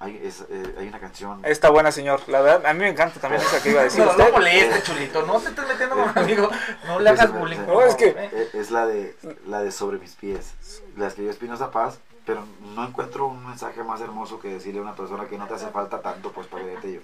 Hay, 0.00 0.20
es, 0.22 0.44
eh, 0.50 0.74
hay 0.78 0.88
una 0.88 0.98
canción... 0.98 1.42
Está 1.44 1.70
buena, 1.70 1.92
señor. 1.92 2.20
La 2.28 2.40
verdad, 2.40 2.66
a 2.66 2.72
mí 2.74 2.80
me 2.80 2.88
encanta 2.88 3.20
también 3.20 3.40
esa 3.40 3.62
que 3.62 3.70
iba 3.70 3.80
a 3.82 3.84
decir 3.84 4.04
No, 4.04 4.10
usted. 4.10 4.24
no 4.26 4.32
moleste, 4.32 4.82
chulito. 4.82 5.24
No 5.24 5.38
te 5.40 5.48
estés 5.50 5.68
metiendo 5.68 5.94
con 5.94 6.08
un 6.10 6.18
amigo. 6.24 6.50
No 6.88 6.98
le 6.98 7.10
hagas 7.10 7.26
Es- 7.26 7.32
bullying. 7.32 7.58
es- 7.60 8.02
¿eh? 8.02 8.50
Es 8.54 8.70
la 8.72 8.86
de, 8.88 9.16
la 9.46 9.62
de 9.62 9.70
Sobre 9.70 9.98
mis 9.98 10.14
pies. 10.16 10.52
La 10.96 11.06
escribió 11.06 11.30
Espinosa 11.30 11.70
Paz, 11.70 11.98
pero 12.26 12.44
no 12.74 12.86
encuentro 12.86 13.28
un 13.28 13.46
mensaje 13.46 13.82
más 13.84 14.00
hermoso 14.00 14.40
que 14.40 14.48
decirle 14.48 14.80
a 14.80 14.82
una 14.82 14.96
persona 14.96 15.26
que 15.26 15.38
no 15.38 15.46
te 15.46 15.54
hace 15.54 15.68
falta 15.68 16.02
tanto 16.02 16.32
pues 16.32 16.48
para 16.48 16.64
verte 16.64 16.94
yo. 16.94 17.00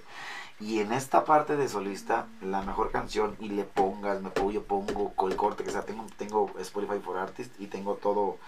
Y 0.60 0.80
en 0.80 0.92
esta 0.92 1.24
parte 1.24 1.56
de 1.56 1.68
solista, 1.68 2.26
la 2.40 2.62
mejor 2.62 2.90
canción, 2.90 3.36
y 3.40 3.48
le 3.48 3.64
pongas, 3.64 4.20
me 4.20 4.30
pongo, 4.30 4.50
yo 4.50 4.64
pongo 4.64 5.14
con 5.14 5.30
el 5.30 5.36
corte 5.36 5.64
que 5.64 5.70
sea, 5.70 5.82
tengo, 5.82 6.04
tengo 6.18 6.52
Spotify 6.58 6.98
for 7.00 7.16
Artists 7.16 7.58
y 7.58 7.68
tengo 7.68 7.94
todo 7.94 8.38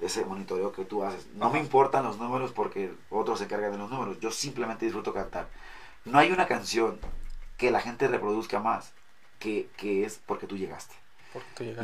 ese 0.00 0.24
monitoreo 0.24 0.72
que 0.72 0.84
tú 0.84 1.04
haces. 1.04 1.26
No 1.34 1.50
me 1.50 1.58
importan 1.58 2.04
los 2.04 2.18
números 2.18 2.52
porque 2.52 2.92
otros 3.10 3.38
se 3.38 3.44
encargan 3.44 3.72
de 3.72 3.78
los 3.78 3.90
números. 3.90 4.18
Yo 4.20 4.30
simplemente 4.30 4.84
disfruto 4.84 5.12
cantar. 5.12 5.48
No 6.04 6.18
hay 6.18 6.32
una 6.32 6.46
canción 6.46 6.98
que 7.56 7.70
la 7.70 7.80
gente 7.80 8.08
reproduzca 8.08 8.60
más 8.60 8.92
que, 9.38 9.68
que 9.76 10.04
es 10.04 10.20
porque 10.26 10.46
tú 10.46 10.56
llegaste. 10.56 10.94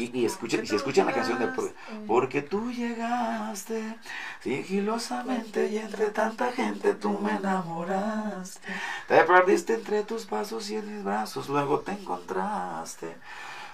Y, 0.01 0.20
y 0.20 0.26
escuchen, 0.26 0.64
y 0.64 0.66
si 0.66 0.74
escuchan 0.76 1.07
la 1.07 1.12
canción 1.12 1.38
de 1.38 1.47
por- 1.49 1.72
Porque 2.07 2.42
tú 2.42 2.72
llegaste 2.72 3.97
sigilosamente 4.42 5.68
y 5.68 5.78
entre 5.78 6.07
tanta 6.11 6.51
gente 6.53 6.94
tú 6.94 7.18
me 7.18 7.32
enamoraste. 7.36 8.68
Te 9.09 9.22
perdiste 9.24 9.74
entre 9.74 10.03
tus 10.03 10.24
pasos 10.26 10.68
y 10.70 10.76
en 10.76 10.94
mis 10.97 11.05
brazos, 11.05 11.49
luego 11.49 11.80
te 11.80 11.92
encontraste. 11.92 13.16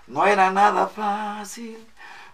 No 0.06 0.26
era 0.26 0.50
nada 0.50 0.88
fácil, 0.88 1.78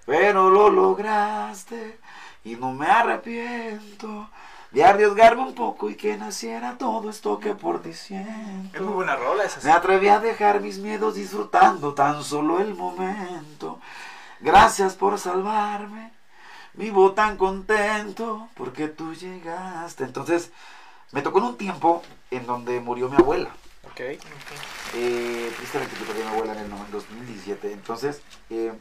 pero 0.06 0.50
lo 0.50 0.70
lograste 0.70 1.98
y 2.44 2.56
no 2.56 2.72
me 2.72 2.86
arrepiento 2.86 4.28
de 4.70 4.84
arriesgarme 4.84 5.42
un 5.42 5.54
poco 5.54 5.88
y 5.88 5.94
que 5.96 6.16
naciera 6.16 6.76
todo 6.78 7.08
esto 7.10 7.38
que 7.40 7.54
por 7.54 7.80
ti 7.82 7.94
siento. 7.94 8.76
Es 8.76 8.82
muy 8.82 8.92
buena 8.94 9.16
rola 9.16 9.44
esa. 9.44 9.60
Me 9.62 9.70
atreví 9.72 10.08
a 10.08 10.20
dejar 10.20 10.60
mis 10.60 10.78
miedos 10.78 11.14
disfrutando 11.14 11.94
tan 11.94 12.22
solo 12.22 12.60
el 12.60 12.74
momento. 12.74 13.80
Gracias 14.40 14.94
por 14.94 15.18
salvarme. 15.18 16.12
Vivo 16.74 17.12
tan 17.12 17.36
contento 17.36 18.48
porque 18.54 18.88
tú 18.88 19.14
llegaste. 19.14 20.04
Entonces, 20.04 20.50
me 21.12 21.22
tocó 21.22 21.38
en 21.38 21.44
un 21.46 21.56
tiempo 21.56 22.02
en 22.30 22.46
donde 22.46 22.78
murió 22.80 23.08
mi 23.08 23.16
abuela. 23.16 23.50
Ok. 23.90 24.00
Eh, 24.94 25.52
tristemente 25.56 25.96
yo 25.98 26.06
perdí 26.06 26.22
a 26.22 26.26
mi 26.26 26.30
abuela 26.36 26.52
en 26.52 26.58
el 26.60 26.70
no- 26.70 26.86
2017. 26.92 27.72
Entonces, 27.72 28.20
eh, 28.50 28.72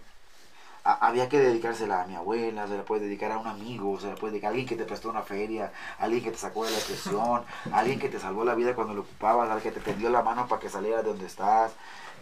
a- 0.91 1.07
había 1.07 1.27
que 1.29 1.39
dedicársela 1.39 2.01
a 2.03 2.07
mi 2.07 2.15
abuela, 2.15 2.67
se 2.67 2.77
la 2.77 2.83
puede 2.83 3.01
dedicar 3.05 3.31
a 3.31 3.37
un 3.37 3.47
amigo, 3.47 3.99
se 3.99 4.07
la 4.07 4.15
puede 4.15 4.31
dedicar 4.33 4.47
a 4.47 4.51
alguien 4.51 4.67
que 4.67 4.75
te 4.75 4.85
prestó 4.85 5.09
una 5.09 5.21
feria, 5.23 5.71
a 5.99 6.03
alguien 6.03 6.23
que 6.23 6.31
te 6.31 6.37
sacó 6.37 6.65
de 6.65 6.71
la 6.71 6.77
depresión, 6.77 7.43
a 7.71 7.77
alguien 7.77 7.99
que 7.99 8.09
te 8.09 8.19
salvó 8.19 8.45
la 8.45 8.55
vida 8.55 8.73
cuando 8.75 8.93
lo 8.93 9.01
ocupabas, 9.01 9.49
al 9.49 9.61
que 9.61 9.71
te 9.71 9.79
tendió 9.81 10.09
la 10.09 10.21
mano 10.23 10.47
para 10.47 10.61
que 10.61 10.69
salieras 10.69 11.03
de 11.03 11.09
donde 11.09 11.25
estás, 11.25 11.71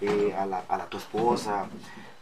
eh, 0.01 0.35
a, 0.37 0.45
la, 0.45 0.63
a 0.67 0.77
la- 0.77 0.87
tu 0.87 0.97
esposa. 0.97 1.67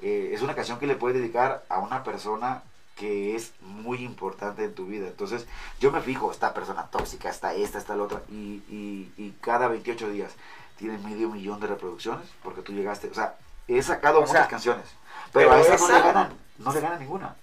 Eh, 0.02 0.32
es 0.34 0.42
una 0.42 0.54
canción 0.56 0.80
que 0.80 0.88
le 0.88 0.96
puedes 0.96 1.18
dedicar 1.18 1.64
a 1.70 1.80
una 1.80 2.04
persona 2.04 2.64
que 2.96 3.36
es 3.36 3.54
muy 3.62 4.04
importante 4.04 4.64
en 4.66 4.76
tu 4.76 4.86
vida. 4.86 5.08
Entonces, 5.08 5.48
yo 5.80 5.92
me 5.92 6.02
fijo, 6.02 6.32
esta 6.32 6.54
persona 6.54 6.88
tóxica, 6.92 7.30
está 7.30 7.54
esta, 7.54 7.80
está 7.80 7.96
la 7.96 8.04
otra, 8.04 8.22
y, 8.30 8.62
y, 8.70 9.12
y 9.18 9.34
cada 9.42 9.68
28 9.68 10.10
días 10.10 10.32
tiene 10.78 10.98
medio 11.00 11.30
millón 11.30 11.60
de 11.60 11.68
reproducciones 11.68 12.28
porque 12.44 12.62
tú 12.62 12.72
llegaste. 12.74 13.08
O 13.10 13.14
sea, 13.16 13.36
he 13.68 13.82
sacado 13.82 14.18
O 14.20 14.22
muchas 14.22 14.34
sea, 14.36 14.48
canciones, 14.48 14.86
pero, 15.34 15.50
pero 15.50 15.54
a 15.54 15.60
esa 15.62 15.78
no 15.78 15.88
le 15.94 16.00
ganan, 16.02 16.34
no 16.60 16.74
le 16.74 16.80
ganan 16.82 17.00
ninguna. 17.00 17.36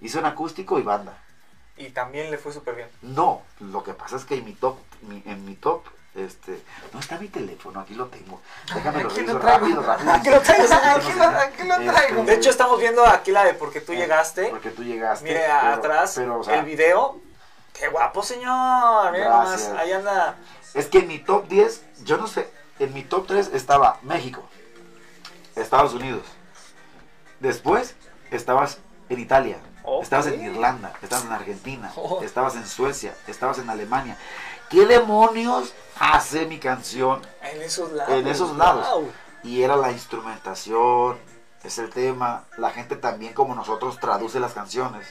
Hizo 0.00 0.18
en 0.18 0.26
acústico 0.26 0.78
y 0.78 0.82
banda. 0.82 1.16
Y 1.76 1.90
también 1.90 2.30
le 2.30 2.38
fue 2.38 2.52
súper 2.52 2.74
bien. 2.74 2.88
No, 3.02 3.42
lo 3.60 3.84
que 3.84 3.92
pasa 3.94 4.16
es 4.16 4.24
que 4.24 4.36
en 4.36 4.44
mi 4.44 4.52
top, 4.54 4.78
mi- 5.02 5.22
en 5.26 5.44
mi 5.44 5.54
top, 5.56 5.84
este, 6.14 6.62
no 6.94 7.00
está 7.00 7.18
mi 7.18 7.28
teléfono, 7.28 7.80
aquí 7.80 7.94
lo 7.94 8.06
tengo. 8.06 8.40
Déjame 8.74 9.02
lo 9.02 9.08
Aquí 9.10 9.20
lo 9.20 9.26
reviso 9.26 9.38
traigo. 9.40 9.58
rápido, 9.60 9.82
rápido. 9.82 10.12
Aquí 10.12 10.30
lo 10.30 10.40
traigo, 10.40 10.64
aquí 10.74 11.12
lo- 11.12 11.24
aquí 11.24 11.62
lo 11.64 11.92
traigo. 11.92 12.24
De 12.24 12.34
hecho, 12.34 12.48
estamos 12.50 12.78
viendo 12.80 13.04
aquí 13.06 13.30
la 13.32 13.44
de 13.44 13.52
Porque 13.54 13.80
tú 13.82 13.92
Eh, 13.92 13.96
llegaste. 13.96 14.46
Porque 14.48 14.70
tú 14.70 14.82
llegaste. 14.84 15.24
Mire 15.26 15.40
pero- 15.40 15.74
atrás 15.74 16.12
pero, 16.16 16.40
o 16.40 16.42
sea, 16.44 16.58
el 16.60 16.64
video. 16.64 17.20
¡Qué 17.74 17.88
guapo, 17.88 18.22
señor! 18.22 19.12
Mira 19.12 19.28
nomás, 19.28 19.68
ahí 19.76 19.92
anda. 19.92 20.36
Es 20.72 20.86
que 20.86 21.00
en 21.00 21.08
mi 21.08 21.18
top 21.18 21.46
10, 21.48 21.84
yo 22.04 22.16
no 22.16 22.26
sé, 22.26 22.48
en 22.78 22.94
mi 22.94 23.02
top 23.02 23.26
3 23.26 23.50
estaba 23.52 23.98
México, 24.02 24.42
Estados 25.54 25.92
Unidos. 25.92 26.22
Después 27.40 27.94
estabas 28.30 28.78
en 29.08 29.20
Italia, 29.20 29.58
estabas 30.02 30.26
en 30.26 30.44
Irlanda, 30.44 30.92
estabas 31.02 31.24
en 31.26 31.32
Argentina, 31.32 31.92
Oh. 31.96 32.20
estabas 32.22 32.56
en 32.56 32.66
Suecia, 32.66 33.14
estabas 33.26 33.58
en 33.58 33.70
Alemania. 33.70 34.16
¿Qué 34.70 34.84
demonios 34.86 35.72
hace 36.00 36.46
mi 36.46 36.58
canción 36.58 37.22
En 37.42 37.62
esos 37.62 37.92
lados. 37.92 38.12
en 38.14 38.26
esos 38.26 38.56
lados? 38.56 38.86
Wow. 38.90 39.12
Y 39.44 39.62
era 39.62 39.76
la 39.76 39.92
instrumentación, 39.92 41.18
es 41.62 41.78
el 41.78 41.90
tema. 41.90 42.44
La 42.58 42.70
gente 42.70 42.96
también 42.96 43.32
como 43.32 43.54
nosotros 43.54 44.00
traduce 44.00 44.40
las 44.40 44.52
canciones. 44.54 45.06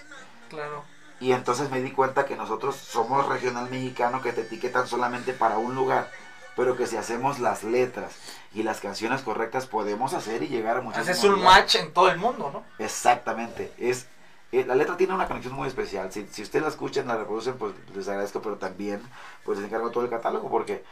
Claro. 0.49 0.84
Y 1.21 1.32
entonces 1.32 1.69
me 1.69 1.82
di 1.82 1.91
cuenta 1.91 2.26
que 2.26 2.36
nosotros 2.36 2.76
somos 2.76 3.26
regional 3.30 3.69
mexicano 3.69 4.21
que 4.21 4.34
te 4.34 4.41
etiquetan 4.41 4.88
solamente 4.88 5.32
para 5.32 5.57
un 5.57 5.73
lugar, 5.73 6.11
pero 6.55 6.75
que 6.77 6.87
si 6.87 6.97
hacemos 6.97 7.39
las 7.39 7.63
letras 7.63 8.13
y 8.53 8.63
las 8.63 8.79
canciones 8.79 9.21
correctas 9.21 9.65
podemos 9.65 10.13
hacer 10.13 10.43
y 10.43 10.47
llegar 10.47 10.77
a 10.77 10.81
muchos 10.81 11.01
Haces 11.01 11.23
un 11.23 11.43
match 11.43 11.75
en 11.75 11.91
todo 11.93 12.09
el 12.09 12.17
mundo, 12.17 12.49
¿no? 12.53 12.63
Exactamente, 12.83 13.73
es 13.77 14.07
eh, 14.51 14.63
la 14.65 14.75
letra 14.75 14.95
tiene 14.95 15.13
una 15.13 15.27
conexión 15.27 15.53
muy 15.53 15.67
especial. 15.67 16.13
Si, 16.13 16.25
si 16.31 16.41
ustedes 16.43 16.63
la 16.63 16.69
escuchan, 16.69 17.07
la 17.07 17.17
reproducen, 17.17 17.57
pues 17.57 17.73
les 17.93 18.07
agradezco, 18.07 18.41
pero 18.41 18.55
también 18.55 19.01
pues 19.43 19.57
les 19.57 19.67
encargo 19.67 19.91
todo 19.91 20.03
el 20.05 20.09
catálogo 20.09 20.49
porque 20.49 20.83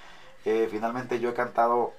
eh, 0.43 0.67
finalmente 0.69 1.19
yo 1.21 1.29
he 1.29 1.33
cantado. 1.33 1.93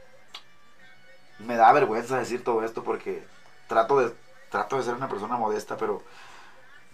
Me 1.38 1.56
da 1.56 1.72
vergüenza 1.72 2.18
decir 2.18 2.44
todo 2.44 2.62
esto 2.64 2.84
porque 2.84 3.24
trato 3.66 3.98
de 3.98 4.12
trato 4.50 4.76
de 4.76 4.82
ser 4.82 4.94
una 4.94 5.08
persona 5.08 5.36
modesta, 5.36 5.76
pero 5.76 6.02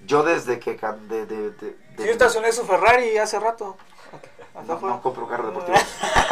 yo 0.06 0.22
desde 0.22 0.60
que 0.60 0.76
can- 0.76 1.08
de, 1.08 1.26
de, 1.26 1.50
de- 1.50 1.76
de- 1.96 2.04
Yo 2.06 2.12
estacioné 2.12 2.52
su 2.52 2.64
Ferrari 2.64 3.18
hace 3.18 3.38
rato. 3.40 3.76
no, 4.66 4.78
no 4.80 5.02
compro 5.02 5.26
carro 5.28 5.48
deportivo. 5.48 5.76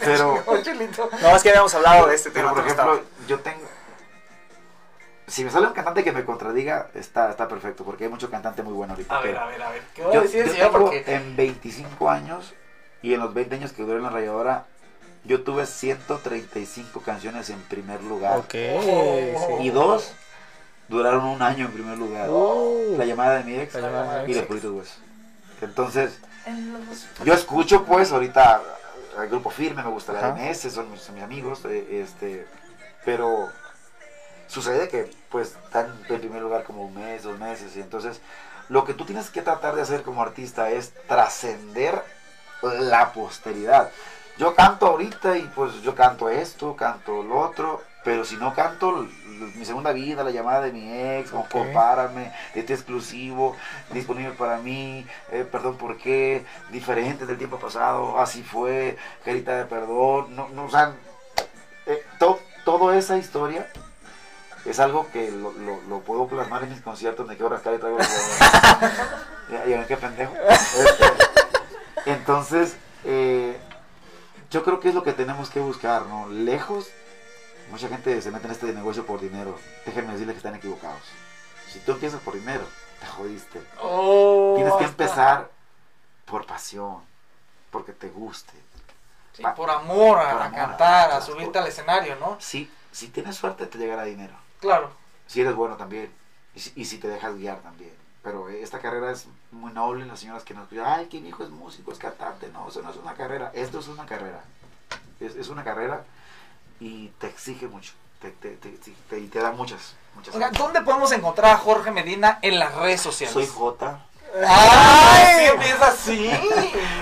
pero 0.00 0.42
No, 1.22 1.36
es 1.36 1.42
que 1.42 1.48
habíamos 1.50 1.74
hablado 1.74 2.06
de 2.06 2.14
este 2.14 2.30
pero 2.30 2.48
tema. 2.48 2.54
por 2.54 2.62
tú 2.62 2.76
no 2.76 2.82
ejemplo, 2.94 3.10
yo 3.26 3.40
tengo 3.40 3.60
si 5.26 5.42
me 5.44 5.50
sale 5.50 5.66
un 5.66 5.72
cantante 5.72 6.04
que 6.04 6.12
me 6.12 6.24
contradiga, 6.24 6.90
está, 6.94 7.30
está 7.30 7.48
perfecto, 7.48 7.82
porque 7.84 8.04
hay 8.04 8.10
mucho 8.10 8.30
cantante 8.30 8.62
muy 8.62 8.74
bueno 8.74 8.92
ahorita. 8.92 9.16
A 9.16 9.20
ver, 9.20 9.32
pero 9.32 9.44
a 9.44 9.46
ver, 9.48 9.62
a 9.62 9.70
ver. 9.70 9.82
¿Qué 9.94 10.02
va 10.02 10.10
a 10.10 10.14
yo, 10.14 10.20
decir 10.20 10.44
yo 10.44 10.52
señor? 10.52 10.70
tengo 10.70 10.84
Porque 10.84 11.04
en 11.06 11.34
25 11.36 12.10
años 12.10 12.52
y 13.02 13.14
en 13.14 13.20
los 13.20 13.32
20 13.32 13.54
años 13.54 13.72
que 13.72 13.82
duré 13.82 13.96
en 13.96 14.02
la 14.02 14.10
rayadora, 14.10 14.66
yo 15.24 15.42
tuve 15.42 15.66
135 15.66 17.00
canciones 17.00 17.48
en 17.50 17.58
primer 17.62 18.02
lugar. 18.02 18.38
Ok, 18.38 18.54
Y 19.60 19.70
dos 19.70 20.12
duraron 20.88 21.24
un 21.24 21.40
año 21.40 21.66
en 21.66 21.72
primer 21.72 21.96
lugar. 21.96 22.28
Oh. 22.30 22.94
La 22.98 23.06
llamada 23.06 23.38
de 23.38 23.44
mi 23.44 23.58
ex 23.58 23.74
La 23.74 23.80
llamada 23.80 24.18
de 24.18 24.26
mi 24.26 24.32
y 24.32 24.34
los 24.34 24.44
puritos 24.44 24.70
yo 27.24 27.34
escucho 27.34 27.84
pues 27.84 28.12
ahorita 28.12 28.62
al 29.18 29.28
grupo 29.28 29.50
firme, 29.50 29.82
me 29.82 29.90
gusta 29.90 30.12
la. 30.12 30.34
MS, 30.34 30.72
son 30.72 30.90
mis, 30.90 31.00
son 31.00 31.14
mis 31.14 31.24
amigos, 31.24 31.64
eh, 31.66 32.02
este, 32.02 32.46
pero 33.04 33.48
sucede 34.48 34.88
que 34.88 35.10
pues 35.30 35.56
están 35.64 35.92
en 36.08 36.20
primer 36.20 36.42
lugar 36.42 36.64
como 36.64 36.84
un 36.84 36.94
mes, 36.94 37.22
dos 37.22 37.38
meses, 37.38 37.76
y 37.76 37.80
entonces 37.80 38.20
lo 38.68 38.84
que 38.84 38.94
tú 38.94 39.04
tienes 39.04 39.30
que 39.30 39.42
tratar 39.42 39.74
de 39.74 39.82
hacer 39.82 40.02
como 40.02 40.22
artista 40.22 40.70
es 40.70 40.92
trascender 41.06 42.02
la 42.62 43.12
posteridad. 43.12 43.90
Yo 44.38 44.54
canto 44.54 44.86
ahorita 44.86 45.38
y 45.38 45.42
pues 45.54 45.82
yo 45.82 45.94
canto 45.94 46.28
esto, 46.28 46.74
canto 46.74 47.22
lo 47.22 47.38
otro, 47.38 47.82
pero 48.04 48.24
si 48.24 48.36
no 48.36 48.54
canto 48.54 49.06
mi 49.54 49.64
segunda 49.64 49.92
vida, 49.92 50.22
la 50.24 50.30
llamada 50.30 50.60
de 50.62 50.72
mi 50.72 50.92
ex, 50.92 51.32
o 51.32 51.40
Ok. 51.40 51.48
compárame, 51.50 52.32
este 52.54 52.74
exclusivo, 52.74 53.56
disponible 53.90 54.32
para 54.32 54.58
mí, 54.58 55.06
eh, 55.32 55.46
perdón 55.50 55.76
por 55.76 55.96
qué, 55.98 56.44
diferente 56.70 57.26
del 57.26 57.38
tiempo 57.38 57.58
pasado, 57.58 58.18
así 58.20 58.42
fue, 58.42 58.96
carita 59.24 59.56
de 59.56 59.64
perdón, 59.64 60.34
no, 60.36 60.48
no, 60.50 60.64
o 60.64 60.70
sea, 60.70 60.92
eh, 61.86 62.02
to- 62.18 62.38
toda 62.64 62.96
esa 62.96 63.16
historia 63.18 63.66
es 64.64 64.80
algo 64.80 65.06
que 65.12 65.30
lo, 65.30 65.52
lo- 65.52 65.80
lo 65.88 66.00
puedo 66.00 66.26
plasmar 66.26 66.62
en 66.64 66.70
mis 66.70 66.80
conciertos, 66.80 67.26
me 67.26 67.36
quedo 67.36 67.50
rascar 67.50 67.74
y 67.74 67.78
traigo 67.78 67.98
los 67.98 68.08
ya, 69.68 69.86
qué 69.86 69.96
pendejo. 69.96 70.32
Este, 70.44 72.10
entonces, 72.10 72.76
eh, 73.04 73.56
yo 74.50 74.62
creo 74.64 74.80
que 74.80 74.88
es 74.88 74.94
lo 74.94 75.02
que 75.02 75.12
tenemos 75.12 75.50
que 75.50 75.60
buscar, 75.60 76.06
¿no? 76.06 76.28
Lejos 76.28 76.88
Mucha 77.70 77.88
gente 77.88 78.20
se 78.22 78.30
mete 78.30 78.46
en 78.46 78.52
este 78.52 78.72
negocio 78.72 79.04
por 79.06 79.20
dinero. 79.20 79.58
Déjenme 79.86 80.12
decirles 80.12 80.34
que 80.34 80.38
están 80.38 80.54
equivocados. 80.54 81.00
Si 81.68 81.80
tú 81.80 81.92
empiezas 81.92 82.20
por 82.20 82.34
dinero, 82.34 82.64
te 83.00 83.06
jodiste. 83.06 83.60
Oh, 83.80 84.52
Tienes 84.56 84.74
que 84.74 84.84
empezar 84.84 85.50
por 86.24 86.46
pasión, 86.46 86.98
porque 87.70 87.92
te 87.92 88.08
guste. 88.10 88.52
Sí, 89.32 89.42
Pa- 89.42 89.54
por 89.54 89.70
amor 89.70 90.18
a, 90.18 90.30
por 90.32 90.42
a 90.42 90.44
amor, 90.46 90.58
cantar, 90.60 91.10
a 91.10 91.20
subirte 91.20 91.58
al 91.58 91.66
escenario, 91.66 92.14
¿no? 92.16 92.36
Si, 92.40 92.70
si 92.92 93.08
tienes 93.08 93.34
suerte, 93.36 93.66
te 93.66 93.78
llegará 93.78 94.04
dinero. 94.04 94.34
Claro. 94.60 94.90
Si 95.26 95.40
eres 95.40 95.54
bueno 95.56 95.76
también. 95.76 96.12
Y 96.54 96.60
si, 96.60 96.72
y 96.76 96.84
si 96.84 96.98
te 96.98 97.08
dejas 97.08 97.34
guiar 97.34 97.58
también. 97.58 97.92
Pero 98.22 98.48
esta 98.48 98.78
carrera 98.78 99.10
es 99.10 99.26
muy 99.50 99.72
noble. 99.72 100.06
Las 100.06 100.20
señoras 100.20 100.44
que 100.44 100.54
nos 100.54 100.68
cuidan, 100.68 100.86
ay, 100.86 101.06
que 101.06 101.20
mi 101.20 101.28
hijo 101.30 101.42
es 101.42 101.50
músico, 101.50 101.90
es 101.90 101.98
cantante. 101.98 102.48
No, 102.52 102.68
eso 102.68 102.80
no 102.82 102.90
es 102.90 102.96
una 102.96 103.14
carrera. 103.14 103.50
Esto 103.54 103.80
es 103.80 103.88
una 103.88 104.06
carrera. 104.06 104.44
Es, 105.18 105.34
es 105.34 105.48
una 105.48 105.64
carrera 105.64 106.04
y 106.84 107.08
te 107.18 107.28
exige 107.28 107.66
mucho. 107.66 107.92
Te, 108.20 108.30
te, 108.30 108.50
te, 108.56 108.68
te- 108.70 108.92
te- 109.08 109.18
y 109.18 109.26
te 109.28 109.38
da 109.38 109.52
muchas, 109.52 109.94
muchas 110.14 110.34
Oiga. 110.34 110.50
¿dónde 110.50 110.82
podemos 110.82 111.10
encontrar 111.12 111.52
a 111.52 111.56
Jorge 111.56 111.90
Medina 111.90 112.38
en 112.42 112.58
las 112.58 112.74
redes 112.74 113.00
sociales? 113.00 113.32
Soy 113.32 113.46
J. 113.46 114.00
¡Ay! 114.46 115.46
Empieza 115.46 115.88
así. 115.88 116.30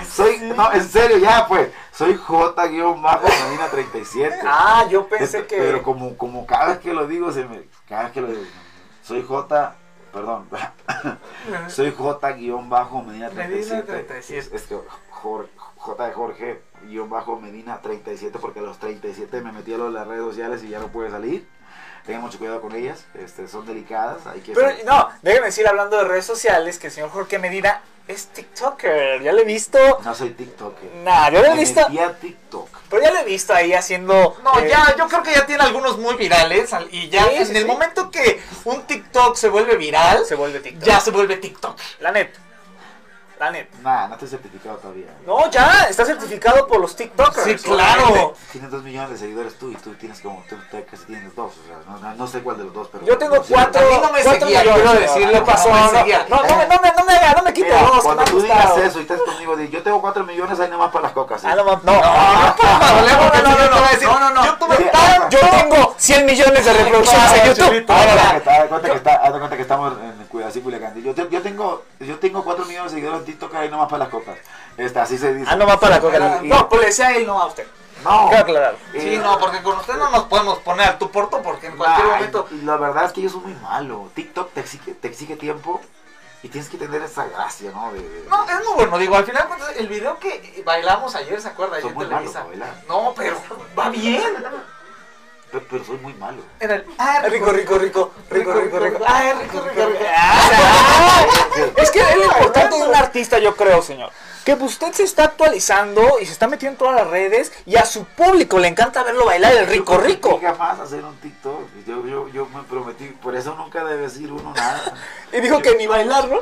Soy, 0.08 0.38
no, 0.56 0.72
en 0.72 0.88
serio, 0.88 1.18
ya 1.18 1.48
pues. 1.48 1.70
Soy 1.92 2.16
J-Medina 2.16 3.68
37. 3.70 4.38
Ah, 4.44 4.86
yo 4.88 5.08
pensé 5.08 5.46
que. 5.46 5.56
Pero 5.56 5.82
como, 5.82 6.16
como 6.16 6.46
cada 6.46 6.66
vez 6.66 6.78
que 6.78 6.92
lo 6.92 7.06
digo, 7.06 7.32
se 7.32 7.44
me. 7.44 7.62
Cada 7.88 8.04
vez 8.04 8.12
que 8.12 8.20
lo 8.20 8.28
digo. 8.28 8.42
Soy 9.02 9.24
J. 9.24 9.74
Perdón. 10.12 10.48
soy 11.68 11.92
J-Medina 11.92 13.30
37. 13.30 13.82
37. 13.82 14.38
Es, 14.38 14.52
es 14.52 14.62
que 14.68 14.78
J 15.10 16.06
de 16.06 16.12
Jorge 16.12 16.62
guion 16.88 17.08
bajo 17.10 17.38
Medina 17.40 17.80
37 17.80 18.38
porque 18.40 18.60
a 18.60 18.62
los 18.62 18.78
37 18.78 19.40
me 19.40 19.52
metí 19.52 19.72
a 19.74 19.78
lo 19.78 19.86
de 19.86 19.92
las 19.92 20.06
redes 20.06 20.24
sociales 20.24 20.62
y 20.64 20.68
ya 20.68 20.78
no 20.78 20.88
pude 20.88 21.10
salir. 21.10 21.46
Tengan 22.06 22.22
mucho 22.22 22.38
cuidado 22.38 22.60
con 22.60 22.74
ellas, 22.74 23.04
este, 23.14 23.46
son 23.46 23.64
delicadas, 23.64 24.26
hay 24.26 24.40
que 24.40 24.52
Pero 24.54 24.70
ser- 24.70 24.84
no, 24.84 25.08
déjeme 25.22 25.46
decir, 25.46 25.66
hablando 25.68 25.96
de 25.98 26.04
redes 26.04 26.24
sociales, 26.26 26.78
que 26.80 26.88
el 26.88 26.92
señor 26.92 27.10
Jorge 27.10 27.38
Medina 27.38 27.80
es 28.08 28.26
TikToker. 28.26 29.22
Ya 29.22 29.32
lo 29.32 29.38
he 29.42 29.44
visto. 29.44 29.78
No 30.04 30.12
soy 30.12 30.30
TikToker. 30.30 30.90
Nah, 31.04 31.30
yo 31.30 31.40
lo 31.40 31.46
he 31.52 31.54
visto. 31.56 31.80
a 31.80 32.12
TikTok. 32.14 32.68
Pero 32.90 33.02
ya 33.02 33.12
lo 33.12 33.20
he 33.20 33.24
visto 33.24 33.54
ahí 33.54 33.72
haciendo. 33.72 34.36
No, 34.42 34.58
eh, 34.58 34.68
ya, 34.68 34.96
yo 34.98 35.06
creo 35.06 35.22
que 35.22 35.30
ya 35.32 35.46
tiene 35.46 35.62
algunos 35.62 35.96
muy 35.98 36.16
virales 36.16 36.72
al- 36.74 36.88
y 36.92 37.08
ya 37.08 37.22
Sí, 37.26 37.36
en 37.36 37.46
sí, 37.46 37.52
el 37.56 37.62
sí. 37.62 37.64
momento 37.68 38.10
que 38.10 38.42
un 38.64 38.82
TikTok 38.82 39.36
se 39.36 39.48
vuelve 39.48 39.76
viral, 39.76 40.26
Se 40.26 40.34
vuelve 40.34 40.58
TikTok. 40.58 40.82
ya 40.84 40.98
se 40.98 41.12
vuelve 41.12 41.36
TikTok. 41.36 41.78
La 42.00 42.10
neta. 42.10 42.40
La 43.42 43.50
neta. 43.50 43.76
Nah, 43.82 44.06
no 44.06 44.14
estoy 44.14 44.28
certificado 44.28 44.76
todavía. 44.76 45.06
No, 45.26 45.50
ya, 45.50 45.88
está 45.90 46.04
certificado 46.04 46.64
por 46.68 46.80
los 46.80 46.94
TikTokers. 46.94 47.42
Sí, 47.42 47.56
claro. 47.56 48.34
Tienes 48.52 48.70
dos 48.70 48.84
millones 48.84 49.10
de 49.10 49.18
seguidores 49.18 49.58
tú 49.58 49.72
y 49.72 49.74
tú 49.74 49.94
tienes 49.94 50.20
como, 50.20 50.44
tú, 50.48 50.54
casi 50.88 51.04
tienes 51.06 51.34
dos, 51.34 51.50
o 51.50 51.66
sea, 51.66 51.76
no, 51.88 51.98
no, 51.98 52.14
no 52.14 52.26
sé 52.28 52.40
cuál 52.40 52.58
de 52.58 52.64
los 52.66 52.72
dos, 52.72 52.88
pero... 52.92 53.04
Yo 53.04 53.18
tengo 53.18 53.42
cuatro. 53.42 53.80
A 53.84 53.90
mí 53.90 53.96
no 54.00 54.12
me 54.12 54.22
cuatro 54.22 54.46
seguía, 54.46 54.60
millones, 54.60 54.82
quiero 54.84 55.00
decirle, 55.00 55.32
¿Qué 55.32 55.40
pasó? 55.40 55.70
no 55.70 55.74
No, 55.74 55.88
no, 55.88 55.92
no, 55.92 56.56
me- 56.56 56.66
no, 56.68 56.80
me- 56.82 56.92
no 56.96 57.04
me 57.04 57.12
haga, 57.14 57.32
no 57.32 57.42
me 57.42 57.52
quite 57.52 57.66
Mira, 57.66 57.82
dos, 57.82 57.96
que 57.96 58.00
cuando 58.02 58.24
tú 58.26 58.40
digas 58.42 58.76
eso 58.76 58.98
y 59.00 59.02
estés 59.02 59.20
conmigo, 59.22 59.58
yo 59.58 59.82
tengo 59.82 60.00
cuatro 60.00 60.22
millones 60.22 60.60
ahí 60.60 60.70
nomás 60.70 60.92
para 60.92 61.02
las 61.02 61.12
cocas. 61.12 61.44
Ah, 61.44 61.56
no, 61.56 61.64
no, 61.64 61.72
no, 61.72 61.80
No, 61.82 61.82
no, 61.82 62.00
no, 63.02 63.42
no, 63.42 64.20
no, 64.20 64.20
no, 64.20 64.30
no. 64.30 64.44
Yo 65.30 65.38
ah, 65.42 65.50
tengo 65.50 65.94
100 65.98 66.26
millones 66.26 66.64
de 66.64 66.72
reproducciones 66.72 67.32
en 67.32 67.54
YouTube. 67.54 67.90
Ahora, 67.90 68.68
cuenta 68.68 69.56
que- 69.56 69.62
estamos 69.62 69.94
en 70.00 70.26
Cuidasí, 70.26 70.60
Culiacán. 70.60 71.02
Yo, 71.02 71.14
te- 71.14 71.28
yo 71.28 71.40
tengo 71.42 71.82
yo 72.00 72.18
tengo 72.18 72.42
4 72.44 72.64
millones 72.66 72.92
de 72.92 72.98
seguidores 72.98 73.24
TikTok 73.32 73.54
ahí 73.54 73.68
nomás 73.70 73.88
para 73.88 74.04
las 74.04 74.08
cocas. 74.08 74.36
Esta, 74.76 75.02
así 75.02 75.18
se 75.18 75.34
dice. 75.34 75.50
Ah, 75.50 75.56
no 75.56 75.66
va 75.66 75.78
para 75.80 75.96
la 75.96 76.00
coca. 76.00 76.40
Y- 76.42 76.48
No, 76.48 76.68
pues 76.68 76.80
le 76.80 76.86
decía 76.88 77.08
a 77.08 77.16
él, 77.16 77.26
no 77.26 77.40
a 77.40 77.46
usted. 77.46 77.66
No. 78.04 78.26
Quiero 78.28 78.42
aclarar. 78.42 78.76
Sí, 78.92 79.14
Eh, 79.14 79.20
no, 79.22 79.38
porque 79.38 79.62
con 79.62 79.76
usted 79.78 79.94
no 79.94 80.10
nos 80.10 80.24
podemos 80.24 80.58
poner 80.58 80.88
a 80.88 80.98
tu 80.98 81.10
porto 81.10 81.40
porque 81.42 81.68
en 81.68 81.76
cualquier 81.76 82.06
Ay, 82.06 82.12
momento... 82.14 82.48
y 82.50 82.62
la 82.62 82.76
verdad 82.76 83.04
es 83.04 83.12
que 83.12 83.22
yo 83.22 83.30
soy 83.30 83.40
muy 83.42 83.54
malo. 83.54 84.10
TikTok 84.14 84.52
te 84.52 84.60
exige, 84.60 84.94
te 84.94 85.06
exige 85.08 85.36
tiempo 85.36 85.80
y 86.42 86.48
tienes 86.48 86.68
que 86.68 86.76
tener 86.78 87.00
esa 87.02 87.26
gracia, 87.26 87.70
¿no? 87.70 87.92
De, 87.92 88.00
de- 88.00 88.28
No, 88.28 88.44
es 88.48 88.56
muy 88.64 88.74
bueno, 88.74 88.98
digo, 88.98 89.14
al 89.16 89.24
final 89.24 89.46
el 89.76 89.86
video 89.86 90.18
que 90.18 90.62
bailamos 90.66 91.14
ayer, 91.14 91.40
¿se 91.40 91.48
acuerda? 91.48 91.78
Malo 91.80 92.08
Televisa. 92.08 92.44
No, 92.88 93.14
pero 93.16 93.36
va 93.78 93.88
bien. 93.90 94.20
Pero, 95.52 95.64
pero 95.70 95.84
soy 95.84 95.98
muy 95.98 96.14
malo. 96.14 96.42
Era 96.58 96.76
el... 96.76 96.86
Ah, 96.98 97.22
Rico, 97.28 97.52
rico, 97.52 97.78
rico, 97.78 98.12
rico, 98.30 98.52
rico, 98.54 98.78
rico. 98.80 98.98
Ah, 99.06 99.32
rico, 99.40 99.60
rico, 99.60 99.86
rico. 99.86 100.04
Ah, 100.14 101.26
Es 101.76 101.90
que 101.90 102.00
es 102.00 102.16
lo 102.16 102.24
importante 102.24 102.76
de 102.76 102.82
un 102.82 102.94
artista, 102.94 103.38
yo 103.38 103.54
creo, 103.54 103.82
señor. 103.82 104.10
Que 104.44 104.56
pues 104.56 104.72
usted 104.72 104.92
se 104.92 105.04
está 105.04 105.22
actualizando 105.24 106.18
y 106.20 106.26
se 106.26 106.32
está 106.32 106.48
metiendo 106.48 106.72
en 106.74 106.78
todas 106.78 106.96
las 106.96 107.06
redes 107.06 107.52
y 107.64 107.76
a 107.76 107.84
su 107.84 108.04
público 108.04 108.58
le 108.58 108.66
encanta 108.66 109.04
verlo 109.04 109.24
bailar 109.24 109.52
el 109.54 109.68
rico 109.68 109.92
Yo 109.94 110.00
rico. 110.00 110.40
jamás 110.42 110.80
hacer 110.80 111.04
un 111.04 111.14
TikTok. 111.18 111.60
Yo, 111.86 112.04
yo, 112.08 112.28
yo 112.28 112.46
me 112.46 112.62
prometí, 112.64 113.04
por 113.22 113.36
eso 113.36 113.54
nunca 113.54 113.84
debe 113.84 114.02
decir 114.02 114.32
uno 114.32 114.52
nada. 114.52 114.94
Y 115.32 115.40
dijo 115.40 115.62
que 115.62 115.76
ni 115.76 115.86
bailar, 115.86 116.28
¿no? 116.28 116.40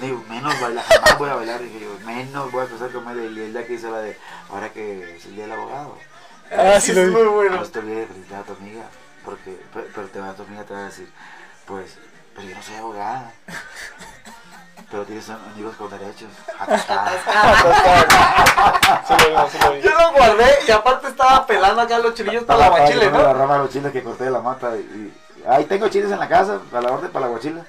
Digo, 0.00 0.22
menos 0.28 0.58
bailar, 0.60 0.84
jamás 0.84 1.18
voy 1.18 1.30
a 1.30 1.34
bailar. 1.34 1.60
Dije 1.60 1.80
yo, 1.80 2.06
menos 2.06 2.52
voy 2.52 2.60
a 2.60 2.64
empezar 2.64 2.88
a 2.90 2.92
comer. 2.92 3.16
El 3.18 3.52
día 3.52 3.66
que 3.66 3.72
hice 3.74 3.90
la 3.90 3.98
de, 3.98 4.16
ahora 4.48 4.72
que 4.72 5.16
es 5.16 5.24
el 5.26 5.34
día 5.34 5.42
del 5.44 5.52
abogado. 5.52 5.98
Ah, 6.56 6.80
sí 6.80 6.92
lo 6.92 7.04
vi. 7.04 7.10
muy 7.10 7.22
bueno. 7.22 7.56
No 7.56 7.62
te 7.66 7.78
olvides 7.78 7.98
de 8.00 8.06
felicitar 8.14 8.40
a 8.40 8.42
tu 8.44 8.52
amiga. 8.52 8.82
Porque, 9.24 9.56
pero, 9.72 9.86
pero 9.94 10.06
te 10.08 10.20
va, 10.20 10.32
tu 10.34 10.42
amiga 10.42 10.64
te 10.64 10.74
va 10.74 10.80
a 10.80 10.84
decir, 10.84 11.08
pues, 11.66 11.96
pero 12.34 12.48
yo 12.48 12.54
no 12.56 12.62
soy 12.62 12.74
abogada. 12.76 13.32
Pero 14.90 15.04
tienes 15.04 15.30
amigos 15.30 15.76
con 15.76 15.90
derechos. 15.90 16.28
Sí 19.06 19.14
lo 19.18 19.44
vi, 19.44 19.50
sí 19.50 19.58
lo 19.62 19.72
vi. 19.72 19.80
Yo 19.80 19.90
lo 19.90 20.12
guardé 20.12 20.50
y 20.66 20.70
aparte 20.70 21.08
estaba 21.08 21.46
pelando 21.46 21.80
acá 21.82 21.98
los 21.98 22.14
chilillos 22.14 22.44
para 22.44 22.58
la 22.60 22.68
guachile, 22.70 23.10
La 23.10 23.18
¿no? 23.18 23.34
rama 23.34 23.54
de 23.54 23.58
los 23.60 23.70
chiles 23.70 23.92
que 23.92 24.02
corté 24.02 24.24
de 24.24 24.30
la 24.30 24.40
mata. 24.40 24.76
Y, 24.76 24.80
y- 24.80 25.14
ahí 25.48 25.64
tengo 25.64 25.88
chiles 25.88 26.10
en 26.10 26.18
la 26.18 26.28
casa, 26.28 26.58
a 26.72 26.80
la 26.80 26.92
orden 26.92 27.10
para 27.10 27.26
la 27.26 27.30
guachila. 27.30 27.64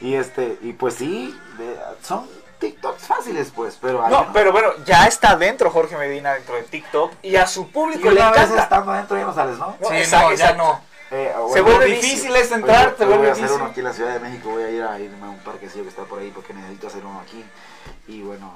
Y 0.00 0.14
este, 0.14 0.58
y 0.62 0.72
pues 0.72 0.94
sí, 0.94 1.36
de- 1.58 1.78
son 2.02 2.28
TikToks 2.58 3.02
fáciles, 3.06 3.52
pues, 3.54 3.78
pero 3.80 4.00
No, 4.08 4.22
unos- 4.22 4.26
pero 4.32 4.52
bueno, 4.52 4.70
ya 4.84 5.06
está 5.06 5.36
dentro 5.36 5.70
Jorge 5.70 5.96
Medina 5.96 6.34
dentro 6.34 6.54
de 6.56 6.62
TikTok 6.62 7.12
y 7.22 7.36
a 7.36 7.46
su 7.46 7.62
y 7.62 7.64
público 7.66 8.10
le 8.10 8.20
una 8.20 8.30
vez 8.32 8.42
encanta. 8.42 8.62
estando 8.62 8.92
adentro 8.92 9.16
ya 9.16 9.24
no 9.24 9.34
sales, 9.34 9.58
¿no? 9.58 9.76
No, 9.80 9.88
Sí, 9.88 9.96
exacto, 9.96 10.30
no, 10.30 10.34
ya 10.36 10.44
exacto. 10.44 10.62
no. 10.64 10.88
Eh, 11.10 11.32
Se 11.34 11.60
bueno, 11.62 11.64
vuelve 11.78 11.94
difícil 11.94 12.36
es 12.36 12.52
entrar, 12.52 12.90
te 12.92 13.04
hoy 13.04 13.08
voy 13.08 13.16
vuelve 13.18 13.28
a 13.28 13.32
hacer 13.32 13.44
difícil. 13.44 13.62
uno 13.62 13.70
aquí 13.70 13.80
en 13.80 13.86
la 13.86 13.92
Ciudad 13.94 14.12
de 14.12 14.20
México, 14.20 14.50
voy 14.50 14.62
a 14.64 14.70
ir 14.70 14.82
a 14.82 14.98
irme 15.00 15.26
a 15.26 15.30
un 15.30 15.38
parquecillo 15.38 15.84
que 15.84 15.88
está 15.90 16.02
por 16.04 16.18
ahí 16.18 16.30
porque 16.30 16.52
necesito 16.52 16.88
hacer 16.88 17.04
uno 17.06 17.20
aquí. 17.20 17.44
Y 18.08 18.22
bueno, 18.22 18.52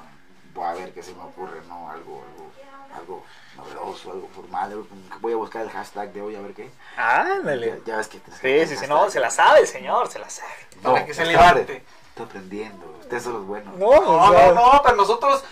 voy 0.53 0.66
a 0.66 0.72
ver 0.74 0.92
qué 0.92 1.03
se 1.03 1.14
me 1.14 1.22
ocurre, 1.22 1.61
¿no? 1.66 1.90
Algo, 1.90 2.22
algo, 2.28 2.53
algo 2.94 3.24
novedoso, 3.57 4.12
algo 4.12 4.28
formal. 4.34 4.70
algo 4.70 4.86
voy 5.20 5.32
a 5.32 5.36
buscar 5.36 5.62
el 5.62 5.70
hashtag 5.70 6.12
de 6.12 6.20
hoy 6.20 6.36
a 6.36 6.40
ver 6.42 6.53
qué. 6.53 6.70
Ándale. 6.98 7.80
Ya, 7.86 7.92
ya 7.92 7.96
ves 7.96 8.09
que 8.09 8.18
Sí, 8.18 8.66
sí, 8.74 8.76
sí, 8.80 8.86
no, 8.86 9.09
se 9.11 9.20
la 9.20 9.30
sabe 9.30 9.61
el 9.61 9.66
señor, 9.66 10.09
se 10.11 10.18
la 10.18 10.28
sabe. 10.28 10.50
Para 10.82 11.07
que 11.07 11.14
se 11.14 11.24
levante. 11.24 11.84
Estoy 12.11 12.26
aprendiendo. 12.26 13.00
Ustedes 13.12 13.24
son 13.24 13.32
los 13.34 13.46
buenos. 13.46 13.76
No, 13.76 13.90
No, 14.00 14.24
o 14.24 14.30
sea, 14.32 14.52
no, 14.54 14.72
no, 14.72 14.82
pero 14.82 14.96
nosotros, 14.96 15.44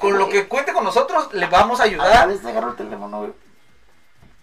con 0.00 0.18
lo 0.18 0.28
que 0.28 0.48
cuente 0.48 0.72
con 0.72 0.82
nosotros, 0.82 1.32
le 1.32 1.46
vamos 1.46 1.78
a 1.78 1.84
A 1.84 1.86
ayudar. 1.86 2.26
veces 2.28 2.44
agarro 2.44 2.70
el 2.70 2.76
teléfono, 2.76 3.18
güey. 3.20 3.32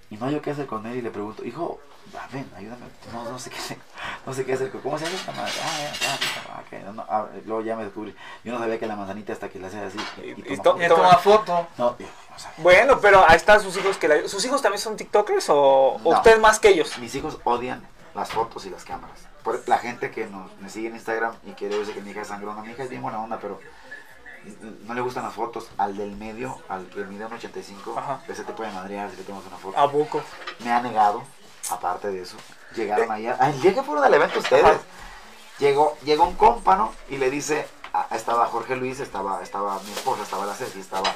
Y 0.10 0.16
no 0.18 0.30
yo 0.32 0.42
qué 0.42 0.52
hacer 0.52 0.66
con 0.66 0.86
él 0.86 0.96
y 0.98 1.02
le 1.02 1.12
pregunto, 1.12 1.44
hijo, 1.44 1.80
ah, 2.18 2.26
ven, 2.32 2.50
ayúdame. 2.56 2.86
No, 3.14 3.26
no 3.30 3.38
sé 3.38 3.50
qué 3.50 3.58
hacer. 3.58 3.78
No 4.26 4.34
sé 4.34 4.46
qué 4.46 4.54
hacer. 4.54 4.72
¿Cómo 4.72 4.98
se 4.98 5.06
hace 5.06 5.16
esta 5.16 5.32
madre? 5.34 5.52
Ah, 5.62 5.78
ya, 5.78 5.94
ya, 6.00 6.18
ya, 6.18 6.62
ok, 6.80 6.86
no, 6.86 6.94
no, 6.94 7.06
ah, 7.10 7.28
luego 7.46 7.62
ya 7.62 7.76
me 7.76 7.84
descubrí. 7.84 8.16
Yo 8.46 8.54
no 8.54 8.60
sabía 8.60 8.80
que 8.80 8.88
la 8.88 8.96
manzanita 8.96 9.34
hasta 9.34 9.50
que 9.50 9.60
la 9.60 9.68
hace 9.68 9.80
así. 9.82 9.98
Y, 10.24 10.30
Y- 10.30 10.54
y 10.54 10.58
toma 10.58 10.64
to- 10.64 10.74
foto. 10.74 10.84
Y 10.84 10.88
toma 10.88 11.18
foto. 11.18 11.68
No, 11.78 11.98
yo 12.00 12.06
no 12.32 12.40
sabía. 12.40 12.56
Bueno, 12.64 13.00
pero 13.02 13.24
ahí 13.28 13.36
están 13.36 13.62
sus 13.62 13.76
hijos 13.78 13.98
que 13.98 14.08
la- 14.08 14.28
sus 14.30 14.44
hijos 14.46 14.62
también 14.62 14.80
son 14.82 14.96
TikTokers 14.96 15.50
o, 15.50 15.58
o 15.58 16.00
No. 16.04 16.10
usted 16.12 16.40
más 16.40 16.58
que 16.60 16.70
ellos. 16.70 16.98
Mis 17.00 17.14
hijos 17.16 17.38
odian 17.44 17.86
las 18.16 18.30
fotos 18.32 18.66
y 18.66 18.70
las 18.70 18.84
cámaras. 18.84 19.28
Por 19.44 19.68
la 19.68 19.78
gente 19.78 20.12
que 20.12 20.26
nos, 20.28 20.56
me 20.60 20.70
sigue 20.70 20.90
en 20.90 20.96
Instagram 20.96 21.34
y 21.46 21.52
que 21.52 21.70
dice 21.70 21.94
que 21.94 22.02
mi 22.02 22.12
hija 22.12 22.22
es 22.22 22.28
sangrona, 22.28 22.62
mi 22.62 22.72
hija 22.72 22.84
es 22.84 22.90
bien 22.90 23.02
buena 23.02 23.20
onda, 23.22 23.40
pero 23.40 23.60
no 24.86 24.94
le 24.94 25.02
gustan 25.02 25.24
las 25.24 25.34
fotos. 25.34 25.70
Al 25.78 25.98
del 25.98 26.16
medio, 26.16 26.58
al 26.70 26.88
que 26.88 27.04
mide 27.06 27.26
un 27.26 27.34
85, 27.34 27.98
Ajá. 27.98 28.22
ese 28.28 28.44
te 28.44 28.54
puede 28.54 28.72
madrear 28.72 29.10
si 29.12 29.18
le 29.18 29.24
tomas 29.24 29.46
una 29.46 29.58
foto. 29.58 29.78
A 29.78 29.86
buco. 29.86 30.22
me 30.64 30.72
ha 30.72 30.82
negado, 30.82 31.24
aparte 31.70 32.10
de 32.12 32.22
eso. 32.22 32.38
Llegaron 32.76 33.12
allá, 33.12 33.38
ah, 33.40 33.50
el 33.50 33.62
día 33.62 33.74
que 33.74 33.84
fueron 33.84 34.04
al 34.04 34.14
evento 34.14 34.40
ustedes, 34.40 34.64
Ajá. 34.64 34.80
llegó, 35.58 35.98
llegó 36.04 36.26
un 36.26 36.36
compa, 36.36 36.76
¿no? 36.76 36.94
Y 37.10 37.18
le 37.18 37.30
dice, 37.30 37.68
ah, 37.94 38.08
estaba 38.12 38.46
Jorge 38.48 38.76
Luis, 38.76 39.00
estaba, 39.00 39.42
estaba 39.42 39.80
mi 39.84 39.92
esposa, 39.92 40.24
estaba 40.24 40.46
la 40.46 40.54
Ceci, 40.54 40.80
estaba, 40.80 41.14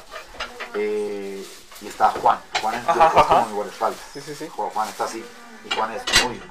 eh, 0.75 1.45
y 1.81 1.87
estaba 1.87 2.11
Juan. 2.11 2.39
Juan 2.61 2.75
es, 2.75 2.87
Ajá, 2.87 3.07
es 3.19 3.25
como 3.25 3.45
mi 3.45 3.53
guardaespaldas. 3.53 4.01
Sí, 4.13 4.21
sí, 4.21 4.35
sí. 4.35 4.47
Juan, 4.47 4.69
Juan 4.71 4.89
está 4.89 5.05
así, 5.05 5.23
y 5.65 5.75
Juan 5.75 5.91
es 5.91 6.03
muy... 6.23 6.41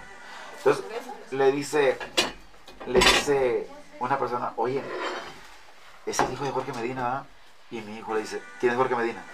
Entonces, 0.65 0.85
le 1.33 1.51
dice, 1.51 1.99
le 2.87 3.01
dice 3.01 3.67
una 3.99 4.17
persona, 4.17 4.53
oye, 4.57 4.81
es 6.07 6.19
el 6.21 6.33
hijo 6.33 6.45
de 6.45 6.53
Jorge 6.53 6.73
Medina, 6.73 7.03
¿verdad? 7.03 7.23
Y 7.73 7.81
mi 7.81 7.99
hijo 7.99 8.15
le 8.15 8.21
dice, 8.21 8.41
¿quién 8.61 8.71
es 8.73 8.79
Jorge 8.79 8.95
Medina? 8.95 9.25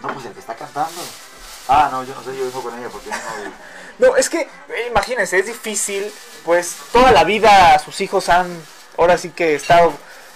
No, 0.00 0.12
pues 0.12 0.26
el 0.26 0.32
que 0.34 0.40
está 0.40 0.54
cantando. 0.54 1.00
Ah, 1.68 1.88
no, 1.90 2.04
yo 2.04 2.14
no 2.14 2.22
sé, 2.22 2.36
yo 2.36 2.44
vengo 2.44 2.62
con 2.62 2.78
ella 2.78 2.88
porque 2.90 3.08
no... 3.08 3.16
No, 3.98 4.16
es 4.16 4.30
que, 4.30 4.40
eh, 4.40 4.86
imagínense, 4.88 5.38
es 5.38 5.46
difícil, 5.46 6.10
pues 6.44 6.76
toda 6.90 7.12
la 7.12 7.24
vida 7.24 7.78
sus 7.78 8.00
hijos 8.00 8.30
han, 8.30 8.48
ahora 8.96 9.18
sí 9.18 9.30
que 9.30 9.54
estado 9.54 9.92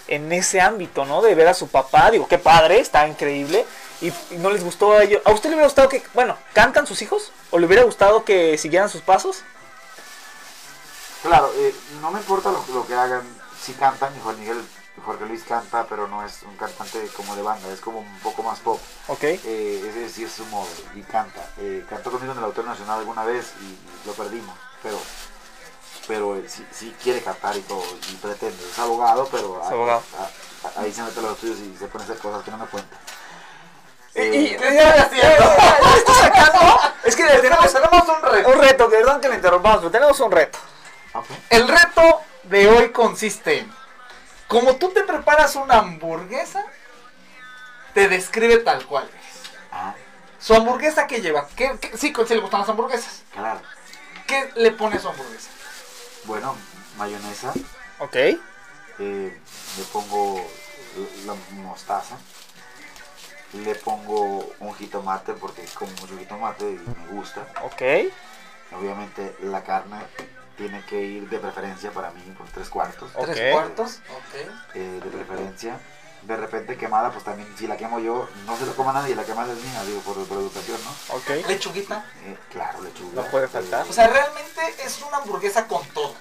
en 0.07 0.31
ese 0.33 0.61
ámbito, 0.61 1.07
¿no? 1.07 1.23
De 1.23 1.35
ver 1.35 1.49
a 1.49 1.55
su 1.55 1.69
papá, 1.69 2.11
digo, 2.11 2.29
qué 2.29 2.39
padre, 2.39 2.79
está 2.79 3.09
increíble. 3.09 3.65
y, 4.03 4.09
y 4.09 4.37
no 4.37 4.51
les 4.51 4.63
gustó 4.63 4.93
a 4.93 5.05
ellos. 5.05 5.23
¿A 5.25 5.31
usted 5.31 5.49
le 5.49 5.57
hubiera 5.57 5.67
gustado 5.67 5.89
que, 5.89 6.03
bueno, 6.13 6.37
cantan 6.53 6.87
sus 6.87 7.01
hijos? 7.01 7.33
¿O 7.51 7.59
le 7.59 7.67
hubiera 7.67 7.85
gustado 7.85 8.25
que 8.25 8.59
siguieran 8.59 8.91
sus 8.91 9.01
pasos? 9.01 9.43
Claro, 11.25 11.51
eh, 11.57 11.75
no 12.01 12.11
me 12.11 12.21
importa 12.21 12.51
lo, 12.53 12.63
lo 12.73 12.87
que 12.87 12.95
hagan, 12.95 13.23
si 13.61 13.73
cantan, 13.73 14.15
y 14.17 14.21
Juan 14.21 14.39
Miguel, 14.39 14.63
Jorge 15.05 15.25
Luis 15.27 15.43
canta, 15.43 15.87
pero 15.89 16.07
no 16.07 16.25
es 16.25 16.43
un 16.43 16.57
cantante 16.57 17.09
como 17.17 17.35
de 17.35 17.43
banda, 17.43 17.69
es 17.73 17.81
como 17.81 17.99
un 18.01 18.19
poco 18.21 18.43
más 18.43 18.61
pop. 18.61 18.79
Ok. 19.09 19.23
Eh, 19.25 19.87
ese 19.91 20.09
sí 20.11 20.25
es 20.25 20.33
su 20.33 20.45
modo, 20.47 20.69
y 20.95 21.03
canta. 21.03 21.41
Eh, 21.59 21.85
cantó 21.89 22.11
conmigo 22.13 22.33
en 22.33 22.39
el 22.39 22.45
Autor 22.45 22.67
Nacional 22.67 22.99
alguna 23.01 23.25
vez 23.25 23.53
y 23.61 24.07
lo 24.07 24.13
perdimos, 24.13 24.55
pero 24.83 24.99
pero 26.07 26.37
él 26.37 26.47
sí, 26.51 26.67
sí 26.71 26.95
quiere 27.03 27.23
cantar 27.23 27.57
y 27.57 27.63
todo, 27.63 27.83
y 28.11 28.15
pretende. 28.17 28.63
Es 28.71 28.79
abogado, 28.79 29.27
pero 29.33 29.59
Es 29.63 29.69
ahí- 29.69 29.73
abogado. 29.73 30.03
a- 30.19 30.79
a- 30.79 30.83
ahí 30.83 30.93
se 30.93 31.03
mete 31.03 31.19
a 31.19 31.23
los 31.23 31.33
estudios 31.33 31.59
y 31.61 31.75
se 31.79 31.87
pone 31.87 32.05
a 32.05 32.07
hacer 32.07 32.19
cosas 32.19 32.45
que 32.45 32.51
no 32.51 32.59
me 32.59 32.67
cuenta. 32.67 32.95
Y- 34.15 34.21
Eh, 34.21 34.37
y- 34.61 35.97
está 35.97 36.15
sacando. 36.21 36.81
Es 37.05 37.17
que 37.17 37.25
tenemos, 37.25 37.73
tenemos 37.73 38.09
un 38.09 38.23
reto. 38.31 38.49
un 38.51 38.59
reto, 38.61 38.91
perdón 38.91 39.21
que 39.23 39.29
le 39.31 39.35
interrumpamos, 39.37 39.79
pero 39.79 39.91
tenemos 39.91 40.21
un 40.21 40.31
reto. 40.31 40.59
El 41.51 41.69
reto 41.69 42.21
de 42.45 42.67
hoy 42.69 42.91
consiste 42.91 43.61
en, 43.61 43.73
como 44.49 44.77
tú 44.77 44.91
te 44.91 45.03
preparas 45.05 45.57
una 45.57 45.79
hamburguesa, 45.79 46.65
te 47.95 48.09
describe 48.09 48.59
tal 48.59 48.85
cual 48.87 49.05
es. 49.09 49.51
Ah, 49.73 49.95
Su 50.39 50.55
hamburguesa 50.55 51.07
que 51.07 51.21
lleva, 51.21 51.47
¿Qué, 51.57 51.77
qué- 51.81 51.97
sí, 51.97 52.13
sí 52.27 52.35
le 52.35 52.41
gustan 52.41 52.61
las 52.61 52.69
hamburguesas. 52.69 53.23
claro. 53.33 53.61
¿Qué 54.27 54.51
le 54.57 54.71
pone 54.73 54.97
a 54.97 55.01
su 55.01 55.09
hamburguesa? 55.09 55.51
Bueno, 56.25 56.57
mayonesa. 56.97 57.53
Ok. 57.99 58.17
eh, 58.17 58.39
le 58.99 59.85
pongo 59.93 60.41
la 61.27 61.35
mostaza. 61.63 62.17
Le 63.53 63.75
pongo 63.77 64.51
un 64.59 64.75
jitomate 64.75 65.35
porque 65.35 65.65
como 65.75 65.91
mucho 66.01 66.19
jitomate 66.19 66.65
y 66.65 66.75
me 66.79 67.07
gusta. 67.13 67.47
Ok. 67.63 67.83
Obviamente 68.77 69.37
la 69.43 69.63
carne 69.63 69.99
tiene 70.57 70.85
que 70.87 71.01
ir 71.01 71.29
de 71.29 71.39
preferencia 71.39 71.91
para 71.91 72.11
mí 72.11 72.23
por 72.37 72.47
tres 72.49 72.69
cuartos. 72.69 73.11
¿Tres 73.13 73.53
cuartos? 73.53 74.01
Ok. 74.11 74.75
eh, 74.75 75.01
de 75.03 75.11
preferencia. 75.11 75.79
De 76.23 76.37
repente 76.37 76.79
quemada, 76.79 77.11
pues 77.11 77.23
también 77.23 77.47
si 77.59 77.67
la 77.67 77.77
quemo 77.77 77.99
yo, 77.99 78.27
no 78.47 78.57
se 78.57 78.65
la 78.65 78.73
coma 78.73 78.95
nadie, 78.95 79.15
la 79.15 79.25
quemada 79.25 79.53
es 79.53 79.59
mía, 79.59 79.85
digo, 79.85 80.01
por, 80.01 80.17
por 80.27 80.39
educación, 80.39 80.79
¿no? 80.83 81.17
Ok. 81.17 81.47
Lechuguita. 81.47 82.07
Eh, 82.25 82.39
claro, 82.51 82.81
lechuga. 82.81 83.23
No 83.23 83.29
puede 83.31 83.47
faltar. 83.47 83.87
O 83.87 83.93
sea, 83.93 84.07
realmente 84.07 84.61
es 84.83 85.03
una 85.03 85.19
hamburguesa 85.19 85.67
con 85.67 85.87
todo. 85.89 86.15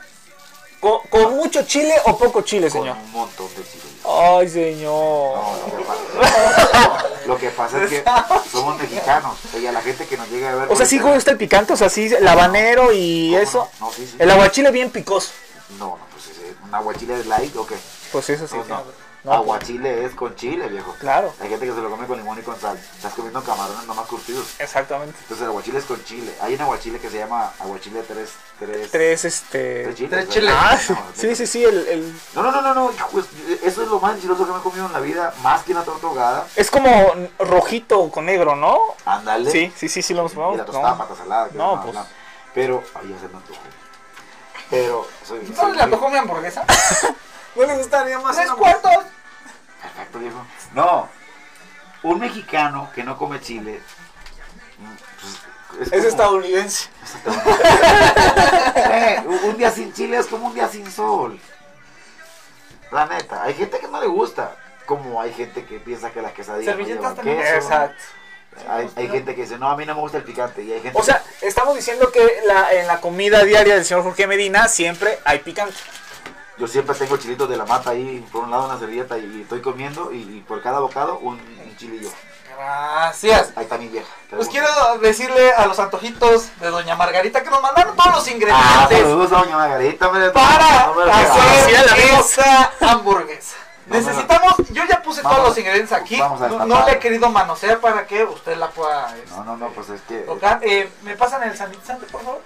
¿Con, 0.84 1.00
con 1.10 1.38
mucho 1.38 1.64
chile 1.64 1.96
o 2.04 2.18
poco 2.18 2.42
chile, 2.42 2.70
con 2.70 2.82
señor? 2.82 2.98
un 2.98 3.12
montón 3.14 3.48
de 3.56 3.64
chile. 3.64 3.84
Ay, 4.06 4.50
señor. 4.50 5.38
No, 5.38 5.54
lo 5.66 5.78
que 5.78 5.84
pasa, 5.86 7.18
lo 7.26 7.38
que 7.38 7.50
pasa 7.52 7.84
es 7.84 7.90
que 7.90 8.04
somos 8.52 8.78
mexicanos 8.78 9.38
y 9.58 9.66
a 9.66 9.72
la 9.72 9.82
gente 9.82 10.06
que 10.06 10.18
nos 10.18 10.28
llega 10.30 10.52
a 10.52 10.56
ver... 10.56 10.68
O 10.70 10.76
sea, 10.76 10.86
sí 10.86 11.00
gusta 11.00 11.32
el 11.32 11.38
picante, 11.38 11.72
o 11.72 11.78
sea, 11.78 11.88
sí, 11.88 12.14
el 12.14 12.28
habanero 12.28 12.92
y 12.92 13.30
¿Cómo 13.32 13.42
eso. 13.42 13.70
No, 13.80 13.86
no, 13.86 13.94
sí, 13.94 14.06
sí. 14.06 14.18
El 14.20 14.30
aguachile 14.30 14.72
bien 14.72 14.90
picoso. 14.90 15.32
No, 15.80 15.86
no, 15.86 16.00
pues 16.12 16.28
ese, 16.28 16.54
un 16.62 16.76
aguachile 16.76 17.16
de 17.16 17.24
light 17.24 17.56
o 17.56 17.66
qué? 17.66 17.76
Pues 18.12 18.30
eso 18.30 18.46
sí. 18.46 18.56
Pues 18.58 18.68
no. 18.68 18.84
No, 19.24 19.32
aguachile 19.32 20.04
es 20.06 20.14
con 20.16 20.36
chile, 20.36 20.68
viejo. 20.68 20.94
Claro. 21.00 21.34
Hay 21.40 21.48
gente 21.48 21.66
que 21.66 21.72
se 21.74 21.80
lo 21.80 21.90
come 21.90 22.06
con 22.08 22.18
limón 22.18 22.38
y 22.38 22.42
con 22.42 22.60
sal. 22.60 22.78
Estás 22.78 23.14
comiendo 23.14 23.42
camarones 23.42 23.86
nomás 23.88 24.06
curtidos. 24.08 24.48
Exactamente. 24.60 25.16
Entonces 25.22 25.44
el 25.44 25.48
aguachile 25.50 25.80
es 25.80 25.86
con 25.86 26.04
chile. 26.04 26.36
Hay 26.42 26.56
un 26.56 26.62
aguachile 26.62 27.00
que 27.00 27.10
se 27.10 27.20
llama 27.20 27.54
aguachile 27.60 28.02
tres... 28.04 28.32
Tres, 28.60 28.92
Tres, 28.92 29.26
este... 29.26 29.84
tres 29.84 29.96
chiles. 29.96 30.10
tres 30.12 30.28
¿verdad? 30.28 30.34
chiles. 30.34 30.54
Ah, 30.56 30.80
No, 30.90 31.06
sí, 31.16 31.36
sí, 31.36 31.48
sí, 31.48 31.64
el, 31.64 31.88
el- 31.88 32.14
No, 32.36 32.44
no, 32.44 32.52
no, 32.52 32.62
no, 32.62 32.74
no, 32.74 32.92
pues, 33.12 33.26
eso 33.64 33.82
es 33.82 33.88
lo 33.88 34.00
más 34.00 34.12
delicioso 34.16 34.46
que 34.46 34.52
me 34.52 34.58
he 34.60 34.62
comido 34.62 34.86
en 34.88 34.94
la 34.94 35.00
vida, 35.00 35.34
más 35.42 35.64
que 35.64 35.72
una 35.72 35.84
torta 35.84 36.06
ahogada. 36.08 36.48
Es 36.56 36.70
como 36.70 36.90
rojito 37.40 38.10
con 38.12 38.26
negro, 38.26 38.56
¿no? 38.56 38.78
Ándale. 39.06 39.50
Sí, 39.52 39.72
sí, 39.76 39.88
sí, 39.90 40.02
sí 40.02 40.14
lo 40.14 40.20
hemos 40.22 40.34
Y 40.34 40.36
probado. 40.36 40.58
la 40.58 40.66
tostada 40.66 40.92
No. 40.92 40.98
pata 40.98 41.16
salada. 41.16 41.50
que 41.50 41.58
No, 41.58 41.76
es 41.76 41.92
pues. 41.94 42.06
Pero, 42.54 42.84
ay, 42.96 43.10
ya 43.10 43.20
se 43.20 43.28
me 43.30 43.38
antojó. 43.38 43.60
Pero, 44.70 45.08
soy, 45.26 45.40
¿No 45.50 45.56
soy 45.56 45.76
le 45.76 45.82
antojó 45.82 46.10
mi 46.10 46.18
hamburguesa? 46.18 46.66
¿No 47.56 47.66
le 47.66 47.76
gustaría 47.78 48.20
más 48.20 48.36
¿Tres 48.36 48.52
cuartos? 48.52 48.92
Perfecto, 49.82 50.20
viejo. 50.20 50.46
No, 50.74 51.10
un 52.04 52.20
mexicano 52.20 52.90
que 52.96 53.04
no 53.04 53.18
come 53.18 53.40
chile. 53.42 53.82
mm, 54.80 55.76
pues, 55.76 55.82
Es 55.82 55.90
como- 55.92 56.08
estadounidense. 56.08 56.90
Eh, 58.76 59.22
un- 59.46 59.58
día 59.58 59.72
sin 59.72 59.94
chile 59.94 60.18
es 60.18 60.28
como 60.28 60.48
un 60.48 60.54
día 60.54 60.68
sin 60.68 60.90
sol. 60.92 61.40
La 62.92 63.06
neta, 63.06 63.44
hay 63.44 63.54
gente 63.54 63.80
que 63.80 63.88
no 63.88 64.00
le 64.00 64.08
gusta. 64.08 64.56
Como 64.86 65.22
hay 65.22 65.34
gente 65.34 65.66
que 65.66 65.80
piensa 65.80 66.12
que 66.12 66.22
las 66.22 66.34
quesadillas 66.34 66.76
no 66.76 66.84
Servilletas 66.84 67.00
llevan 67.02 67.16
también. 67.16 67.38
queso. 67.38 67.56
Exacto. 67.56 68.04
Hay, 68.70 68.92
hay 68.96 69.08
gente 69.10 69.34
que 69.34 69.42
dice, 69.44 69.58
no, 69.58 69.68
a 69.70 69.76
mí 69.78 69.86
no 69.86 69.96
me 69.96 70.02
gusta 70.02 70.18
el 70.18 70.24
picante. 70.24 70.62
Y 70.62 70.72
hay 70.74 70.82
gente 70.82 71.00
O 71.00 71.04
sea, 71.04 71.24
estamos 71.42 71.76
diciendo 71.76 72.12
que 72.12 72.42
la, 72.46 72.72
en 72.74 72.86
la 72.86 73.00
comida 73.02 73.44
diaria 73.44 73.76
del 73.76 73.86
señor 73.86 74.04
Jorge 74.04 74.28
Medina 74.28 74.68
siempre 74.68 75.18
hay 75.26 75.40
picante. 75.40 75.76
Yo 76.58 76.68
siempre 76.68 76.96
tengo 76.96 77.18
chilitos 77.18 77.50
de 77.50 77.58
la 77.58 77.66
mata 77.66 77.90
ahí, 77.92 78.26
por 78.32 78.44
un 78.44 78.52
lado 78.52 78.66
una 78.66 78.78
servilleta 78.78 79.18
y 79.18 79.42
estoy 79.42 79.62
comiendo 79.62 80.12
y, 80.12 80.18
y 80.22 80.44
por 80.48 80.62
cada 80.62 80.80
bocado 80.80 81.18
un, 81.20 81.34
un 81.36 81.78
chilillo. 81.78 82.10
Gracias. 82.56 83.52
Ahí 83.56 83.64
está 83.64 83.78
mi 83.80 83.88
vieja. 83.88 84.08
Pues 84.30 84.48
quiero 84.48 84.68
decirle 85.02 85.52
a 85.54 85.66
los 85.66 85.80
antojitos 85.80 86.50
de 86.60 86.70
Doña 86.70 86.96
Margarita 86.96 87.42
que 87.44 87.50
nos 87.50 87.62
mandaron 87.62 87.96
todos 87.96 88.14
los 88.16 88.28
Ah, 88.28 88.32
ingredientes 88.32 89.00
saludos 89.00 89.32
a 89.32 89.36
doña 89.40 89.58
Margarita, 89.58 90.08
hombre. 90.08 90.30
para 90.30 90.86
No 90.88 90.94
me 90.96 91.12
hacer 91.12 92.00
esa 92.20 92.72
hamburguesa. 92.92 93.56
No 93.88 93.96
me 93.96 94.00
Necesitamos, 94.02 94.54
yo 94.70 94.84
ya 94.86 95.02
puse 95.02 95.22
Vamos- 95.24 95.38
todos 95.38 95.50
los 95.50 95.58
ingredientes 95.58 95.92
aquí. 95.92 96.20
vamos 96.20 96.42
a 96.42 96.48
No, 96.48 96.66
no 96.66 96.86
le 96.86 96.92
he 96.94 97.00
querido 97.00 97.30
manosear 97.30 97.80
para 97.80 98.06
que 98.08 98.24
usted 98.24 98.56
la 98.58 98.70
pueda 98.70 99.14
este, 99.18 99.32
No, 99.32 99.44
no, 99.44 99.58
no, 99.58 99.70
pues 99.70 99.90
es 99.90 100.02
que... 100.02 100.20
tocar. 100.20 100.60
Eh, 100.62 100.90
¿Me 101.02 101.16
pasan 101.18 101.44
el 101.44 101.58
sanitizante, 101.58 102.06
por 102.06 102.22
favor? 102.22 102.42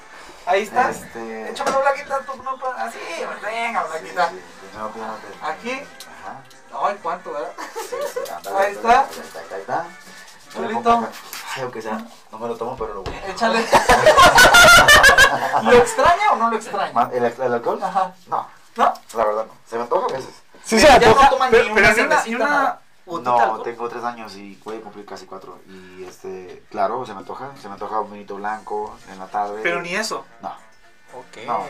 Ahí 0.47 0.63
está. 0.63 0.89
Este... 0.89 1.51
Échamelo, 1.51 1.81
Blaquita. 1.81 2.19
tú 2.21 2.41
no 2.41 2.57
Así, 2.77 2.97
venga, 3.43 3.83
Blaquita. 3.83 4.31
No, 4.73 4.89
no, 4.95 5.07
no, 5.07 5.47
Aquí. 5.47 5.71
Ajá. 5.71 6.41
Ay, 6.87 6.97
¿cuánto, 7.01 7.33
verdad? 7.33 7.51
Sí, 7.89 7.95
sí, 8.13 8.19
ándale, 8.33 8.57
Ahí 8.65 8.73
está. 8.73 8.99
Ahí 9.01 9.07
está, 9.19 9.39
ahí 9.55 9.61
está. 9.61 9.85
No 10.55 10.67
Chulito. 10.69 11.09
Ay, 11.55 11.61
aunque 11.63 11.81
sea, 11.81 12.01
no 12.31 12.39
me 12.39 12.47
lo 12.47 12.55
tomo, 12.55 12.77
pero 12.77 12.93
lo 12.93 13.03
voy 13.03 13.13
a... 13.13 13.27
Échale. 13.27 13.59
¿Lo 15.63 15.71
extraña 15.73 16.31
o 16.31 16.35
no 16.37 16.49
lo 16.49 16.55
extraña? 16.55 17.09
¿El, 17.11 17.25
el 17.25 17.53
alcohol? 17.53 17.83
Ajá. 17.83 18.13
No, 18.27 18.47
¿No? 18.77 18.93
la 19.15 19.25
verdad 19.25 19.45
no. 19.47 19.53
Se 19.69 19.75
me 19.75 19.81
antoja 19.81 20.05
a 20.05 20.17
veces. 20.17 20.33
Sí, 20.63 20.77
Ya 20.77 20.93
se 20.93 20.99
no 20.99 21.07
antoja, 21.07 21.29
toman 21.29 21.51
pero, 21.51 21.63
ni 21.69 21.73
pero 21.73 22.05
una, 22.05 22.23
ni 22.23 22.35
una 22.35 22.79
No, 23.07 23.61
tengo 23.61 23.87
tres 23.89 24.03
años 24.03 24.35
y 24.35 24.59
voy 24.65 24.77
a 24.77 24.81
cumplir 24.81 25.05
casi 25.05 25.25
cuatro. 25.25 25.59
Y 25.67 26.03
este, 26.03 26.63
claro, 26.69 27.05
se 27.05 27.13
me 27.13 27.19
antoja. 27.19 27.51
Se 27.61 27.67
me 27.67 27.73
antoja 27.75 27.99
un 28.01 28.11
vinito 28.11 28.35
blanco 28.35 28.97
en 29.11 29.17
la 29.19 29.27
tarde. 29.27 29.61
Pero 29.63 29.81
ni 29.81 29.95
eso. 29.95 30.25
No, 30.41 30.49
Ok. 31.17 31.37
no, 31.47 31.63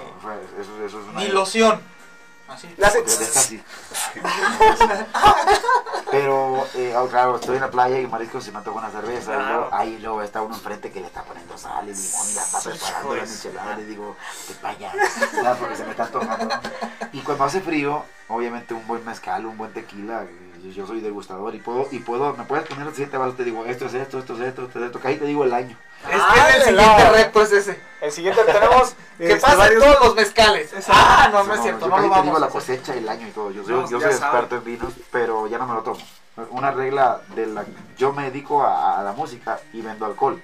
eso, 0.59 0.83
eso 0.83 0.99
es 0.99 1.07
una... 1.07 1.19
Ni 1.19 1.27
loción. 1.29 1.79
Así. 2.47 2.73
La. 2.77 2.89
Pero, 6.09 6.65
eh, 6.75 6.95
oh, 6.95 7.07
claro, 7.07 7.35
estoy 7.35 7.55
en 7.55 7.61
la 7.61 7.69
playa 7.69 7.99
y 7.99 8.07
mariscos 8.07 8.43
se 8.43 8.51
me 8.51 8.59
antoja 8.59 8.79
una 8.79 8.89
cerveza. 8.89 9.33
y 9.33 9.35
Claro. 9.35 9.53
luego, 9.59 9.69
ahí 9.75 9.99
luego 9.99 10.21
está 10.21 10.41
uno 10.41 10.55
enfrente 10.55 10.91
que 10.91 11.01
le 11.01 11.07
está 11.07 11.23
poniendo 11.23 11.57
sal 11.57 11.83
y 11.89 11.93
limón 11.93 12.29
y 12.29 12.33
la 12.33 12.41
está 12.43 12.61
preparando 12.61 13.15
la 13.15 13.23
michelada. 13.23 13.73
Y 13.73 13.77
le 13.77 13.85
digo, 13.85 14.15
te 14.47 14.53
vaya, 14.63 14.93
porque 15.59 15.75
se 15.75 15.83
me 15.83 15.91
está 15.91 16.03
antojando. 16.03 16.45
¿no? 16.55 16.61
Y 17.11 17.19
cuando 17.21 17.43
hace 17.43 17.59
frío, 17.61 18.03
obviamente 18.29 18.73
un 18.73 18.87
buen 18.87 19.03
mezcal, 19.05 19.45
un 19.45 19.57
buen 19.57 19.73
tequila. 19.73 20.25
Yo 20.73 20.85
soy 20.87 20.99
degustador 21.01 21.53
y 21.55 21.59
puedo, 21.59 21.87
y 21.91 21.99
puedo, 21.99 22.33
me 22.35 22.43
puedes 22.43 22.67
poner 22.67 22.85
los 22.85 22.95
siete 22.95 23.17
vasos, 23.17 23.35
te 23.37 23.43
digo, 23.43 23.65
esto 23.65 23.85
es 23.85 23.93
esto, 23.93 24.19
esto 24.19 24.33
es 24.35 24.41
esto, 24.41 24.63
esto 24.65 24.79
es 24.79 24.85
esto, 24.85 24.99
que 24.99 25.07
ahí 25.07 25.17
te 25.17 25.25
digo 25.25 25.43
el 25.43 25.53
año. 25.53 25.77
Es 26.09 26.21
Ah, 26.21 26.33
que 26.51 26.57
el 26.57 26.63
siguiente 26.63 27.09
reto 27.11 27.41
es 27.41 27.51
ese. 27.51 27.79
El 28.01 28.11
siguiente 28.11 28.43
tenemos 28.43 28.95
Que 29.17 29.27
este, 29.33 29.39
pasen 29.41 29.57
varios- 29.59 29.83
todos 29.83 29.99
los 30.05 30.15
mezcales. 30.15 30.71
Ah, 30.89 31.29
no, 31.31 31.43
no 31.43 31.53
es 31.55 31.61
cierto, 31.61 31.81
yo 31.81 31.87
no 31.89 31.95
casi 31.95 32.07
lo 32.07 32.13
te 32.13 32.19
vamos 32.19 32.25
digo 32.25 32.39
la 32.39 32.47
cosecha, 32.49 32.93
el 32.93 33.09
año 33.09 33.27
y 33.27 33.31
todo. 33.31 33.51
Yo 33.51 33.63
soy, 33.63 33.73
No, 33.73 33.89
yo 33.89 33.99
soy 34.01 34.11
sabe. 34.13 34.13
experto 34.39 34.55
en 34.57 34.63
vinos, 34.63 34.93
pero 35.11 35.47
ya 35.47 35.57
no 35.57 35.67
me 35.67 35.73
lo 35.73 35.81
tomo. 35.81 35.99
Una 36.51 36.69
regla 36.71 37.21
de 37.35 37.47
la... 37.47 37.65
Yo 37.97 38.13
me 38.13 38.25
dedico 38.25 38.61
a, 38.63 38.99
a 38.99 39.03
la 39.03 39.11
música 39.13 39.59
y 39.73 39.81
vendo 39.81 40.05
alcohol. 40.05 40.39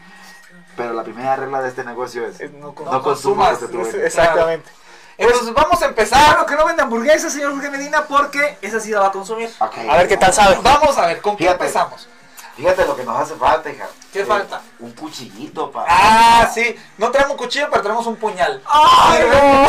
Pero 0.76 0.94
la 0.94 1.04
primera 1.04 1.36
regla 1.36 1.62
de 1.62 1.70
este 1.70 1.84
negocio 1.84 2.26
es... 2.26 2.40
Eh, 2.42 2.50
no 2.50 2.68
no, 2.68 2.74
con- 2.76 2.86
no 2.86 3.02
consumas 3.04 3.60
consumas, 3.60 3.62
lo 3.62 3.68
que 3.68 3.74
tú 3.74 3.82
es- 3.82 3.94
vendes. 3.94 4.06
Exactamente. 4.08 4.70
Entonces 5.18 5.54
vamos 5.54 5.74
a 5.74 5.78
Claro 5.78 5.90
empezar. 5.90 6.46
que 6.46 6.56
no 6.56 6.66
vende 6.66 6.82
hamburguesas, 6.82 7.34
señor 7.34 7.52
Jorge 7.54 7.70
Medina, 7.70 8.06
porque 8.08 8.58
esa 8.62 8.80
sí 8.80 8.90
la 8.92 9.02
va 9.02 9.08
a 9.08 9.12
consumir. 9.12 9.52
Ok. 9.60 9.78
A 9.90 9.98
ver 9.98 10.08
qué 10.08 10.18
tal 10.18 10.34
sabe. 10.34 10.58
Vamos 10.62 10.98
a 10.98 11.06
ver, 11.08 11.22
¿con 11.22 11.36
qué 11.38 11.48
empezamos? 11.50 12.08
Fíjate 12.56 12.86
lo 12.86 12.96
que 12.96 13.04
nos 13.04 13.20
hace 13.20 13.34
falta, 13.34 13.68
hija. 13.70 13.88
¿Qué 14.12 14.22
Eh, 14.22 14.26
falta? 14.26 14.62
Un 14.80 14.92
cuchillito 14.92 15.72
para... 15.72 15.88
Ah, 15.90 16.48
sí. 16.54 16.76
No 17.00 17.10
traemos 17.10 17.32
un 17.32 17.38
cuchillo, 17.38 17.68
pero 17.72 17.82
traemos 17.82 18.06
un 18.06 18.16
puñal. 18.16 18.62
¡Ay, 18.68 19.24
no! 19.32 19.68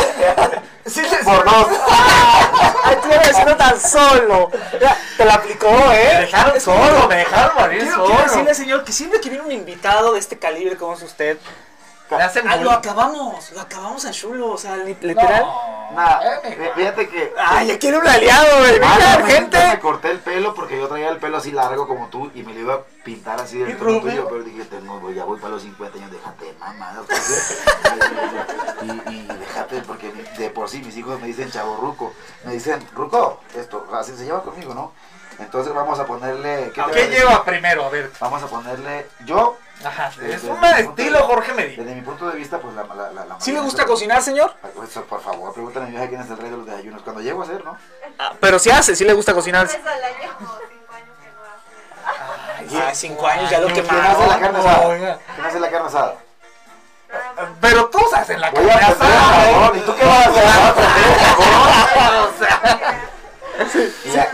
Sí, 0.85 1.01
sí, 1.03 1.07
sí. 1.09 1.15
Por 1.25 1.43
dos. 1.43 1.67
¡Ay, 2.83 2.97
tú 3.01 3.11
eres 3.11 3.43
no 3.43 3.57
tan 3.57 3.79
solo! 3.81 4.51
Ya, 4.79 4.95
Te 5.17 5.25
la 5.25 5.33
aplicó, 5.33 5.67
¿eh? 5.67 6.09
Me 6.13 6.19
dejaron 6.21 6.61
solo, 6.61 7.07
me 7.07 7.15
dejaron 7.15 7.55
morir 7.55 7.79
Quiero, 7.81 7.95
solo. 7.95 8.05
quiero 8.07 8.23
decirle, 8.23 8.53
señor, 8.53 8.83
que 8.83 8.91
siempre 8.91 9.19
que 9.19 9.29
viene 9.29 9.43
un 9.43 9.51
invitado 9.51 10.13
de 10.13 10.19
este 10.19 10.37
calibre 10.37 10.77
como 10.77 10.93
es 10.93 11.01
usted, 11.01 11.39
Hacen 12.11 12.47
ah, 12.47 12.57
lo 12.57 12.71
acabamos, 12.71 13.51
lo 13.51 13.61
acabamos 13.61 14.05
a 14.05 14.11
chulo, 14.11 14.51
o 14.51 14.57
sea, 14.57 14.77
li- 14.77 14.95
literal. 15.01 15.41
No, 15.41 15.75
Nah, 15.95 16.19
eh, 16.23 16.57
fí- 16.59 16.73
fíjate 16.75 17.07
que... 17.09 17.33
Ay, 17.37 17.67
ya 17.67 17.79
quiere 17.79 17.97
un 17.97 18.07
aliado, 18.07 18.57
güey. 18.59 18.79
Ah, 18.83 19.17
no, 19.19 19.25
gente. 19.27 19.57
Me 19.69 19.79
corté 19.79 20.11
el 20.11 20.19
pelo 20.19 20.53
porque 20.53 20.77
yo 20.77 20.87
traía 20.87 21.09
el 21.09 21.17
pelo 21.19 21.37
así 21.37 21.51
largo 21.51 21.87
como 21.87 22.07
tú 22.09 22.31
y 22.35 22.43
me 22.43 22.53
lo 22.53 22.59
iba 22.59 22.73
a 22.73 22.79
pintar 23.03 23.39
así 23.39 23.59
del 23.59 23.77
tuyo, 23.77 24.27
pero 24.27 24.43
dije, 24.43 24.65
tengo, 24.65 24.99
voy- 24.99 25.13
ya 25.15 25.23
voy 25.23 25.39
para 25.39 25.53
los 25.53 25.61
50 25.61 25.97
años, 25.97 26.11
déjate, 26.11 26.53
mamá. 26.59 26.93
y, 28.81 29.11
y 29.11 29.27
déjate, 29.39 29.81
porque 29.81 30.11
de 30.37 30.49
por 30.49 30.69
sí 30.69 30.81
mis 30.83 30.97
hijos 30.97 31.19
me 31.19 31.27
dicen 31.27 31.49
chavo 31.51 31.77
ruco. 31.77 32.13
Me 32.43 32.53
dicen, 32.53 32.85
ruco, 32.93 33.39
esto, 33.55 33.87
así 33.93 34.15
se 34.15 34.25
lleva 34.25 34.43
conmigo, 34.43 34.73
¿no? 34.73 34.91
Entonces 35.39 35.73
vamos 35.73 35.99
a 35.99 36.05
ponerle... 36.05 36.71
¿Qué 36.73 36.81
a 36.81 36.87
decir? 36.87 37.09
lleva 37.09 37.43
primero? 37.43 37.85
A 37.85 37.89
ver. 37.89 38.11
Vamos 38.19 38.41
a 38.43 38.47
ponerle, 38.47 39.07
yo... 39.25 39.57
Ajá, 39.83 40.09
es 40.21 40.43
un 40.43 40.63
estilo 40.63 41.19
Jorge 41.27 41.53
Medina. 41.53 41.83
Desde 41.83 41.95
mi 41.95 42.01
punto 42.01 42.29
de 42.29 42.37
vista, 42.37 42.59
pues 42.59 42.73
la... 42.75 42.83
la, 42.83 43.11
la, 43.11 43.25
la 43.25 43.39
¿Sí 43.39 43.51
le 43.51 43.59
gusta 43.59 43.85
cocinar, 43.85 44.21
señor? 44.21 44.53
Pues, 44.73 44.89
por 44.91 45.21
favor, 45.21 45.53
pregúntale 45.53 45.85
a 45.85 45.89
mi 45.89 45.95
vieja 45.95 46.07
quién 46.07 46.21
es 46.21 46.29
el 46.29 46.37
rey 46.37 46.49
de 46.49 46.57
los 46.57 46.65
desayunos. 46.65 47.01
Cuando 47.01 47.21
llego 47.21 47.41
a 47.41 47.45
hacer, 47.45 47.63
¿no? 47.65 47.77
Ah, 48.17 48.33
pero 48.39 48.57
sí 48.57 48.71
hace, 48.71 48.95
sí 48.95 49.03
le 49.03 49.13
gusta 49.13 49.33
cocinar. 49.33 49.67
Ya, 52.69 52.95
cinco 52.95 53.27
años, 53.27 53.49
ya 53.51 53.59
lo 53.59 53.67
¿Quién 53.67 53.85
quemaron. 53.85 54.05
hace 54.11 54.27
la 54.27 54.39
carne 54.39 54.59
asada? 54.59 54.87
¿Quién 55.35 55.45
hace 55.45 55.59
la 55.59 55.69
carne 55.69 55.87
asada? 55.87 56.15
Pero 57.61 57.89
tú 57.89 57.99
haces 58.15 58.39
la 58.39 58.51
Voy 58.51 58.65
carne 58.67 58.81
a 58.81 58.87
aprender, 58.87 59.17
asada. 59.17 59.51
cabrón. 59.51 59.77
¿Y 59.77 59.81
tú 59.81 59.95
qué 59.95 60.05
vas 60.05 60.27
a 60.27 60.29
hacer? 60.29 60.45
O 63.55 64.11
sea, 64.11 64.29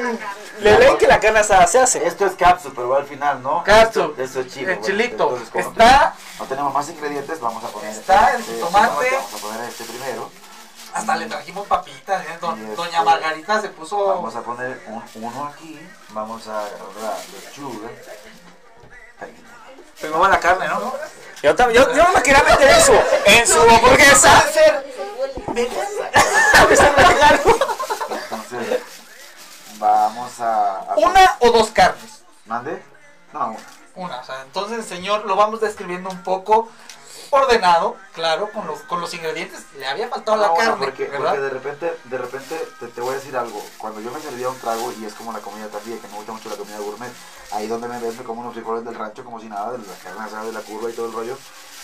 Le 0.61 0.77
leen 0.79 0.97
que 0.97 1.07
la 1.07 1.19
carne 1.19 1.39
asada 1.39 1.65
se 1.67 1.79
hace. 1.79 2.05
Esto 2.05 2.25
es 2.25 2.33
catsup, 2.33 2.73
pero 2.75 2.89
va 2.89 2.97
al 2.97 3.05
final, 3.05 3.41
¿no? 3.41 3.63
Catsup. 3.63 4.19
Esto 4.19 4.41
es 4.41 4.47
chile. 4.47 4.73
El 4.73 4.79
bueno, 4.79 4.85
chilito. 4.85 5.23
entonces, 5.23 5.49
como 5.49 5.69
Está- 5.71 6.15
No 6.39 6.45
tenemos 6.45 6.73
más 6.73 6.89
ingredientes, 6.89 7.39
vamos 7.39 7.63
a 7.63 7.67
poner... 7.69 7.89
Está 7.91 8.35
este, 8.37 8.53
el 8.55 8.59
tomate. 8.59 9.09
Vamos 9.11 9.33
a 9.33 9.37
poner 9.37 9.69
este 9.69 9.83
primero. 9.85 10.29
Hasta 10.93 11.15
le 11.15 11.25
trajimos 11.27 11.67
papitas, 11.67 12.21
¿eh? 12.25 12.37
Y 12.41 12.45
este- 12.61 12.75
Doña 12.75 13.01
Margarita 13.03 13.61
se 13.61 13.69
puso. 13.69 14.05
Vamos 14.07 14.35
a 14.35 14.41
poner 14.41 14.81
un, 14.87 15.03
uno 15.23 15.45
aquí. 15.47 15.79
Vamos 16.09 16.47
a 16.47 16.59
agarrar 16.59 16.79
la 17.01 17.13
lechuga. 17.47 17.89
Primero 19.99 20.27
la 20.27 20.39
carne, 20.39 20.67
¿no? 20.67 20.93
Yo, 21.43 21.55
tam- 21.55 21.71
yo, 21.71 21.91
yo 21.93 22.03
no 22.03 22.13
me 22.13 22.21
quería 22.23 22.43
meter 22.43 22.69
eso 22.69 22.93
en 23.25 23.47
su 23.47 23.59
hamburguesa. 23.61 24.43
Entonces, 28.09 28.80
vamos 29.81 30.39
a... 30.39 30.77
a- 30.79 30.95
¿Una 30.95 31.35
o 31.39 31.51
dos 31.51 31.71
carnes? 31.71 32.23
¿Mande? 32.45 32.81
No, 33.33 33.47
una. 33.49 33.59
Una, 33.93 34.19
o 34.21 34.23
sea, 34.23 34.41
entonces, 34.43 34.85
señor, 34.85 35.25
lo 35.25 35.35
vamos 35.35 35.59
describiendo 35.59 36.09
un 36.09 36.23
poco 36.23 36.69
ordenado, 37.29 37.97
claro, 38.13 38.49
con 38.51 38.65
los, 38.67 38.79
con 38.83 39.01
los 39.01 39.13
ingredientes. 39.13 39.65
Le 39.77 39.85
había 39.87 40.07
faltado 40.07 40.37
la 40.37 40.49
bueno, 40.49 40.71
carne, 40.71 40.85
porque, 40.85 41.05
¿verdad? 41.05 41.29
porque 41.31 41.41
de 41.41 41.49
repente, 41.49 41.97
de 42.05 42.17
repente 42.17 42.67
te, 42.79 42.87
te 42.87 43.01
voy 43.01 43.11
a 43.11 43.15
decir 43.17 43.35
algo. 43.35 43.61
Cuando 43.77 43.99
yo 43.99 44.11
me 44.11 44.19
servía 44.21 44.49
un 44.49 44.57
trago, 44.59 44.93
y 44.99 45.05
es 45.05 45.13
como 45.13 45.33
la 45.33 45.39
comida 45.39 45.67
también, 45.67 45.99
que 45.99 46.07
me 46.07 46.15
gusta 46.15 46.31
mucho 46.31 46.49
la 46.49 46.55
comida 46.55 46.77
gourmet, 46.79 47.11
ahí 47.51 47.67
donde 47.67 47.87
me 47.89 47.99
ves 47.99 48.17
me 48.17 48.23
como 48.23 48.41
unos 48.41 48.53
frijoles 48.53 48.85
del 48.85 48.95
rancho 48.95 49.23
como 49.25 49.39
si 49.41 49.47
nada, 49.47 49.71
de 49.73 49.77
la 49.79 49.93
carne 50.03 50.23
asada 50.25 50.45
de 50.45 50.53
la 50.53 50.61
curva 50.61 50.89
y 50.89 50.93
todo 50.93 51.07
el 51.07 51.13
rollo. 51.13 51.37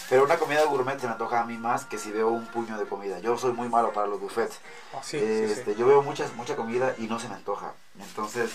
Pero 0.10 0.24
una 0.24 0.38
comida 0.38 0.64
gourmet 0.66 1.00
se 1.00 1.06
me 1.06 1.14
antoja 1.14 1.42
a 1.42 1.46
mí 1.46 1.58
más 1.58 1.84
que 1.86 1.98
si 1.98 2.12
veo 2.12 2.30
un 2.30 2.46
puño 2.48 2.78
de 2.78 2.86
comida. 2.86 3.20
Yo 3.20 3.38
soy 3.38 3.52
muy 3.52 3.68
malo 3.68 3.92
para 3.92 4.08
los 4.08 4.20
buffets. 4.22 4.60
Ah, 4.94 5.00
sí, 5.04 5.20
sí, 5.20 5.26
Este, 5.26 5.76
Yo 5.76 5.86
veo 5.88 6.02
muchas, 6.02 6.34
mucha 6.36 6.56
comida 6.56 6.96
y 6.98 7.08
no 7.08 7.20
se 7.20 7.28
me 7.28 7.36
antoja. 7.36 7.74
Entonces, 8.00 8.52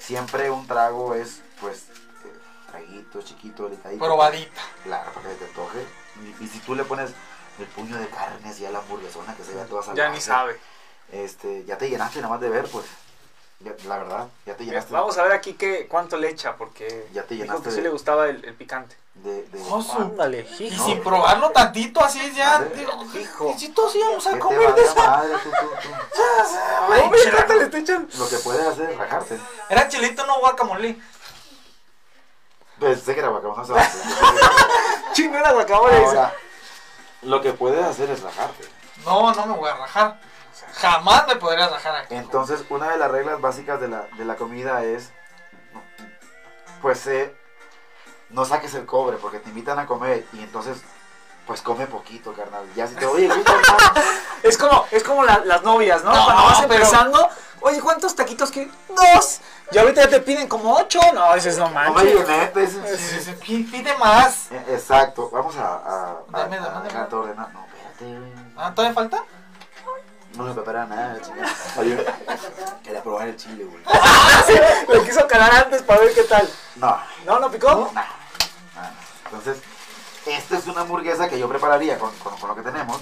siempre 0.00 0.50
un 0.50 0.66
trago 0.66 1.14
es, 1.14 1.40
pues, 1.60 1.86
eh, 2.24 2.32
traguito, 2.70 3.22
chiquito, 3.22 3.64
delicadito. 3.64 4.04
Probadita. 4.04 4.60
Claro, 4.84 5.10
para 5.12 5.28
que 5.28 5.34
te 5.34 5.44
antoje. 5.46 5.84
Y, 6.40 6.44
y 6.44 6.48
si 6.48 6.60
tú 6.60 6.74
le 6.76 6.84
pones 6.84 7.10
el 7.58 7.66
puño 7.66 7.96
de 7.98 8.06
carne 8.08 8.48
así 8.48 8.64
a 8.64 8.70
la 8.70 8.78
hamburguesona 8.78 9.34
que 9.34 9.42
se 9.42 9.54
vea 9.54 9.64
toda 9.66 9.82
salvaje. 9.82 9.98
Ya 10.08 10.14
ni 10.14 10.20
sabe. 10.20 10.56
Este, 11.10 11.64
ya 11.64 11.76
te 11.78 11.88
llenaste 11.90 12.18
nada 12.20 12.34
más 12.34 12.40
de 12.40 12.50
ver, 12.50 12.66
pues. 12.70 12.86
Ya- 13.60 13.74
la 13.88 13.98
verdad, 13.98 14.28
ya 14.46 14.56
te 14.56 14.64
llenaste. 14.64 14.92
Vamos 14.92 15.18
a 15.18 15.24
ver 15.24 15.32
aquí 15.32 15.54
qué, 15.54 15.88
cuánto 15.88 16.16
le 16.16 16.28
echa, 16.30 16.56
porque 16.56 17.08
Ya 17.12 17.24
te 17.24 17.34
dijo 17.34 17.46
llenaste 17.46 17.64
que 17.64 17.70
sí 17.70 17.76
de- 17.78 17.82
le 17.82 17.88
gustaba 17.88 18.28
el, 18.28 18.44
el 18.44 18.54
picante. 18.54 18.94
De, 19.22 19.42
de. 19.46 19.64
Ándale, 19.98 20.46
Y 20.60 20.64
hijo. 20.66 20.84
sin 20.86 21.02
probarlo 21.02 21.50
tantito, 21.50 22.02
así 22.02 22.32
ya. 22.34 22.60
Digo, 22.60 22.92
hijo. 23.20 23.52
Y 23.54 23.58
si 23.58 23.68
todos 23.70 23.94
íbamos 23.96 24.26
a 24.26 24.38
comer 24.38 24.74
de 24.74 24.82
esa. 24.82 24.94
madre, 24.94 25.34
tú, 25.42 25.50
tú, 25.50 25.66
tú. 25.82 25.88
Ay, 26.92 27.02
No. 27.02 28.18
Lo 28.18 28.28
que 28.28 28.36
puedes 28.38 28.66
hacer 28.66 28.90
es 28.90 28.98
rajarte. 28.98 29.38
Era 29.68 29.88
chilito, 29.88 30.24
no 30.26 30.38
guacamole. 30.38 31.00
Pensé 32.78 33.14
que 33.14 33.20
era 33.20 33.28
guacamole. 33.28 33.82
Chingo 35.12 35.38
la 35.38 35.52
guacamole. 35.52 35.96
Ahora, 36.06 36.34
lo 37.22 37.40
que 37.42 37.52
puedes 37.52 37.84
hacer 37.84 38.10
es 38.10 38.22
rajarte. 38.22 38.68
No, 39.04 39.32
no 39.34 39.46
me 39.46 39.54
voy 39.54 39.68
a 39.68 39.76
rajar. 39.76 40.20
Jamás 40.74 41.26
me 41.26 41.36
podría 41.36 41.68
rajar 41.68 41.96
aquí. 41.96 42.14
Entonces, 42.14 42.64
una 42.68 42.90
de 42.90 42.98
las 42.98 43.10
reglas 43.10 43.40
básicas 43.40 43.80
de 43.80 43.88
la, 43.88 44.02
de 44.16 44.24
la 44.24 44.36
comida 44.36 44.84
es, 44.84 45.10
pues, 46.82 47.06
eh, 47.08 47.34
no 48.30 48.44
saques 48.44 48.74
el 48.74 48.86
cobre 48.86 49.16
porque 49.16 49.38
te 49.40 49.48
invitan 49.50 49.78
a 49.78 49.86
comer 49.86 50.26
y 50.32 50.40
entonces, 50.42 50.78
pues, 51.46 51.62
come 51.62 51.86
poquito, 51.86 52.32
carnal. 52.34 52.64
Ya 52.76 52.86
si 52.86 52.94
te 52.94 53.06
oye, 53.06 53.28
gusta, 53.28 53.52
Es 54.42 54.56
como, 54.58 54.84
es 54.90 55.02
como 55.02 55.24
la- 55.24 55.42
las 55.44 55.62
novias, 55.62 56.04
¿no? 56.04 56.14
No, 56.14 56.24
Cuando 56.24 56.42
vas 56.44 56.60
pero- 56.62 56.74
empezando, 56.74 57.28
oye, 57.60 57.80
¿cuántos 57.80 58.14
taquitos 58.14 58.50
que 58.50 58.70
Dos. 58.88 59.40
Y 59.70 59.78
ahorita 59.78 60.02
ya 60.04 60.08
te 60.08 60.20
piden 60.20 60.48
como 60.48 60.74
ocho. 60.74 60.98
No, 61.14 61.34
dices, 61.34 61.58
no 61.58 61.68
no 61.68 61.74
manches. 61.74 62.26
Sí, 62.54 62.96
sí, 62.96 63.20
sí, 63.44 63.62
Pide 63.70 63.96
más. 63.98 64.50
Eh, 64.50 64.64
Exacto, 64.70 65.28
vamos 65.30 65.56
a, 65.56 65.62
a, 65.62 66.10
a, 66.10 66.16
Dame, 66.30 66.56
a- 66.56 66.60
dame, 66.60 66.66
a 66.68 66.70
dame. 66.70 66.88
dejar 66.88 67.08
todo 67.08 67.20
ordenado. 67.20 67.48
No, 67.52 67.66
espérate, 67.66 68.18
güey. 68.18 68.32
Ah, 68.56 68.72
¿todavía 68.74 68.94
falta? 68.94 69.24
no 70.34 70.44
me 70.44 70.54
prepara 70.54 70.86
nada, 70.86 71.20
chingada. 71.20 71.48
Oye, 71.78 72.06
quería 72.84 73.02
probar 73.02 73.26
el 73.28 73.36
chile, 73.36 73.64
güey. 73.64 73.82
Lo 74.88 75.02
quiso 75.04 75.26
calar 75.26 75.52
antes 75.64 75.82
para 75.82 76.00
ver 76.00 76.14
qué 76.14 76.22
tal. 76.24 76.48
No, 76.76 76.96
¿No, 77.26 77.40
no 77.40 77.50
picó? 77.50 77.68
Nada, 77.70 77.92
nada. 77.92 78.08
Entonces, 79.30 79.62
esta 80.26 80.58
es 80.58 80.66
una 80.66 80.82
hamburguesa 80.82 81.28
que 81.28 81.38
yo 81.38 81.48
prepararía 81.48 81.98
con, 81.98 82.10
con, 82.16 82.36
con 82.38 82.48
lo 82.50 82.54
que 82.56 82.62
tenemos. 82.62 83.00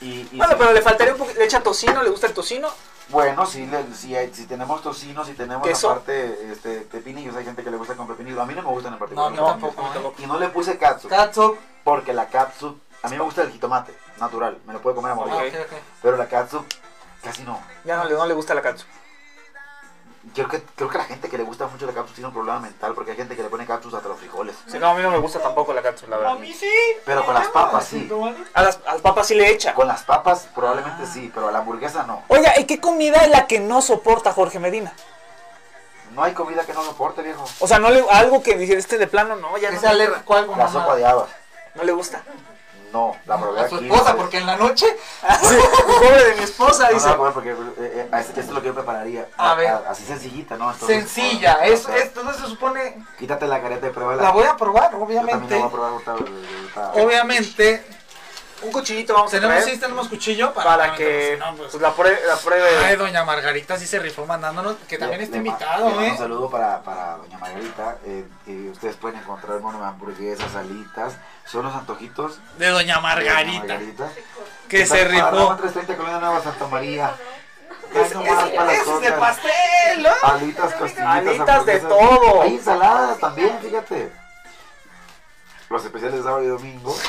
Y, 0.00 0.28
y 0.32 0.36
Bueno, 0.38 0.52
si- 0.54 0.58
pero 0.58 0.72
le 0.72 0.82
faltaría 0.82 1.12
un 1.14 1.18
poquito. 1.18 1.38
¿Le 1.38 1.44
echa 1.46 1.62
tocino? 1.62 2.02
¿Le 2.02 2.10
gusta 2.10 2.26
el 2.26 2.34
tocino? 2.34 2.68
Bueno, 3.08 3.46
si, 3.46 3.66
le- 3.66 3.94
si, 3.94 4.14
hay- 4.16 4.34
si 4.34 4.46
tenemos 4.46 4.82
tocino, 4.82 5.24
si 5.24 5.32
tenemos 5.34 5.66
¿Queso? 5.66 5.90
aparte 5.90 6.50
este, 6.52 6.80
pepinillos, 6.80 7.36
hay 7.36 7.44
gente 7.44 7.62
que 7.62 7.70
le 7.70 7.76
gusta 7.76 7.94
con 7.94 8.06
pepinillos. 8.06 8.40
A 8.40 8.46
mí 8.46 8.54
no 8.54 8.62
me 8.62 8.68
gustan 8.68 8.92
en 8.94 8.98
No, 8.98 9.06
particular. 9.06 9.30
mí 9.30 9.36
los 9.36 9.46
tampoco. 9.48 10.14
Y 10.18 10.26
no 10.26 10.38
le 10.38 10.48
puse 10.48 10.76
catsup, 10.76 11.08
Catsup. 11.10 11.56
porque 11.84 12.12
la 12.12 12.26
catsup, 12.28 12.78
a 13.02 13.08
mí 13.08 13.16
me 13.16 13.22
gusta 13.22 13.42
el 13.42 13.52
jitomate, 13.52 13.94
natural, 14.18 14.58
me 14.66 14.72
lo 14.72 14.82
puedo 14.82 14.96
comer 14.96 15.12
a 15.12 15.14
morir. 15.14 15.56
Pero 16.02 16.16
la 16.16 16.26
catsup, 16.28 16.64
casi 17.22 17.42
no. 17.44 17.60
Ya 17.84 17.96
no 17.96 18.04
le, 18.04 18.14
no 18.14 18.26
le 18.26 18.34
gusta 18.34 18.54
la 18.54 18.62
katsu. 18.62 18.84
Creo 20.34 20.48
que, 20.48 20.62
creo 20.74 20.88
que 20.90 20.98
la 20.98 21.04
gente 21.04 21.28
que 21.28 21.38
le 21.38 21.44
gusta 21.44 21.66
mucho 21.66 21.86
la 21.86 21.92
catsup 21.92 22.14
tiene 22.14 22.28
un 22.28 22.34
problema 22.34 22.58
mental, 22.60 22.94
porque 22.94 23.12
hay 23.12 23.16
gente 23.16 23.36
que 23.36 23.42
le 23.42 23.48
pone 23.48 23.64
catsup 23.64 23.94
hasta 23.94 24.08
los 24.08 24.18
frijoles. 24.18 24.56
Sí, 24.66 24.78
no, 24.78 24.88
a 24.88 24.94
mí 24.94 25.02
no 25.02 25.10
me 25.10 25.18
gusta 25.18 25.38
tampoco 25.40 25.72
la 25.72 25.82
katsu, 25.82 26.06
la 26.08 26.16
A 26.16 26.18
verdad. 26.18 26.34
mí 26.38 26.52
sí. 26.52 26.70
Pero 27.04 27.24
con 27.24 27.34
las 27.34 27.48
papas 27.48 27.86
sí. 27.86 28.10
A 28.54 28.62
las, 28.62 28.80
a 28.86 28.92
las 28.94 29.02
papas 29.02 29.26
sí 29.28 29.34
le 29.34 29.48
echa. 29.50 29.72
Con 29.74 29.86
las 29.88 30.02
papas 30.02 30.48
probablemente 30.54 31.06
sí, 31.06 31.30
pero 31.34 31.48
a 31.48 31.52
la 31.52 31.58
hamburguesa 31.60 32.02
no. 32.02 32.22
Oiga, 32.28 32.58
¿y 32.58 32.64
qué 32.64 32.80
comida 32.80 33.18
es 33.18 33.30
la 33.30 33.46
que 33.46 33.60
no 33.60 33.80
soporta 33.80 34.32
Jorge 34.32 34.58
Medina? 34.58 34.92
No 36.12 36.22
hay 36.22 36.32
comida 36.32 36.64
que 36.64 36.72
no 36.72 36.82
soporte, 36.82 37.22
viejo. 37.22 37.44
O 37.60 37.68
sea, 37.68 37.78
no 37.78 37.90
le, 37.90 38.04
algo 38.10 38.42
que 38.42 38.56
dijera 38.56 38.78
este 38.78 38.96
de 38.98 39.06
plano, 39.06 39.36
no, 39.36 39.56
ya 39.58 39.70
no, 39.70 39.78
a 39.86 39.90
algo 39.90 40.56
La 40.56 40.64
mamá. 40.64 40.72
sopa 40.72 40.96
de 40.96 41.04
habas. 41.06 41.28
no 41.74 41.84
le 41.84 41.92
gusta. 41.92 42.22
No, 42.96 43.14
la 43.26 43.38
probé 43.38 43.60
A 43.60 43.68
su 43.68 43.76
aquí. 43.76 43.86
esposa, 43.86 44.12
¿no? 44.12 44.16
porque 44.16 44.38
en 44.38 44.46
la 44.46 44.56
noche. 44.56 44.86
Sí, 45.42 45.56
pobre 45.86 46.24
de 46.24 46.34
mi 46.36 46.42
esposa, 46.44 46.88
No, 46.88 46.94
dice. 46.94 47.08
no, 47.08 47.16
bueno, 47.18 47.34
porque 47.34 47.50
eh, 47.50 47.56
eh, 47.78 48.08
esto 48.20 48.40
es 48.40 48.48
lo 48.48 48.60
que 48.62 48.68
yo 48.68 48.74
prepararía. 48.74 49.28
A 49.36 49.54
ver. 49.54 49.68
Así 49.88 50.04
sencillita, 50.04 50.56
¿no? 50.56 50.72
Entonces, 50.72 50.96
Sencilla. 51.10 51.58
o 51.60 51.62
Es, 51.64 51.82
sea, 51.82 51.96
es- 51.96 52.04
entonces 52.04 52.36
se 52.42 52.46
supone. 52.48 53.04
Quítate 53.18 53.46
la 53.46 53.60
careta 53.60 53.86
y 53.88 53.90
pruébala. 53.90 54.22
La 54.22 54.30
voy 54.30 54.44
a 54.44 54.56
probar, 54.56 54.90
Yo 54.92 54.98
también 54.98 55.20
obviamente. 55.24 55.54
la 55.54 55.60
voy 55.60 55.68
a 55.68 55.70
probar 55.72 55.92
ahorita. 55.92 56.92
Obviamente. 57.02 57.84
Un 58.62 58.72
cuchillito 58.72 59.12
vamos 59.12 59.28
a 59.34 59.36
Tenemos, 59.36 59.56
traer 59.58 59.74
sí, 59.74 59.78
tenemos 59.78 60.08
cuchillo 60.08 60.54
para, 60.54 60.76
para 60.78 60.94
que 60.94 61.36
no, 61.38 61.54
pues- 61.56 61.72
pues, 61.72 61.82
la, 61.82 61.94
prue- 61.94 62.24
la 62.26 62.36
pruebe. 62.36 62.86
Ay, 62.86 62.96
doña 62.96 63.22
Margarita 63.22 63.76
sí 63.78 63.86
se 63.86 63.98
rifó 63.98 64.24
mandándonos, 64.24 64.76
que 64.88 64.96
también 64.96 65.18
Le- 65.18 65.24
está 65.26 65.36
le 65.36 65.46
invitado, 65.46 66.00
le 66.00 66.06
¿eh? 66.06 66.10
Un 66.12 66.16
saludo 66.16 66.48
para, 66.50 66.82
para 66.82 67.18
doña 67.18 67.36
Margarita. 67.36 67.98
Eh, 68.06 68.24
eh, 68.46 68.70
ustedes 68.72 68.96
pueden 68.96 69.20
encontrar 69.20 69.58
bueno, 69.58 69.84
hamburguesas, 69.84 70.54
alitas. 70.56 71.16
Son 71.46 71.64
los 71.64 71.74
antojitos 71.74 72.38
De 72.58 72.66
doña 72.68 72.68
de 72.68 72.72
doña 72.72 73.00
Margarita. 73.00 73.58
Margarita. 73.60 74.08
Que 74.68 74.84
se 74.86 75.04
rifó. 75.04 75.30
Roma 75.30 75.56
330 75.56 75.96
Colonia 75.96 76.18
Nueva 76.18 76.42
Santa 76.42 76.66
María. 76.66 77.14
Es, 77.94 78.10
es- 78.12 78.12
es 78.12 79.00
de 79.00 79.12
pastel, 79.12 80.02
¿no? 80.02 80.28
Alitas, 80.28 80.74
costillitas, 80.74 81.16
Alitas 81.16 81.66
de 81.66 81.80
todo. 81.80 82.42
Hay 82.42 82.54
ensaladas 82.54 83.18
también, 83.18 83.58
fíjate. 83.62 84.12
Los 85.68 85.84
especiales 85.84 86.18
de 86.18 86.22
sábado 86.22 86.42
y 86.44 86.48
domingo. 86.48 86.96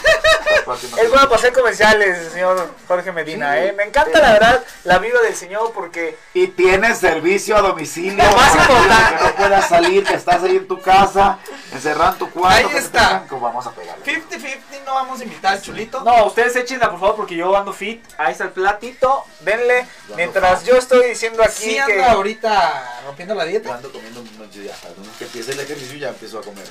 Es 0.67 1.09
bueno 1.09 1.29
para 1.29 1.35
hacer 1.35 1.53
comerciales, 1.53 2.31
señor 2.33 2.69
Jorge 2.89 3.11
Medina, 3.13 3.53
Sí. 3.53 3.59
¿eh? 3.59 3.73
Me 3.73 3.83
encanta, 3.83 4.19
la 4.19 4.33
verdad, 4.33 4.63
la 4.83 4.97
vida 4.99 5.21
del 5.21 5.33
señor 5.33 5.71
porque... 5.73 6.17
Y 6.33 6.47
tienes 6.47 6.97
servicio 6.97 7.55
a 7.55 7.61
domicilio. 7.61 8.21
Lo 8.21 8.35
más 8.35 8.53
importante. 8.53 9.17
Que 9.17 9.23
no 9.23 9.35
puedas 9.35 9.69
salir, 9.69 10.03
que 10.03 10.13
estás 10.15 10.43
ahí 10.43 10.57
en 10.57 10.67
tu 10.67 10.81
casa, 10.81 11.39
encerrado 11.71 12.13
en 12.13 12.17
tu 12.19 12.29
cuarto. 12.31 12.67
Ahí 12.67 12.73
que 12.73 12.79
está. 12.79 12.99
tengan, 13.07 13.27
como 13.29 13.41
vamos 13.45 13.65
a 13.65 13.71
pegarle. 13.71 14.03
50-50 14.03 14.83
no 14.85 14.93
vamos 14.93 15.19
a 15.19 15.23
invitar 15.23 15.53
al 15.53 15.61
chulito. 15.61 16.01
No, 16.01 16.25
ustedes 16.25 16.55
échenla 16.57 16.89
por 16.91 16.99
favor 16.99 17.15
porque 17.15 17.35
yo 17.37 17.55
ando 17.55 17.71
fit. 17.71 18.03
Ahí 18.17 18.33
está 18.33 18.45
el 18.45 18.51
platito. 18.51 19.23
Denle. 19.41 19.85
Mientras 20.17 20.65
yo 20.65 20.75
estoy 20.75 21.07
diciendo 21.09 21.43
aquí 21.43 21.53
Sí 21.63 21.75
que. 21.75 21.81
anda 21.81 22.11
ahorita 22.11 23.01
rompiendo 23.05 23.35
la 23.35 23.45
dieta. 23.45 23.73
ando 23.75 23.91
comiendo 23.91 24.21
ya. 24.53 24.75
Que 25.17 25.25
empiece 25.25 25.51
el 25.53 25.59
ejercicio 25.59 25.97
ya 25.97 26.09
empiezo 26.09 26.39
a 26.39 26.41
comer. 26.41 26.65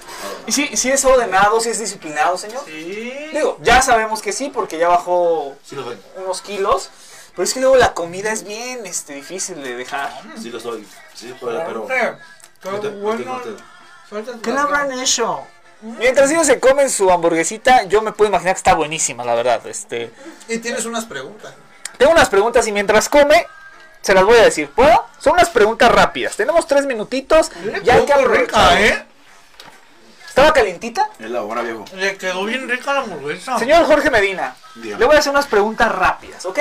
¿Y 0.47 0.53
sí, 0.53 0.71
sí 0.77 0.91
es 0.91 1.05
ordenado, 1.05 1.61
sí 1.61 1.71
es 1.71 1.76
disciplinado, 1.79 2.37
señor? 2.39 2.63
Sí. 2.67 3.29
Digo, 3.33 3.59
ya 3.63 3.83
sabemos 3.83 4.23
que 4.23 4.33
sí 4.33 4.51
porque 4.53 4.79
ya 4.79 4.89
bajó 4.89 5.57
Sí 5.65 5.75
lo 5.77 5.85
soy. 5.85 5.99
unos 6.17 6.41
kilos. 6.43 6.91
Pero 7.35 7.45
es 7.45 7.53
que 7.53 7.61
luego 7.61 7.77
la 7.77 7.93
comida 7.93 8.33
es 8.33 8.45
bien 8.45 8.87
este, 8.87 9.13
difícil 9.15 9.63
de 9.63 9.77
dejar. 9.77 10.11
Sí 10.41 10.49
lo 10.51 10.59
soy. 10.59 10.87
Sí, 11.15 11.35
pero... 11.39 11.87
pero 11.87 12.81
te- 12.81 12.89
bueno. 12.89 13.25
no 14.11 14.23
te- 14.23 14.41
¿Qué 14.43 14.53
le 14.53 14.59
habrán 14.59 14.93
hecho? 14.99 15.41
Mientras 15.83 16.31
ellos 16.31 16.47
se 16.47 16.59
comen 16.59 16.89
su 16.89 17.11
hamburguesita, 17.11 17.83
yo 17.85 18.01
me 18.01 18.13
puedo 18.13 18.31
imaginar 18.31 18.55
que 18.55 18.59
está 18.59 18.75
buenísima, 18.75 19.25
la 19.25 19.35
verdad. 19.35 19.67
Este, 19.67 20.11
Y 20.49 20.59
tienes 20.59 20.87
unas 20.87 21.05
preguntas. 21.05 21.53
tengo 21.99 22.13
unas 22.13 22.31
preguntas 22.31 22.67
y 22.67 22.73
mientras 22.73 23.09
come, 23.11 23.47
se 24.01 24.15
las 24.15 24.25
voy 24.25 24.39
a 24.39 24.43
decir. 24.45 24.71
¿Puedo? 24.71 25.05
Son 25.21 25.35
unas 25.35 25.51
preguntas 25.51 25.93
rápidas. 25.93 26.37
Tenemos 26.37 26.67
tres 26.67 26.87
minutitos. 26.87 27.51
Ya 27.83 27.95
hay 27.97 28.07
que 28.07 28.13
aprovechar. 28.15 28.81
¿eh? 28.81 29.07
¿Estaba 30.37 30.53
calientita? 30.53 31.09
Es 31.19 31.31
la 31.31 31.43
hora, 31.45 31.63
viejo. 31.63 31.87
Le 31.95 32.19
quedó 32.19 32.45
bien 32.45 32.69
rica 32.69 32.93
la 32.93 33.01
hamburguesa. 33.01 33.59
Señor 33.59 33.87
Jorge 33.87 34.11
Medina, 34.11 34.55
Dígame. 34.75 35.01
le 35.01 35.07
voy 35.07 35.17
a 35.17 35.19
hacer 35.21 35.31
unas 35.33 35.47
preguntas 35.47 35.91
rápidas, 35.91 36.45
¿ok? 36.45 36.59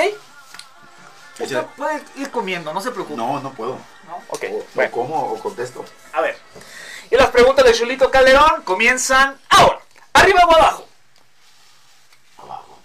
Usted 1.32 1.44
Échale. 1.44 1.68
puede 1.76 2.02
ir 2.16 2.30
comiendo, 2.30 2.72
no 2.72 2.80
se 2.80 2.90
preocupe. 2.90 3.18
No, 3.18 3.38
no 3.40 3.52
puedo. 3.52 3.72
¿no? 4.06 4.16
Ok, 4.30 4.44
O, 4.50 4.64
bueno. 4.74 4.90
o 4.90 4.92
como 4.92 5.16
o 5.32 5.38
contesto. 5.40 5.84
A 6.14 6.22
ver. 6.22 6.38
Y 7.10 7.16
las 7.16 7.28
preguntas 7.28 7.66
de 7.66 7.74
Chulito 7.74 8.10
Calderón 8.10 8.62
comienzan 8.64 9.38
ahora. 9.50 9.80
¿Arriba 10.14 10.40
o 10.46 10.54
abajo? 10.56 10.88
Abajo. 12.38 12.78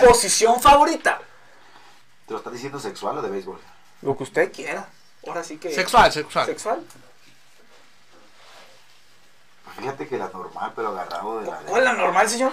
Posición 0.04 0.60
favorita. 0.60 1.20
¿Te 2.26 2.32
lo 2.32 2.38
estás 2.38 2.52
diciendo 2.54 2.80
sexual 2.80 3.18
o 3.18 3.22
de 3.22 3.30
béisbol? 3.30 3.60
Lo 4.02 4.16
que 4.16 4.24
usted 4.24 4.52
quiera. 4.52 4.88
Ahora 5.24 5.44
sí 5.44 5.58
que. 5.58 5.72
Sexual, 5.72 6.10
sexual. 6.10 6.46
¿Sexual? 6.46 6.84
Fíjate 9.78 10.08
que 10.08 10.18
la 10.18 10.28
normal, 10.28 10.72
pero 10.74 10.88
agarrado 10.88 11.40
de 11.40 11.46
la... 11.50 11.56
¿Cuál 11.58 11.82
es 11.82 11.84
la 11.84 11.92
normal, 11.92 12.28
señor? 12.28 12.52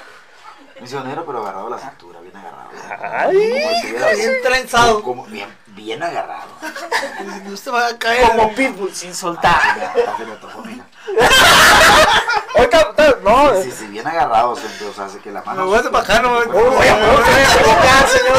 Misionero, 0.79 1.25
pero 1.25 1.39
agarrado 1.39 1.65
de 1.65 1.71
la 1.71 1.79
cintura, 1.79 2.19
bien 2.19 2.35
agarrado. 2.35 2.69
Ay, 3.01 3.63
Como 3.63 4.11
si 4.11 4.21
bien 4.21 4.41
trenzado. 4.43 5.03
Como, 5.03 5.25
bien, 5.25 5.57
bien 5.67 6.03
agarrado. 6.03 6.49
No 7.45 7.55
se 7.55 7.71
va 7.71 7.87
a 7.87 7.97
caer. 7.97 8.27
Como 8.29 8.53
pitbull 8.53 8.93
sin 8.93 9.13
soltar. 9.13 9.55
Hasta 9.55 10.17
se 10.17 10.25
me 10.25 10.33
antojó, 10.33 10.61
mija. 10.63 10.83
Oiga, 12.55 12.93
no. 13.23 13.61
Sí, 13.61 13.71
sí, 13.71 13.87
bien 13.87 14.05
agarrado, 14.05 14.55
siempre, 14.55 14.87
o 14.87 14.93
sea, 14.93 15.05
hace 15.05 15.19
que 15.19 15.31
la 15.31 15.41
mano... 15.43 15.61
Me 15.61 15.67
voy 15.67 15.77
a 15.77 15.99
acá, 15.99 16.21
no 16.21 16.39
me 16.39 16.45
Voy 16.45 16.65
a 16.65 16.69
voy 16.69 16.87
a 16.87 16.97
provocar, 16.97 18.07
señor. 18.07 18.35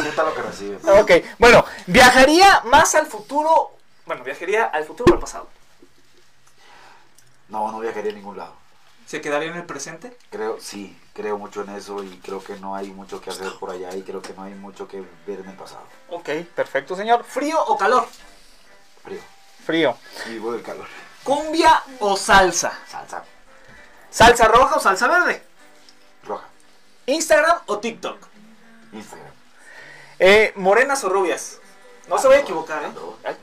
Sienta 0.00 0.22
lo 0.22 0.34
que 0.34 0.42
recibe. 0.42 0.76
Ok, 1.00 1.10
bueno, 1.38 1.64
¿viajaría 1.86 2.62
más 2.64 2.94
al 2.94 3.06
futuro? 3.06 3.72
Bueno, 4.06 4.24
¿viajaría 4.24 4.64
al 4.64 4.84
futuro 4.84 5.12
o 5.12 5.14
al 5.14 5.20
pasado? 5.20 5.48
No, 7.52 7.70
no 7.70 7.80
viajaría 7.80 8.10
a 8.12 8.14
ningún 8.14 8.38
lado. 8.38 8.54
¿Se 9.06 9.20
quedaría 9.20 9.50
en 9.50 9.56
el 9.58 9.66
presente? 9.66 10.16
Creo, 10.30 10.58
sí, 10.58 10.98
creo 11.12 11.36
mucho 11.36 11.60
en 11.60 11.68
eso 11.76 12.02
y 12.02 12.16
creo 12.24 12.42
que 12.42 12.56
no 12.56 12.74
hay 12.74 12.88
mucho 12.90 13.20
que 13.20 13.28
hacer 13.28 13.52
por 13.60 13.70
allá 13.70 13.94
y 13.94 14.02
creo 14.02 14.22
que 14.22 14.32
no 14.32 14.44
hay 14.44 14.54
mucho 14.54 14.88
que 14.88 15.04
ver 15.26 15.40
en 15.40 15.50
el 15.50 15.56
pasado. 15.56 15.82
Ok, 16.08 16.30
perfecto, 16.56 16.96
señor. 16.96 17.22
¿Frío 17.24 17.62
o 17.62 17.76
calor? 17.76 18.08
Frío. 19.04 19.20
Frío. 19.66 19.96
Vivo 20.28 20.52
del 20.52 20.62
calor. 20.62 20.86
¿Cumbia 21.22 21.82
o 22.00 22.16
salsa? 22.16 22.72
Salsa 22.88 23.22
¿Salsa 24.10 24.48
roja 24.48 24.76
o 24.76 24.80
salsa 24.80 25.06
verde? 25.06 25.44
roja. 26.24 26.46
¿Instagram 27.04 27.58
o 27.66 27.78
TikTok? 27.78 28.16
Instagram. 28.94 29.32
Eh, 30.18 30.52
¿Morenas 30.56 31.04
o 31.04 31.10
rubias? 31.10 31.58
No 32.08 32.16
se 32.16 32.28
vaya 32.28 32.40
a 32.40 32.42
equivocar, 32.44 32.82
¿eh? 32.84 33.36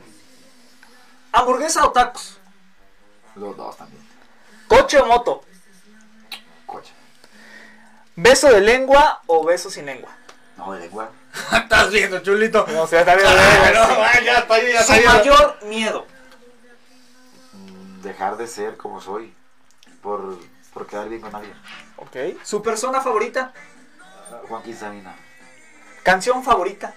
¿Hamburguesa 1.32 1.86
o 1.86 1.92
tacos? 1.92 2.38
Los 3.36 3.56
dos 3.56 3.76
también. 3.76 3.99
¿Coche 4.70 5.00
o 5.00 5.06
moto? 5.06 5.42
Coche. 6.64 6.92
¿Beso 8.14 8.48
de 8.48 8.60
lengua 8.60 9.20
o 9.26 9.44
beso 9.44 9.68
sin 9.68 9.84
lengua? 9.84 10.10
No, 10.56 10.72
de 10.72 10.78
lengua. 10.78 11.10
Estás 11.52 11.90
viendo, 11.90 12.20
chulito. 12.20 12.64
No, 12.68 12.86
sé, 12.86 13.00
está 13.00 13.16
bien. 13.16 13.26
Ay, 13.26 13.74
no, 13.74 13.80
ay, 14.00 14.24
ya 14.24 14.38
está, 14.38 14.62
ya 14.62 14.82
Su 14.84 14.92
mayor 14.92 15.64
miedo. 15.64 16.06
Dejar 18.04 18.36
de 18.36 18.46
ser 18.46 18.76
como 18.76 19.00
soy 19.00 19.34
por, 20.02 20.38
por 20.72 20.86
quedar 20.86 21.08
bien 21.08 21.20
con 21.20 21.34
alguien. 21.34 21.56
Ok. 21.96 22.40
¿Su 22.44 22.62
persona 22.62 23.00
favorita? 23.00 23.52
Joaquín 24.48 24.76
Sabina. 24.76 25.16
¿Canción 26.04 26.44
favorita? 26.44 26.94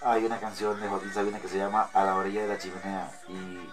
Hay 0.00 0.24
una 0.24 0.40
canción 0.40 0.80
de 0.80 0.88
Joaquín 0.88 1.12
Sabina 1.12 1.40
que 1.40 1.48
se 1.48 1.58
llama 1.58 1.90
A 1.92 2.04
la 2.04 2.16
orilla 2.16 2.40
de 2.40 2.48
la 2.48 2.58
chimenea 2.58 3.10
y 3.28 3.68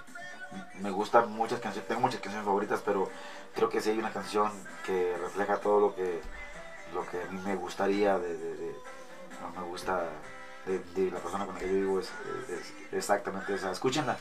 me 0.80 0.92
gustan 0.92 1.32
muchas 1.32 1.60
canciones, 1.60 1.88
tengo 1.88 2.02
muchas 2.02 2.20
canciones 2.22 2.46
favoritas, 2.46 2.82
pero 2.86 3.10
creo 3.56 3.70
que 3.70 3.82
sí 3.82 3.90
hay 3.92 4.00
una 4.00 4.12
canción 4.12 4.52
que 4.86 5.16
refleja 5.22 5.58
todo 5.58 5.80
lo 5.80 5.96
que 5.96 6.22
lo 6.94 7.06
que 7.10 7.22
a 7.24 7.26
mí 7.32 7.40
me 7.46 7.56
gustaría 7.56 8.18
de, 8.20 8.38
de- 8.38 8.56
de- 8.58 8.76
no 9.42 9.50
me 9.62 9.66
gusta 9.68 10.04
de, 10.66 10.80
de 10.80 11.10
la 11.12 11.20
persona 11.20 11.46
con 11.46 11.56
la 11.56 11.62
que 11.62 11.68
yo 11.68 11.74
vivo 11.74 12.00
es, 12.00 12.10
es 12.50 12.74
exactamente 12.92 13.54
esa. 13.56 13.72
Escúchenla. 13.72 14.18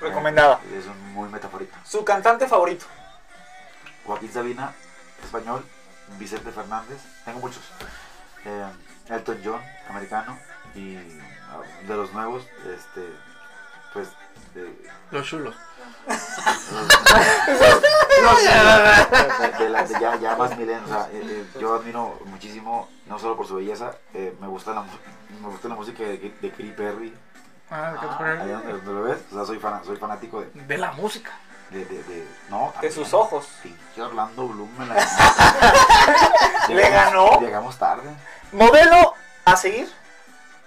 Recomendada. 0.00 0.60
Eh, 0.66 0.78
Es 0.78 0.86
un 0.86 1.12
muy 1.14 1.28
metafórica. 1.28 1.78
¿Su 1.84 2.04
cantante 2.04 2.46
favorito? 2.46 2.84
Joaquín 4.04 4.32
Sabina, 4.32 4.74
español, 5.22 5.64
Vicente 6.18 6.50
Fernández, 6.50 7.00
tengo 7.24 7.38
muchos. 7.40 7.62
Eh, 8.44 8.66
Elton 9.08 9.40
John, 9.44 9.60
americano, 9.88 10.38
y 10.74 10.96
ah, 11.50 11.60
de 11.86 11.96
los 11.96 12.12
nuevos, 12.12 12.44
este, 12.66 13.08
pues, 13.92 14.08
de, 14.54 14.90
Los 15.10 15.26
chulos. 15.26 15.54
ya, 20.00 20.16
ya 20.16 20.36
más 20.36 20.56
milenio, 20.56 20.82
o 20.84 20.88
sea, 20.88 21.08
eh, 21.12 21.22
eh, 21.24 21.46
yo 21.60 21.74
admiro 21.74 22.18
muchísimo, 22.26 22.88
no 23.06 23.18
solo 23.18 23.36
por 23.36 23.46
su 23.46 23.56
belleza, 23.56 23.92
eh, 24.14 24.34
me 24.40 24.46
gusta 24.46 24.72
la, 24.72 24.82
mu- 24.82 25.40
me 25.42 25.48
gusta 25.48 25.68
la 25.68 25.74
música 25.74 26.02
de, 26.02 26.18
de 26.40 26.50
Katy 26.50 26.72
Perry, 26.76 27.14
Ah, 27.70 27.94
¿qué 28.00 28.06
te 28.06 28.12
ahí 28.12 28.18
parece? 28.18 28.48
donde, 28.52 28.72
donde 28.72 28.92
lo 28.92 29.02
ves, 29.02 29.18
o 29.30 29.34
sea, 29.34 29.44
soy, 29.46 29.58
fan, 29.58 29.82
soy 29.84 29.96
fanático 29.96 30.40
de, 30.40 30.50
De 30.66 30.76
la 30.78 30.92
música. 30.92 31.30
de, 31.70 31.84
de, 31.86 32.02
de- 32.02 32.28
no, 32.50 32.66
De 32.66 32.72
también, 32.72 32.92
sus 32.92 33.14
ojos. 33.14 33.48
Pinche 33.62 34.02
Orlando 34.02 34.46
Bloom 34.48 34.68
me 34.78 34.86
la 34.86 34.94
¿Le 36.68 36.74
Llegamos- 36.74 36.90
ganó? 37.30 37.40
Llegamos 37.40 37.78
tarde. 37.78 38.10
¿Modelo 38.52 39.14
a 39.46 39.56
seguir? 39.56 39.90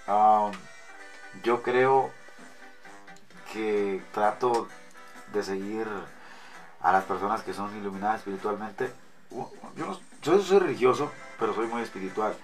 Um, 0.08 0.50
yo 1.44 1.62
creo 1.62 2.10
que 3.56 4.02
trato 4.12 4.68
de 5.32 5.42
seguir 5.42 5.86
a 6.80 6.92
las 6.92 7.04
personas 7.04 7.42
que 7.42 7.54
son 7.54 7.74
iluminadas 7.76 8.18
espiritualmente. 8.18 8.92
Yo, 9.30 9.86
no- 9.86 10.00
yo 10.22 10.40
soy 10.42 10.58
religioso, 10.58 11.10
pero 11.38 11.54
soy 11.54 11.66
muy 11.66 11.82
espiritual. 11.82 12.36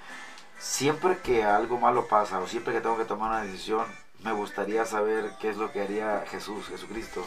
Siempre 0.58 1.18
que 1.18 1.44
algo 1.44 1.78
malo 1.78 2.06
pasa 2.08 2.38
o 2.40 2.46
siempre 2.46 2.72
que 2.72 2.80
tengo 2.80 2.96
que 2.96 3.04
tomar 3.04 3.30
una 3.30 3.42
decisión, 3.42 3.84
me 4.20 4.32
gustaría 4.32 4.84
saber 4.86 5.32
qué 5.40 5.50
es 5.50 5.56
lo 5.56 5.70
que 5.72 5.82
haría 5.82 6.24
Jesús, 6.30 6.66
Jesucristo, 6.68 7.24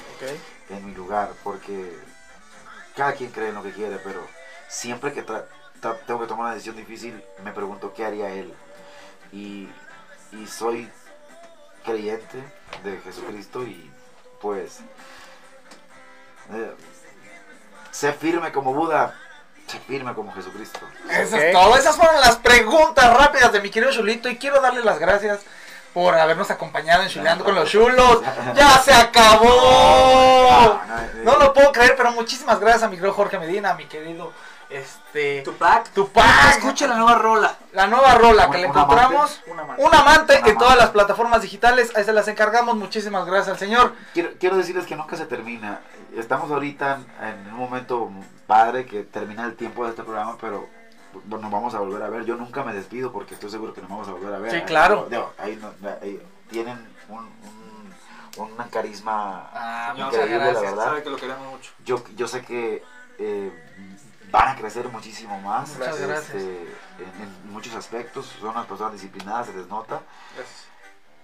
en 0.70 0.86
mi 0.86 0.94
lugar, 0.96 1.32
porque 1.44 1.94
cada 2.96 3.14
quien 3.14 3.32
cree 3.32 3.50
en 3.50 3.56
lo 3.56 3.64
que 3.64 3.74
quiere, 3.74 3.98
pero 3.98 4.26
siempre 4.70 5.12
que 5.14 5.22
tengo 5.22 6.20
que 6.22 6.28
tomar 6.28 6.46
una 6.46 6.54
decisión 6.54 6.78
difícil, 6.78 7.22
me 7.44 7.52
pregunto 7.52 7.94
qué 7.94 8.06
haría 8.06 8.30
Él. 8.30 8.54
Y, 9.34 9.68
y 10.32 10.48
soy 10.48 10.90
creyente 11.84 12.42
de 12.84 13.00
Jesucristo 13.02 13.64
y 13.64 13.90
pues 14.42 14.80
eh, 16.54 16.72
sé 17.92 18.14
firme 18.14 18.52
como 18.52 18.74
Buda, 18.74 19.16
sé 19.68 19.80
firme 19.80 20.14
como 20.14 20.34
Jesucristo. 20.34 20.80
Eso 21.10 21.36
Ok. 21.36 21.42
es 21.42 21.54
todo. 21.54 21.78
Esas 21.78 21.96
fueron 21.96 22.20
las 22.22 22.38
preguntas 22.38 23.18
rápidas 23.18 23.52
de 23.52 23.62
mi 23.62 23.70
querido 23.72 23.92
Chulito. 23.92 24.30
Y 24.30 24.38
quiero 24.38 24.62
darle 24.62 24.84
las 24.84 25.00
gracias 25.00 25.40
por 25.94 26.14
habernos 26.14 26.52
acompañado 26.52 27.04
en 27.04 27.10
Chuleando 27.10 27.44
con 27.46 27.56
los 27.56 27.70
Chulos. 27.70 28.22
¡Ya 28.54 28.78
se 28.80 28.94
acabó! 28.94 29.48
Ah, 30.52 30.84
no, 30.88 31.00
eh, 31.00 31.22
No 31.24 31.38
lo 31.38 31.54
puedo 31.54 31.72
creer, 31.72 31.96
pero 31.96 32.12
muchísimas 32.12 32.60
gracias 32.60 32.84
a 32.84 32.90
mi 32.90 32.98
querido 32.98 33.14
Jorge 33.14 33.40
Medina, 33.40 33.72
a 33.72 33.76
mi 33.76 33.86
querido 33.86 34.34
este 34.70 35.42
Tupac. 35.44 35.90
Tupac. 35.92 36.58
Escucha 36.58 36.88
la 36.88 36.96
nueva 36.98 37.16
rola. 37.16 37.56
La 37.74 37.88
nueva 37.88 38.16
rola 38.16 38.50
que 38.50 38.58
Un- 38.58 38.62
le 38.64 38.68
encontramos. 38.68 39.42
Un 39.48 39.60
amante. 39.60 39.84
Un 39.84 39.96
amante 39.96 40.40
Un 40.44 40.50
en 40.50 40.58
todas 40.58 40.78
las 40.78 40.90
plataformas 40.92 41.42
digitales. 41.42 41.92
Ahí 41.96 42.04
se 42.04 42.14
las 42.14 42.28
encargamos. 42.28 42.76
Muchísimas 42.76 43.26
gracias 43.26 43.50
al 43.50 43.58
señor. 43.60 43.94
Quiero, 44.14 44.32
quiero 44.40 44.58
decirles 44.58 44.86
que 44.86 44.96
nunca 44.96 45.16
se 45.16 45.26
termina. 45.26 45.82
Estamos 46.16 46.50
ahorita 46.52 47.00
en, 47.22 47.28
en 47.48 47.54
un 47.54 47.60
momento 47.60 48.10
padre 48.48 48.86
que 48.86 49.04
termina 49.04 49.44
el 49.46 49.56
tiempo 49.56 49.84
de 49.84 49.92
este 49.92 50.04
programa, 50.04 50.38
pero 50.40 50.68
nos 51.26 51.42
vamos 51.52 51.74
a 51.76 51.80
volver 51.80 52.02
a 52.04 52.10
ver. 52.10 52.26
Yo 52.26 52.36
nunca 52.36 52.64
me 52.64 52.74
despido 52.74 53.12
porque 53.12 53.34
estoy 53.36 53.50
seguro 53.50 53.74
que 53.74 53.82
nos 53.82 53.90
vamos 53.90 54.08
a 54.08 54.12
volver 54.12 54.34
a 54.34 54.40
ver. 54.40 54.52
Sí, 54.52 54.58
Ahí- 54.58 54.64
claro. 54.64 55.08
ahí 55.38 55.56
no- 55.62 55.90
ahí 56.02 56.22
tienen 56.50 56.78
un, 57.10 57.20
un, 58.38 58.52
un 58.52 58.68
carisma 58.70 59.50
Ah, 59.54 59.94
increíble, 59.98 60.38
la 60.54 60.60
verdad. 60.62 60.84
Sabe 60.86 61.04
que 61.04 61.10
lo 61.10 61.18
queremos 61.18 61.48
mucho. 61.52 61.72
Yo, 61.84 62.04
yo 62.16 62.28
sé 62.28 62.42
que 62.44 62.84
eh, 63.18 63.95
van 64.36 64.50
a 64.50 64.56
crecer 64.56 64.88
muchísimo 64.90 65.40
más. 65.42 65.70
Muchas 65.78 65.96
este, 65.96 66.08
gracias. 66.08 66.44
en, 66.44 67.24
en 67.24 67.52
muchos 67.52 67.74
aspectos. 67.76 68.26
Son 68.40 68.50
unas 68.50 68.66
personas 68.66 68.94
disciplinadas, 68.94 69.48
se 69.48 69.54
les 69.54 69.68
nota. 69.68 70.02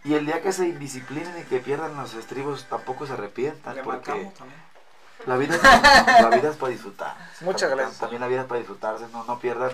Y 0.04 0.14
el 0.16 0.26
día 0.26 0.42
que 0.42 0.52
se 0.52 0.68
indisciplinen 0.68 1.38
y 1.40 1.44
que 1.44 1.60
pierdan 1.60 1.96
los 1.96 2.14
estribos, 2.16 2.66
tampoco 2.70 3.06
se 3.06 3.14
arrepientan. 3.14 3.76
Le 3.76 3.84
porque 3.84 4.32
la 5.28 5.38
vida, 5.38 5.56
es, 5.56 5.64
la 5.64 6.30
vida 6.30 6.50
es 6.50 6.58
para 6.58 6.72
disfrutar. 6.72 7.16
Muchas 7.42 7.62
También- 7.62 7.78
gracias. 7.78 8.00
También 8.00 8.22
la 8.22 8.28
vida 8.28 8.42
es 8.42 8.48
para 8.48 8.60
disfrutarse. 8.60 9.08
No, 9.12 9.24
no 9.26 9.40
pierdan, 9.40 9.72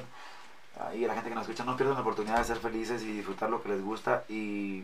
y 0.94 1.06
la 1.06 1.14
gente 1.14 1.30
que 1.30 1.36
nos 1.36 1.44
escucha, 1.44 1.64
no 1.64 1.78
pierdan 1.78 1.96
la 1.96 2.02
oportunidad 2.02 2.38
de 2.40 2.44
ser 2.44 2.58
felices 2.58 3.02
y 3.04 3.12
disfrutar 3.14 3.50
lo 3.50 3.62
que 3.64 3.70
les 3.70 3.82
gusta. 3.82 4.24
Y 4.28 4.84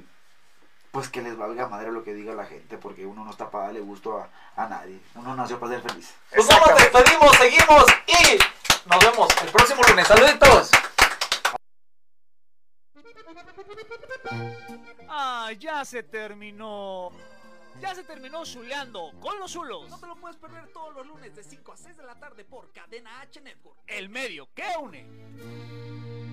pues 0.94 1.10
que 1.10 1.24
les 1.24 1.36
valga 1.36 1.68
madre 1.68 1.92
lo 1.92 2.04
que 2.04 2.14
diga 2.14 2.36
la 2.36 2.46
gente, 2.46 2.78
porque 2.78 3.04
uno 3.04 3.26
no 3.26 3.32
está 3.32 3.50
para 3.50 3.66
darle 3.66 3.80
gusto 3.80 4.20
a, 4.20 4.30
a 4.56 4.68
nadie. 4.68 5.02
Uno 5.16 5.36
nació 5.36 5.60
para 5.60 5.74
ser 5.74 5.90
feliz. 5.90 6.14
Pues 6.30 6.48
no 6.48 6.60
nos 6.60 6.76
despedimos, 6.78 7.36
seguimos 7.36 7.86
y 8.06 8.88
nos 8.88 9.00
vemos 9.04 9.28
el 9.42 9.50
próximo 9.50 9.82
lunes. 9.90 10.08
Saluditos. 10.08 10.72
Ah, 15.10 15.52
ya 15.58 15.84
se 15.84 16.04
terminó. 16.04 17.10
Ya 17.82 17.96
se 17.96 18.04
terminó 18.04 18.46
chuleando 18.46 19.14
con 19.20 19.40
los 19.40 19.52
chulos. 19.52 19.90
No 19.90 19.98
te 19.98 20.06
lo 20.06 20.16
puedes 20.18 20.38
perder 20.38 20.68
todos 20.68 20.94
los 20.94 21.08
lunes 21.08 21.36
de 21.36 21.44
5 21.44 21.72
a 21.72 21.78
6 21.78 21.98
de 21.98 22.04
la 22.04 22.14
tarde 22.20 22.46
por 22.46 22.72
Cadena 22.72 23.20
H 23.22 23.42
Network. 23.42 23.80
El 23.88 24.10
medio 24.10 24.48
que 24.54 24.68
une. 24.80 26.33